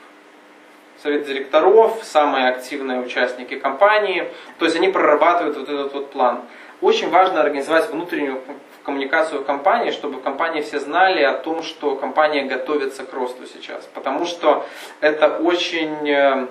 Совет 1.03 1.27
директоров, 1.27 2.01
самые 2.03 2.49
активные 2.49 3.01
участники 3.01 3.59
компании, 3.59 4.29
то 4.59 4.65
есть 4.65 4.77
они 4.77 4.89
прорабатывают 4.89 5.59
вот 5.59 5.69
этот 5.69 5.93
вот 5.93 6.11
план. 6.11 6.41
Очень 6.81 7.11
важно 7.11 7.41
организовать 7.43 7.91
внутреннюю 7.91 8.41
коммуникацию 8.83 9.43
в 9.43 9.45
компании, 9.45 9.91
чтобы 9.91 10.19
в 10.19 10.23
компании 10.23 10.63
все 10.63 10.79
знали 10.79 11.23
о 11.23 11.35
том, 11.35 11.63
что 11.63 11.97
компания 11.97 12.45
готовится 12.45 13.05
к 13.05 13.13
росту 13.13 13.47
сейчас. 13.47 13.87
Потому 13.93 14.25
что 14.25 14.65
это 15.01 15.37
очень 15.37 16.09
э, 16.09 16.47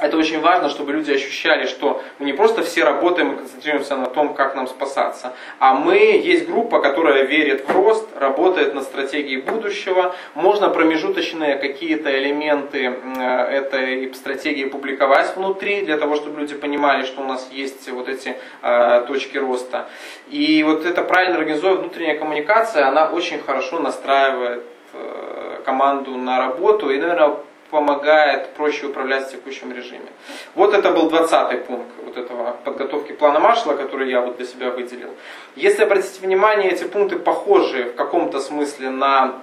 это 0.00 0.16
очень 0.16 0.40
важно, 0.40 0.68
чтобы 0.68 0.92
люди 0.92 1.12
ощущали, 1.12 1.66
что 1.66 2.02
мы 2.18 2.26
не 2.26 2.32
просто 2.32 2.62
все 2.62 2.84
работаем 2.84 3.32
и 3.32 3.36
концентрируемся 3.36 3.96
на 3.96 4.06
том, 4.06 4.34
как 4.34 4.54
нам 4.54 4.66
спасаться, 4.66 5.32
а 5.58 5.74
мы 5.74 5.96
есть 5.96 6.48
группа, 6.48 6.80
которая 6.80 7.24
верит 7.24 7.68
в 7.68 7.70
рост, 7.70 8.08
работает 8.16 8.74
над 8.74 8.84
стратегией 8.84 9.40
будущего. 9.40 10.14
Можно 10.34 10.70
промежуточные 10.70 11.56
какие-то 11.56 12.16
элементы 12.16 12.86
этой 13.18 14.14
стратегии 14.14 14.64
публиковать 14.64 15.36
внутри, 15.36 15.82
для 15.82 15.98
того, 15.98 16.16
чтобы 16.16 16.40
люди 16.40 16.54
понимали, 16.54 17.04
что 17.04 17.22
у 17.22 17.24
нас 17.24 17.48
есть 17.52 17.88
вот 17.90 18.08
эти 18.08 18.36
э, 18.62 19.04
точки 19.06 19.36
роста. 19.38 19.88
И 20.28 20.62
вот 20.62 20.86
эта 20.86 21.02
правильно 21.02 21.38
организованная 21.38 21.82
внутренняя 21.82 22.18
коммуникация, 22.18 22.86
она 22.86 23.08
очень 23.08 23.40
хорошо 23.40 23.78
настраивает 23.78 24.64
э, 24.92 25.60
команду 25.64 26.16
на 26.16 26.38
работу 26.38 26.90
и, 26.90 26.98
наверное, 26.98 27.36
помогает 27.70 28.48
проще 28.54 28.86
управлять 28.86 29.28
в 29.28 29.32
текущем 29.32 29.72
режиме. 29.72 30.08
Вот 30.54 30.74
это 30.74 30.90
был 30.90 31.10
20 31.10 31.66
пункт 31.66 31.90
вот 32.04 32.16
этого 32.16 32.56
подготовки 32.64 33.12
плана 33.12 33.40
Маршала, 33.40 33.74
который 33.74 34.10
я 34.10 34.20
вот 34.20 34.36
для 34.36 34.46
себя 34.46 34.70
выделил. 34.70 35.10
Если 35.56 35.82
обратите 35.82 36.20
внимание, 36.20 36.70
эти 36.70 36.84
пункты 36.84 37.18
похожи 37.18 37.84
в 37.84 37.94
каком-то 37.94 38.40
смысле 38.40 38.90
на 38.90 39.34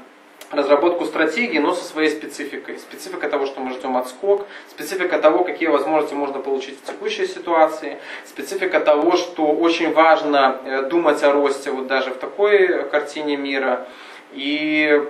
разработку 0.51 1.05
стратегии, 1.05 1.59
но 1.59 1.73
со 1.73 1.83
своей 1.83 2.09
спецификой. 2.09 2.77
Специфика 2.77 3.29
того, 3.29 3.45
что 3.45 3.61
мы 3.61 3.73
ждем 3.73 3.97
отскок, 3.97 4.45
специфика 4.69 5.19
того, 5.19 5.43
какие 5.43 5.67
возможности 5.67 6.13
можно 6.13 6.39
получить 6.39 6.79
в 6.79 6.85
текущей 6.85 7.27
ситуации, 7.27 7.97
специфика 8.25 8.79
того, 8.79 9.17
что 9.17 9.47
очень 9.47 9.93
важно 9.93 10.59
э, 10.63 10.83
думать 10.83 11.23
о 11.23 11.31
росте 11.31 11.71
вот 11.71 11.87
даже 11.87 12.11
в 12.11 12.17
такой 12.17 12.83
картине 12.89 13.37
мира. 13.37 13.87
И 14.33 15.01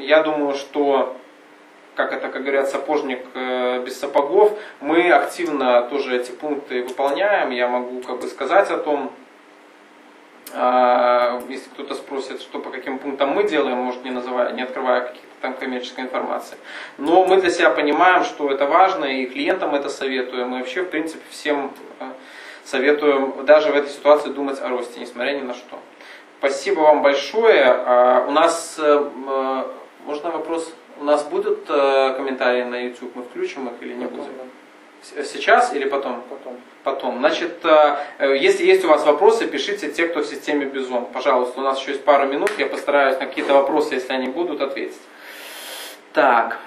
я 0.00 0.22
думаю, 0.22 0.54
что 0.54 1.16
как 1.96 2.12
это, 2.12 2.28
как 2.28 2.42
говорят, 2.42 2.68
сапожник 2.68 3.24
э, 3.34 3.82
без 3.84 3.98
сапогов. 3.98 4.52
Мы 4.80 5.10
активно 5.10 5.82
тоже 5.82 6.16
эти 6.16 6.30
пункты 6.30 6.82
выполняем. 6.82 7.50
Я 7.50 7.68
могу 7.68 8.00
как 8.02 8.20
бы 8.20 8.28
сказать 8.28 8.70
о 8.70 8.78
том, 8.78 9.10
А, 10.54 11.42
если 11.48 11.68
кто-то 11.70 11.94
спросит, 11.94 12.40
что 12.40 12.60
по 12.60 12.70
каким 12.70 12.98
пунктам 12.98 13.30
мы 13.30 13.44
делаем, 13.48 13.78
может 13.78 14.04
не 14.04 14.10
называя, 14.10 14.52
не 14.52 14.62
открывая 14.62 15.00
каких-то 15.00 15.26
там 15.42 15.54
коммерческой 15.54 16.04
информации. 16.04 16.56
Но 16.98 17.26
мы 17.26 17.40
для 17.40 17.50
себя 17.50 17.70
понимаем, 17.70 18.24
что 18.24 18.50
это 18.50 18.64
важно, 18.64 19.04
и 19.04 19.26
клиентам 19.26 19.74
это 19.74 19.88
советуем, 19.88 20.54
и 20.54 20.58
вообще, 20.58 20.82
в 20.82 20.88
принципе, 20.88 21.22
всем 21.30 21.72
э, 22.00 22.04
советуем 22.64 23.44
даже 23.44 23.72
в 23.72 23.76
этой 23.76 23.90
ситуации 23.90 24.30
думать 24.30 24.60
о 24.62 24.68
росте, 24.68 25.00
несмотря 25.00 25.32
ни 25.32 25.42
на 25.42 25.52
что. 25.54 25.78
Спасибо 26.38 26.80
вам 26.80 27.02
большое. 27.02 27.64
А, 27.64 28.24
у 28.28 28.30
нас, 28.30 28.76
э, 28.78 29.64
можно 30.04 30.30
вопрос, 30.30 30.72
у 30.98 31.04
нас 31.04 31.24
будут 31.24 31.66
комментарии 31.66 32.64
на 32.64 32.86
YouTube, 32.86 33.14
мы 33.14 33.22
включим 33.22 33.68
их 33.68 33.74
или 33.80 33.94
не 33.94 34.06
будем? 34.06 34.32
Сейчас 35.02 35.72
или 35.72 35.88
потом? 35.88 36.22
Потом. 36.28 36.56
Потом. 36.82 37.18
Значит, 37.18 37.64
э, 37.64 37.96
э, 38.18 38.36
если 38.36 38.64
есть 38.64 38.84
у 38.84 38.88
вас 38.88 39.04
вопросы, 39.04 39.46
пишите 39.46 39.90
те, 39.90 40.08
кто 40.08 40.20
в 40.20 40.26
системе 40.26 40.66
Бизон. 40.66 41.06
Пожалуйста, 41.06 41.60
у 41.60 41.62
нас 41.62 41.80
еще 41.80 41.92
есть 41.92 42.04
пару 42.04 42.26
минут, 42.26 42.50
я 42.58 42.66
постараюсь 42.66 43.18
на 43.18 43.26
какие-то 43.26 43.54
вопросы, 43.54 43.94
если 43.94 44.12
они 44.12 44.28
будут, 44.28 44.60
ответить. 44.60 45.00
Так. 46.12 46.58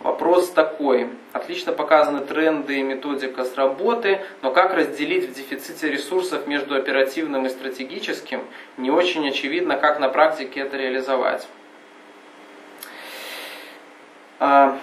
Вопрос 0.00 0.50
такой. 0.50 1.08
Отлично 1.32 1.72
показаны 1.72 2.20
тренды 2.20 2.78
и 2.78 2.82
методика 2.82 3.44
с 3.44 3.54
работы, 3.56 4.20
но 4.42 4.50
как 4.52 4.74
разделить 4.74 5.28
в 5.28 5.32
дефиците 5.32 5.90
ресурсов 5.90 6.46
между 6.46 6.74
оперативным 6.74 7.46
и 7.46 7.48
стратегическим? 7.48 8.42
Не 8.76 8.90
очень 8.90 9.26
очевидно, 9.28 9.76
как 9.76 10.00
на 10.00 10.08
практике 10.08 10.60
это 10.60 10.76
реализовать. 10.76 11.46
А, 14.40 14.78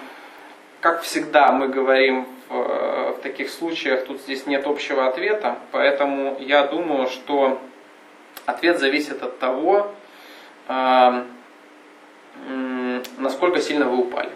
как 0.80 1.02
всегда 1.02 1.50
мы 1.52 1.68
говорим 1.68 2.26
в, 2.48 2.54
э, 2.54 3.10
в 3.12 3.22
таких 3.22 3.50
случаях, 3.50 4.04
тут 4.04 4.20
здесь 4.20 4.46
нет 4.46 4.66
общего 4.66 5.06
ответа, 5.06 5.58
поэтому 5.72 6.36
я 6.38 6.66
думаю, 6.66 7.08
что 7.08 7.60
ответ 8.44 8.78
зависит 8.78 9.22
от 9.22 9.38
того, 9.38 9.92
э, 10.68 11.22
насколько 13.16 13.60
сильно 13.60 13.86
вы 13.86 13.98
упали. 13.98 14.30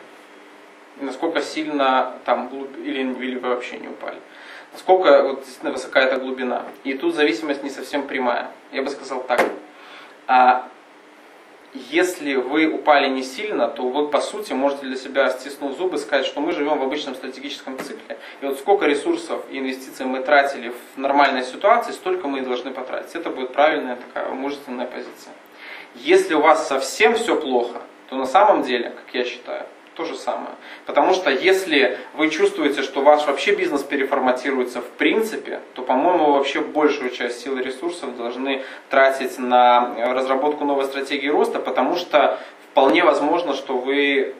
Насколько 0.97 1.41
сильно 1.41 2.14
там 2.25 2.49
или, 2.79 3.01
или 3.01 3.39
вы 3.39 3.49
вообще 3.51 3.79
не 3.79 3.89
упали. 3.89 4.18
Насколько 4.73 5.23
вот, 5.23 5.41
действительно 5.41 5.73
высока 5.73 6.01
эта 6.01 6.16
глубина. 6.16 6.64
И 6.85 6.95
тут 6.95 7.14
зависимость 7.14 7.62
не 7.62 7.71
совсем 7.71 8.07
прямая. 8.07 8.51
Я 8.73 8.83
бы 8.83 8.91
сказал 8.91 9.23
так. 9.23 9.41
Если 11.73 12.35
вы 12.35 12.66
упали 12.66 13.09
не 13.09 13.23
сильно, 13.23 13.68
то 13.68 13.89
вы, 13.89 14.09
по 14.09 14.21
сути, 14.21 14.53
можете 14.53 14.87
для 14.87 14.97
себя, 14.97 15.31
стиснув 15.31 15.77
зубы, 15.77 15.99
сказать, 15.99 16.27
что 16.27 16.41
мы 16.41 16.51
живем 16.51 16.79
в 16.79 16.83
обычном 16.83 17.14
стратегическом 17.14 17.79
цикле. 17.79 18.18
И 18.41 18.47
вот 18.47 18.59
сколько 18.59 18.87
ресурсов 18.87 19.45
и 19.51 19.59
инвестиций 19.59 20.05
мы 20.05 20.21
тратили 20.21 20.73
в 20.95 20.99
нормальной 20.99 21.45
ситуации, 21.45 21.93
столько 21.93 22.27
мы 22.27 22.41
и 22.41 22.43
должны 22.43 22.73
потратить. 22.73 23.14
Это 23.14 23.31
будет 23.31 23.53
правильная 23.53 23.97
такая 23.97 24.33
мужественная 24.35 24.87
позиция. 24.87 25.33
Если 25.95 26.35
у 26.35 26.41
вас 26.41 26.66
совсем 26.66 27.14
все 27.14 27.41
плохо, 27.41 27.83
то 28.09 28.16
на 28.16 28.27
самом 28.27 28.62
деле, 28.64 28.91
как 28.91 29.14
я 29.14 29.25
считаю, 29.25 29.64
то 30.01 30.07
же 30.07 30.17
самое. 30.17 30.55
Потому 30.87 31.13
что 31.13 31.31
если 31.31 31.99
вы 32.15 32.31
чувствуете, 32.31 32.83
что 32.83 33.03
ваш 33.03 33.27
вообще 33.27 33.55
бизнес 33.55 33.83
переформатируется 33.83 34.81
в 34.81 34.89
принципе, 34.89 35.61
то, 35.75 35.83
по-моему, 35.83 36.33
вообще 36.33 36.61
большую 36.61 37.11
часть 37.11 37.43
сил 37.43 37.59
и 37.59 37.63
ресурсов 37.63 38.17
должны 38.17 38.63
тратить 38.89 39.39
на 39.39 39.95
разработку 40.15 40.65
новой 40.65 40.85
стратегии 40.85 41.29
роста, 41.29 41.59
потому 41.59 41.97
что 41.97 42.39
вполне 42.71 43.05
возможно, 43.05 43.55
что 43.55 43.77
вы 43.77 44.35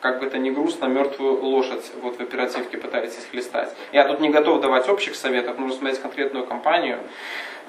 как 0.00 0.18
бы 0.18 0.26
это 0.26 0.38
ни 0.38 0.50
грустно, 0.50 0.86
мертвую 0.86 1.44
лошадь 1.44 1.92
вот 2.02 2.16
в 2.16 2.20
оперативке 2.20 2.76
пытаетесь 2.76 3.24
хлестать. 3.30 3.72
Я 3.92 4.04
тут 4.04 4.18
не 4.18 4.30
готов 4.30 4.60
давать 4.60 4.88
общих 4.88 5.14
советов, 5.14 5.58
нужно 5.58 5.76
смотреть 5.76 6.00
конкретную 6.00 6.44
компанию. 6.44 6.98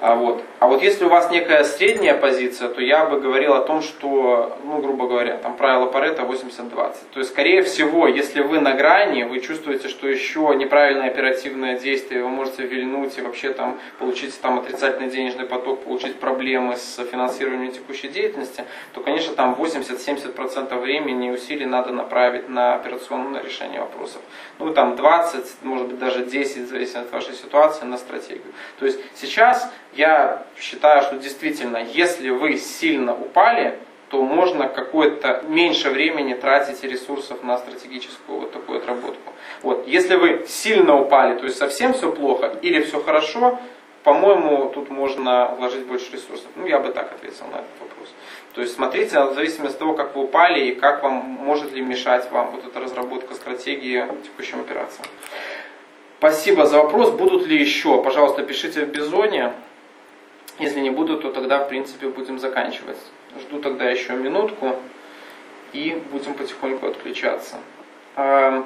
А 0.00 0.16
вот. 0.16 0.42
а 0.58 0.66
вот 0.66 0.82
если 0.82 1.04
у 1.04 1.08
вас 1.08 1.30
некая 1.30 1.64
средняя 1.64 2.14
позиция, 2.14 2.68
то 2.68 2.80
я 2.82 3.06
бы 3.06 3.20
говорил 3.20 3.54
о 3.54 3.60
том, 3.60 3.80
что, 3.80 4.58
ну, 4.64 4.78
грубо 4.78 5.06
говоря, 5.06 5.36
там 5.36 5.56
правило 5.56 5.86
Парета 5.86 6.22
80-20. 6.22 6.94
То 7.12 7.20
есть, 7.20 7.30
скорее 7.30 7.62
всего, 7.62 8.08
если 8.08 8.42
вы 8.42 8.60
на 8.60 8.72
грани, 8.72 9.22
вы 9.22 9.40
чувствуете, 9.40 9.88
что 9.88 10.08
еще 10.08 10.52
неправильное 10.56 11.08
оперативное 11.08 11.78
действие, 11.78 12.22
вы 12.22 12.28
можете 12.28 12.66
вильнуть 12.66 13.16
и 13.18 13.22
вообще 13.22 13.52
там 13.52 13.78
получить 13.98 14.38
там 14.40 14.58
отрицательный 14.58 15.10
денежный 15.10 15.46
поток, 15.46 15.84
получить 15.84 16.16
проблемы 16.16 16.76
с 16.76 17.02
финансированием 17.10 17.72
текущей 17.72 18.08
деятельности, 18.08 18.64
то, 18.92 19.00
конечно, 19.00 19.34
там 19.34 19.54
80-70% 19.54 20.78
времени 20.80 21.28
и 21.28 21.30
усилий 21.30 21.66
надо 21.66 21.92
направить 21.92 22.48
на 22.48 22.74
операционное 22.74 23.42
решение 23.42 23.80
вопросов. 23.80 24.20
Ну, 24.58 24.72
там 24.74 24.96
20, 24.96 25.62
может 25.62 25.86
быть, 25.86 25.98
даже 25.98 26.24
10, 26.24 26.66
в 26.66 26.68
зависимости 26.68 26.98
от 26.98 27.12
вашей 27.12 27.34
ситуации, 27.34 27.84
на 27.84 27.96
стратегию. 27.96 28.52
То 28.78 28.86
есть, 28.86 28.98
сейчас 29.14 29.70
я 29.96 30.46
считаю, 30.58 31.02
что 31.02 31.16
действительно, 31.16 31.78
если 31.78 32.30
вы 32.30 32.56
сильно 32.56 33.14
упали, 33.14 33.78
то 34.10 34.22
можно 34.22 34.68
какое-то 34.68 35.42
меньше 35.48 35.90
времени 35.90 36.34
тратить 36.34 36.84
ресурсов 36.84 37.42
на 37.42 37.58
стратегическую 37.58 38.40
вот 38.40 38.52
такую 38.52 38.78
отработку. 38.78 39.32
Вот. 39.62 39.88
Если 39.88 40.14
вы 40.14 40.44
сильно 40.46 40.96
упали, 40.96 41.38
то 41.38 41.44
есть 41.46 41.58
совсем 41.58 41.94
все 41.94 42.12
плохо 42.12 42.54
или 42.62 42.82
все 42.82 43.02
хорошо, 43.02 43.58
по-моему, 44.04 44.70
тут 44.74 44.90
можно 44.90 45.54
вложить 45.58 45.86
больше 45.86 46.12
ресурсов. 46.12 46.46
Ну, 46.56 46.66
я 46.66 46.78
бы 46.78 46.92
так 46.92 47.10
ответил 47.12 47.46
на 47.46 47.56
этот 47.56 47.80
вопрос. 47.80 48.08
То 48.54 48.60
есть 48.60 48.74
смотрите, 48.74 49.18
в 49.24 49.34
зависимости 49.34 49.74
от 49.74 49.78
того, 49.78 49.94
как 49.94 50.14
вы 50.14 50.24
упали 50.24 50.66
и 50.66 50.74
как 50.74 51.02
вам, 51.02 51.14
может 51.14 51.72
ли 51.72 51.80
мешать 51.80 52.30
вам 52.30 52.50
вот 52.50 52.64
эта 52.66 52.80
разработка 52.80 53.34
стратегии 53.34 54.04
текущим 54.22 54.60
операциям. 54.60 55.08
Спасибо 56.18 56.66
за 56.66 56.78
вопрос. 56.78 57.10
Будут 57.10 57.46
ли 57.46 57.58
еще? 57.58 58.02
Пожалуйста, 58.02 58.42
пишите 58.42 58.84
в 58.84 58.90
Бизоне. 58.90 59.52
Если 60.58 60.80
не 60.80 60.90
будут, 60.90 61.22
то 61.22 61.30
тогда, 61.30 61.58
в 61.58 61.68
принципе, 61.68 62.08
будем 62.08 62.38
заканчивать. 62.38 62.98
Жду 63.40 63.60
тогда 63.60 63.90
еще 63.90 64.12
минутку 64.12 64.76
и 65.72 66.00
будем 66.12 66.34
потихоньку 66.34 66.86
отключаться. 66.86 67.56
Эм, 68.16 68.64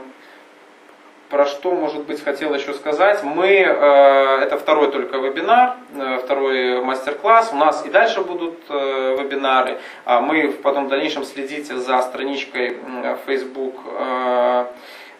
про 1.30 1.44
что, 1.44 1.72
может 1.72 2.04
быть, 2.04 2.22
хотел 2.22 2.54
еще 2.54 2.72
сказать. 2.72 3.22
Мы, 3.22 3.48
э, 3.48 4.38
это 4.42 4.56
второй 4.58 4.90
только 4.90 5.18
вебинар, 5.18 5.76
э, 5.94 6.20
второй 6.24 6.82
мастер-класс. 6.82 7.50
У 7.52 7.56
нас 7.56 7.84
и 7.84 7.90
дальше 7.90 8.22
будут 8.22 8.58
э, 8.70 9.16
вебинары. 9.18 9.78
А 10.06 10.20
мы 10.20 10.50
потом 10.50 10.86
в 10.86 10.88
дальнейшем 10.88 11.24
следите 11.24 11.76
за 11.76 12.00
страничкой 12.02 12.78
Facebook 13.26 13.74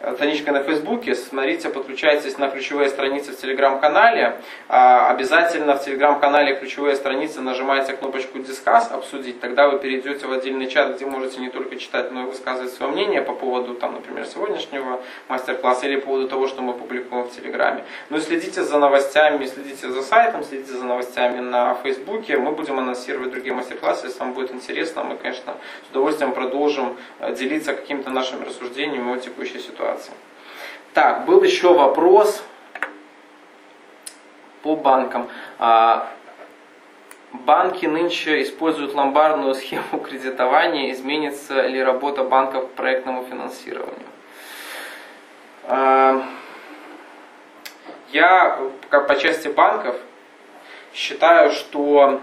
страничкой 0.01 0.53
на 0.53 0.63
Фейсбуке, 0.63 1.15
смотрите, 1.15 1.69
подключайтесь 1.71 2.39
на 2.39 2.49
ключевые 2.49 2.89
страницы 2.89 3.33
в 3.33 3.37
Телеграм-канале. 3.37 4.41
А, 4.69 5.11
обязательно 5.11 5.75
в 5.75 5.85
Телеграм-канале 5.85 6.55
ключевые 6.55 6.95
страницы 6.95 7.41
нажимайте 7.41 7.95
кнопочку 7.95 8.39
«Дискас», 8.39 8.93
«Обсудить», 8.93 9.41
тогда 9.41 9.69
вы 9.69 9.79
перейдете 9.79 10.27
в 10.27 10.33
отдельный 10.33 10.69
чат, 10.69 10.95
где 10.95 11.05
можете 11.05 11.41
не 11.41 11.51
только 11.51 11.77
читать, 11.77 12.13
но 12.13 12.23
и 12.23 12.27
высказывать 12.27 12.73
свое 12.73 12.93
мнение 12.93 13.23
по 13.23 13.33
поводу, 13.33 13.75
там, 13.75 13.95
например, 13.95 14.25
сегодняшнего 14.27 15.01
мастер-класса 15.29 15.87
или 15.87 15.97
по 15.97 16.07
поводу 16.07 16.29
того, 16.29 16.47
что 16.47 16.63
мы 16.63 16.75
публикуем 16.75 17.25
в 17.25 17.35
Телеграме. 17.35 17.85
Ну 18.11 18.19
и 18.19 18.21
следите 18.21 18.63
за 18.63 18.79
новостями, 18.79 19.47
следите 19.47 19.89
за 19.89 20.03
сайтом, 20.03 20.45
следите 20.45 20.73
за 20.73 20.85
новостями 20.85 21.41
на 21.41 21.75
Фейсбуке. 21.83 22.37
Мы 22.37 22.53
будем 22.53 22.79
анонсировать 22.79 23.33
другие 23.33 23.55
мастер-классы, 23.55 24.07
если 24.07 24.21
вам 24.21 24.33
будет 24.33 24.53
интересно. 24.53 25.03
Мы, 25.03 25.17
конечно, 25.17 25.57
с 25.87 25.91
удовольствием 25.91 26.33
продолжим 26.33 26.97
э, 27.19 27.35
делиться 27.35 27.75
какими-то 27.75 28.11
нашими 28.11 28.45
рассуждениями 28.45 29.13
о 29.13 29.19
текущей 29.19 29.59
ситуации 29.59 29.88
ситуации. 29.89 30.13
Так, 30.95 31.25
был 31.25 31.43
еще 31.43 31.73
вопрос 31.73 32.43
по 34.63 34.77
банкам. 34.77 35.29
А, 35.59 36.09
банки 37.33 37.87
нынче 37.87 38.43
используют 38.43 38.95
ломбардную 38.95 39.55
схему 39.55 40.01
кредитования. 40.03 40.93
Изменится 40.93 41.67
ли 41.67 41.83
работа 41.83 42.25
банков 42.25 42.69
к 42.69 42.73
проектному 42.73 43.25
финансированию? 43.25 44.07
А, 45.65 46.25
я 48.11 48.59
по 48.91 49.17
части 49.17 49.49
банков 49.49 49.97
считаю, 50.93 51.51
что 51.53 52.21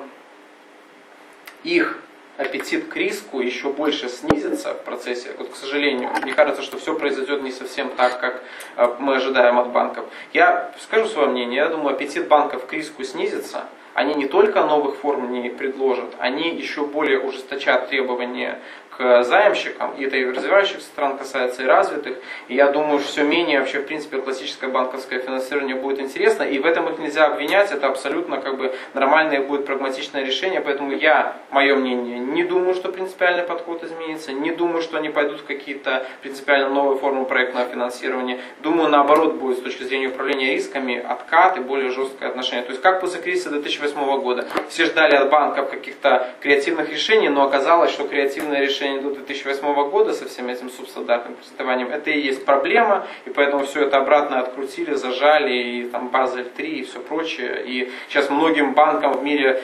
их 1.64 2.00
аппетит 2.38 2.88
к 2.88 2.96
риску 2.96 3.40
еще 3.40 3.70
больше 3.70 4.10
снизится 4.10 4.74
в 4.74 4.84
процессе. 4.84 5.32
Вот, 5.38 5.50
к 5.50 5.56
сожалению, 5.56 6.10
мне 6.22 6.34
кажется, 6.34 6.62
что 6.62 6.78
все 6.78 6.98
произойдет 6.98 7.42
не 7.42 7.52
совсем 7.52 7.90
так, 7.92 8.20
как 8.20 8.44
э, 8.76 8.96
мы 9.00 9.16
ожидаем 9.16 9.60
от 9.60 9.70
банков. 9.70 10.06
Я 10.34 10.72
скажу 10.82 11.08
свое 11.08 11.30
мнение, 11.30 11.58
я 11.58 11.70
думаю, 11.70 11.96
аппетит 11.96 12.28
банков 12.28 12.66
к 12.66 12.74
риску 12.74 13.04
снизится. 13.04 13.66
Они 13.94 14.14
не 14.14 14.28
только 14.28 14.66
новых 14.66 14.98
форм 14.98 15.32
не 15.32 15.50
предложат, 15.50 16.16
они 16.20 16.54
еще 16.54 16.86
более 16.86 17.22
ужесточат 17.22 17.88
требования 17.88 18.60
к 18.98 19.24
заемщикам, 19.24 19.94
и 19.98 20.06
это 20.06 20.18
и 20.18 20.26
развивающихся 20.26 20.86
стран 20.86 21.18
касается, 21.18 21.64
и 21.64 21.66
развитых. 21.66 22.18
И 22.48 22.56
я 22.56 22.72
думаю, 22.72 23.00
что 23.00 23.10
все 23.10 23.24
менее 23.24 23.60
вообще, 23.60 23.80
в 23.80 23.86
принципе, 23.86 24.18
классическое 24.18 24.70
банковское 24.70 25.20
финансирование 25.20 25.76
будет 25.76 26.00
интересно, 26.00 26.44
и 26.44 26.60
в 26.60 26.66
этом 26.66 26.88
их 26.90 27.00
нельзя 27.00 27.26
обвинять, 27.26 27.72
это 27.72 27.88
абсолютно 27.88 28.38
как 28.38 28.58
бы 28.58 28.74
нормальное 28.94 29.42
будет 29.42 29.66
прагматичное 29.66 30.24
решение, 30.24 30.62
поэтому 30.62 30.94
я, 30.94 31.36
мое 31.52 31.76
мнение, 31.76 32.20
не 32.20 32.44
думаю, 32.44 32.74
что 32.74 32.90
принципиальный 32.90 33.44
подход 33.44 33.84
изменится, 33.84 34.32
не 34.32 34.52
думаю, 34.52 34.82
что 34.82 34.98
они 34.98 35.10
пойдут 35.10 35.42
в 35.42 35.46
какие-то 35.46 36.06
принципиально 36.22 36.70
новые 36.70 36.98
формы 36.98 37.26
проектного 37.26 37.68
финансирования. 37.68 38.40
Думаю, 38.62 38.90
наоборот, 38.90 39.36
будет 39.36 39.60
с 39.60 39.62
точки 39.62 39.84
зрения 39.84 40.08
управления 40.08 40.54
рисками 40.54 40.98
откат 40.98 41.58
и 41.58 41.60
более 41.60 41.92
жесткое 41.92 42.30
отношение. 42.30 42.64
То 42.64 42.72
есть 42.72 42.82
как 42.82 43.02
после 43.02 43.22
кризиса 43.22 43.50
2008 43.50 44.22
года. 44.22 44.48
Все 44.70 44.86
ждали 44.86 45.16
от 45.16 45.30
банков 45.30 45.70
каких-то 45.70 46.30
креативных 46.42 46.90
решений, 46.90 47.30
но 47.30 47.44
оказалось, 47.44 47.92
что 47.92 48.08
креативное 48.08 48.62
решение 48.62 48.85
до 49.02 49.10
2008 49.12 49.90
года 49.90 50.14
со 50.14 50.28
всем 50.28 50.48
этим 50.50 50.70
субстандартным 50.70 51.36
кредитованием, 51.36 51.90
это 51.90 52.10
и 52.10 52.20
есть 52.20 52.46
проблема, 52.46 53.06
и 53.26 53.30
поэтому 53.30 53.66
все 53.66 53.86
это 53.86 53.98
обратно 53.98 54.40
открутили, 54.40 54.94
зажали, 54.94 55.54
и 55.54 55.84
там 55.90 56.10
Базель 56.10 56.46
3 56.46 56.68
и 56.68 56.84
все 56.84 57.00
прочее. 57.00 57.64
И 57.66 57.92
сейчас 58.10 58.30
многим 58.30 58.74
банкам 58.74 59.14
в 59.14 59.24
мире 59.24 59.62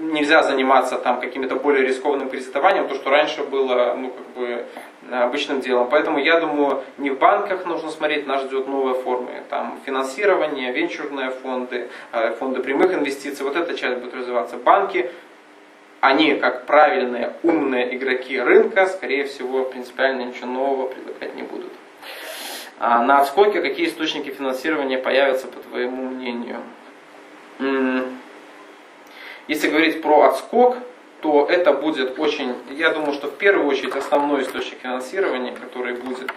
нельзя 0.00 0.42
заниматься 0.42 0.96
там 0.96 1.20
какими-то 1.20 1.56
более 1.56 1.86
рискованным 1.86 2.28
кредитованием, 2.28 2.88
то, 2.88 2.94
что 2.94 3.10
раньше 3.10 3.42
было, 3.44 3.94
ну, 3.94 4.10
как 4.10 4.26
бы, 4.34 4.66
обычным 5.10 5.60
делом. 5.60 5.88
Поэтому 5.90 6.18
я 6.18 6.40
думаю, 6.40 6.82
не 6.98 7.10
в 7.10 7.18
банках 7.18 7.64
нужно 7.66 7.90
смотреть, 7.90 8.26
нас 8.26 8.42
ждет 8.42 8.66
новые 8.66 8.94
формы. 8.94 9.42
Там 9.48 9.78
финансирование, 9.84 10.72
венчурные 10.72 11.30
фонды, 11.30 11.88
э, 12.12 12.32
фонды 12.34 12.60
прямых 12.60 12.92
инвестиций, 12.92 13.44
вот 13.44 13.56
эта 13.56 13.76
часть 13.76 13.98
будет 13.98 14.14
развиваться. 14.14 14.56
Банки, 14.56 15.10
они 16.06 16.36
как 16.36 16.66
правильные, 16.66 17.32
умные 17.42 17.96
игроки 17.96 18.40
рынка, 18.40 18.86
скорее 18.86 19.24
всего, 19.24 19.64
принципиально 19.64 20.22
ничего 20.22 20.46
нового 20.46 20.88
предлагать 20.88 21.34
не 21.34 21.42
будут. 21.42 21.72
А 22.78 23.02
на 23.02 23.20
отскоке 23.20 23.60
какие 23.60 23.88
источники 23.88 24.30
финансирования 24.30 24.98
появятся, 24.98 25.48
по 25.48 25.58
твоему 25.60 26.08
мнению? 26.08 26.60
Если 29.48 29.68
говорить 29.68 30.02
про 30.02 30.28
отскок, 30.28 30.76
то 31.22 31.46
это 31.48 31.72
будет 31.72 32.18
очень, 32.18 32.54
я 32.70 32.90
думаю, 32.90 33.12
что 33.14 33.28
в 33.28 33.36
первую 33.36 33.66
очередь 33.66 33.96
основной 33.96 34.42
источник 34.42 34.78
финансирования, 34.82 35.52
который 35.52 35.94
будет, 35.94 36.30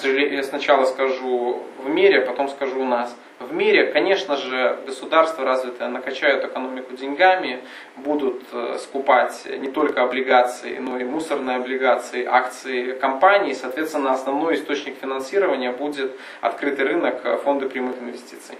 сожалению, 0.00 0.36
я 0.36 0.42
сначала 0.42 0.86
скажу 0.86 1.62
в 1.78 1.88
мире, 1.88 2.20
потом 2.22 2.48
скажу 2.48 2.80
у 2.80 2.86
нас. 2.86 3.14
В 3.38 3.54
мире, 3.54 3.86
конечно 3.86 4.36
же, 4.36 4.78
государства 4.86 5.44
развитые 5.44 5.88
накачают 5.88 6.44
экономику 6.44 6.94
деньгами, 6.94 7.60
будут 7.96 8.42
э, 8.52 8.78
скупать 8.78 9.46
не 9.46 9.68
только 9.68 10.02
облигации, 10.02 10.78
но 10.78 10.98
и 10.98 11.04
мусорные 11.04 11.56
облигации, 11.56 12.24
акции 12.24 12.92
компаний. 12.92 13.54
Соответственно, 13.54 14.12
основной 14.12 14.56
источник 14.56 14.96
финансирования 15.00 15.72
будет 15.72 16.12
открытый 16.40 16.86
рынок 16.86 17.20
э, 17.24 17.38
фонда 17.38 17.68
прямых 17.68 17.98
инвестиций. 17.98 18.56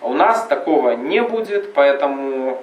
У 0.00 0.12
нас 0.12 0.46
такого 0.46 0.92
не 0.92 1.22
будет, 1.22 1.72
поэтому 1.72 2.62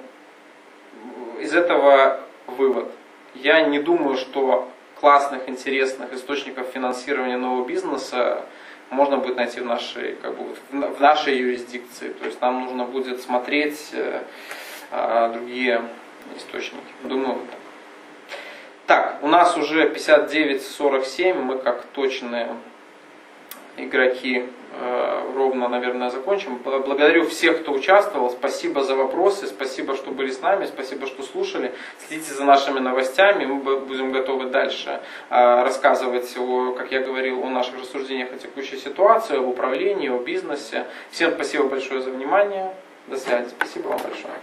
из 1.40 1.52
этого 1.52 2.20
вывод. 2.46 2.90
Я 3.34 3.62
не 3.62 3.80
думаю, 3.80 4.16
что 4.16 4.68
классных, 5.00 5.48
интересных 5.48 6.12
источников 6.12 6.68
финансирования 6.68 7.36
нового 7.36 7.66
бизнеса 7.66 8.44
можно 8.90 9.18
будет 9.18 9.36
найти 9.36 9.60
в 9.60 9.66
нашей, 9.66 10.14
как 10.16 10.36
бы, 10.36 10.54
в 10.70 11.00
нашей 11.00 11.36
юрисдикции. 11.36 12.08
То 12.08 12.26
есть 12.26 12.40
нам 12.40 12.64
нужно 12.64 12.84
будет 12.84 13.20
смотреть 13.20 13.90
э, 13.92 14.22
э, 14.92 15.30
другие 15.32 15.82
источники. 16.36 16.84
Думаю, 17.02 17.38
так. 17.50 17.60
Так, 18.86 19.18
у 19.22 19.26
нас 19.26 19.56
уже 19.56 19.88
59-47, 19.88 21.34
мы 21.34 21.58
как 21.58 21.84
точные 21.86 22.54
игроки 23.76 24.44
э, 24.72 25.32
ровно, 25.34 25.68
наверное, 25.68 26.10
закончим. 26.10 26.58
Благодарю 26.64 27.26
всех, 27.26 27.62
кто 27.62 27.72
участвовал. 27.72 28.30
Спасибо 28.30 28.82
за 28.82 28.94
вопросы, 28.96 29.46
спасибо, 29.46 29.96
что 29.96 30.10
были 30.10 30.30
с 30.30 30.40
нами, 30.40 30.66
спасибо, 30.66 31.06
что 31.06 31.22
слушали. 31.22 31.72
Следите 32.06 32.32
за 32.32 32.44
нашими 32.44 32.78
новостями. 32.78 33.44
Мы 33.44 33.78
будем 33.80 34.12
готовы 34.12 34.46
дальше 34.46 35.00
э, 35.30 35.62
рассказывать, 35.62 36.36
о, 36.36 36.72
как 36.72 36.92
я 36.92 37.00
говорил, 37.00 37.42
о 37.44 37.50
наших 37.50 37.78
рассуждениях 37.80 38.32
о 38.32 38.38
текущей 38.38 38.76
ситуации, 38.76 39.36
об 39.36 39.48
управлении, 39.48 40.08
о 40.08 40.18
бизнесе. 40.18 40.86
Всем 41.10 41.32
спасибо 41.32 41.64
большое 41.64 42.00
за 42.00 42.10
внимание. 42.10 42.72
До 43.06 43.16
связи. 43.16 43.48
Спасибо 43.58 43.88
вам 43.88 43.98
большое. 44.02 44.34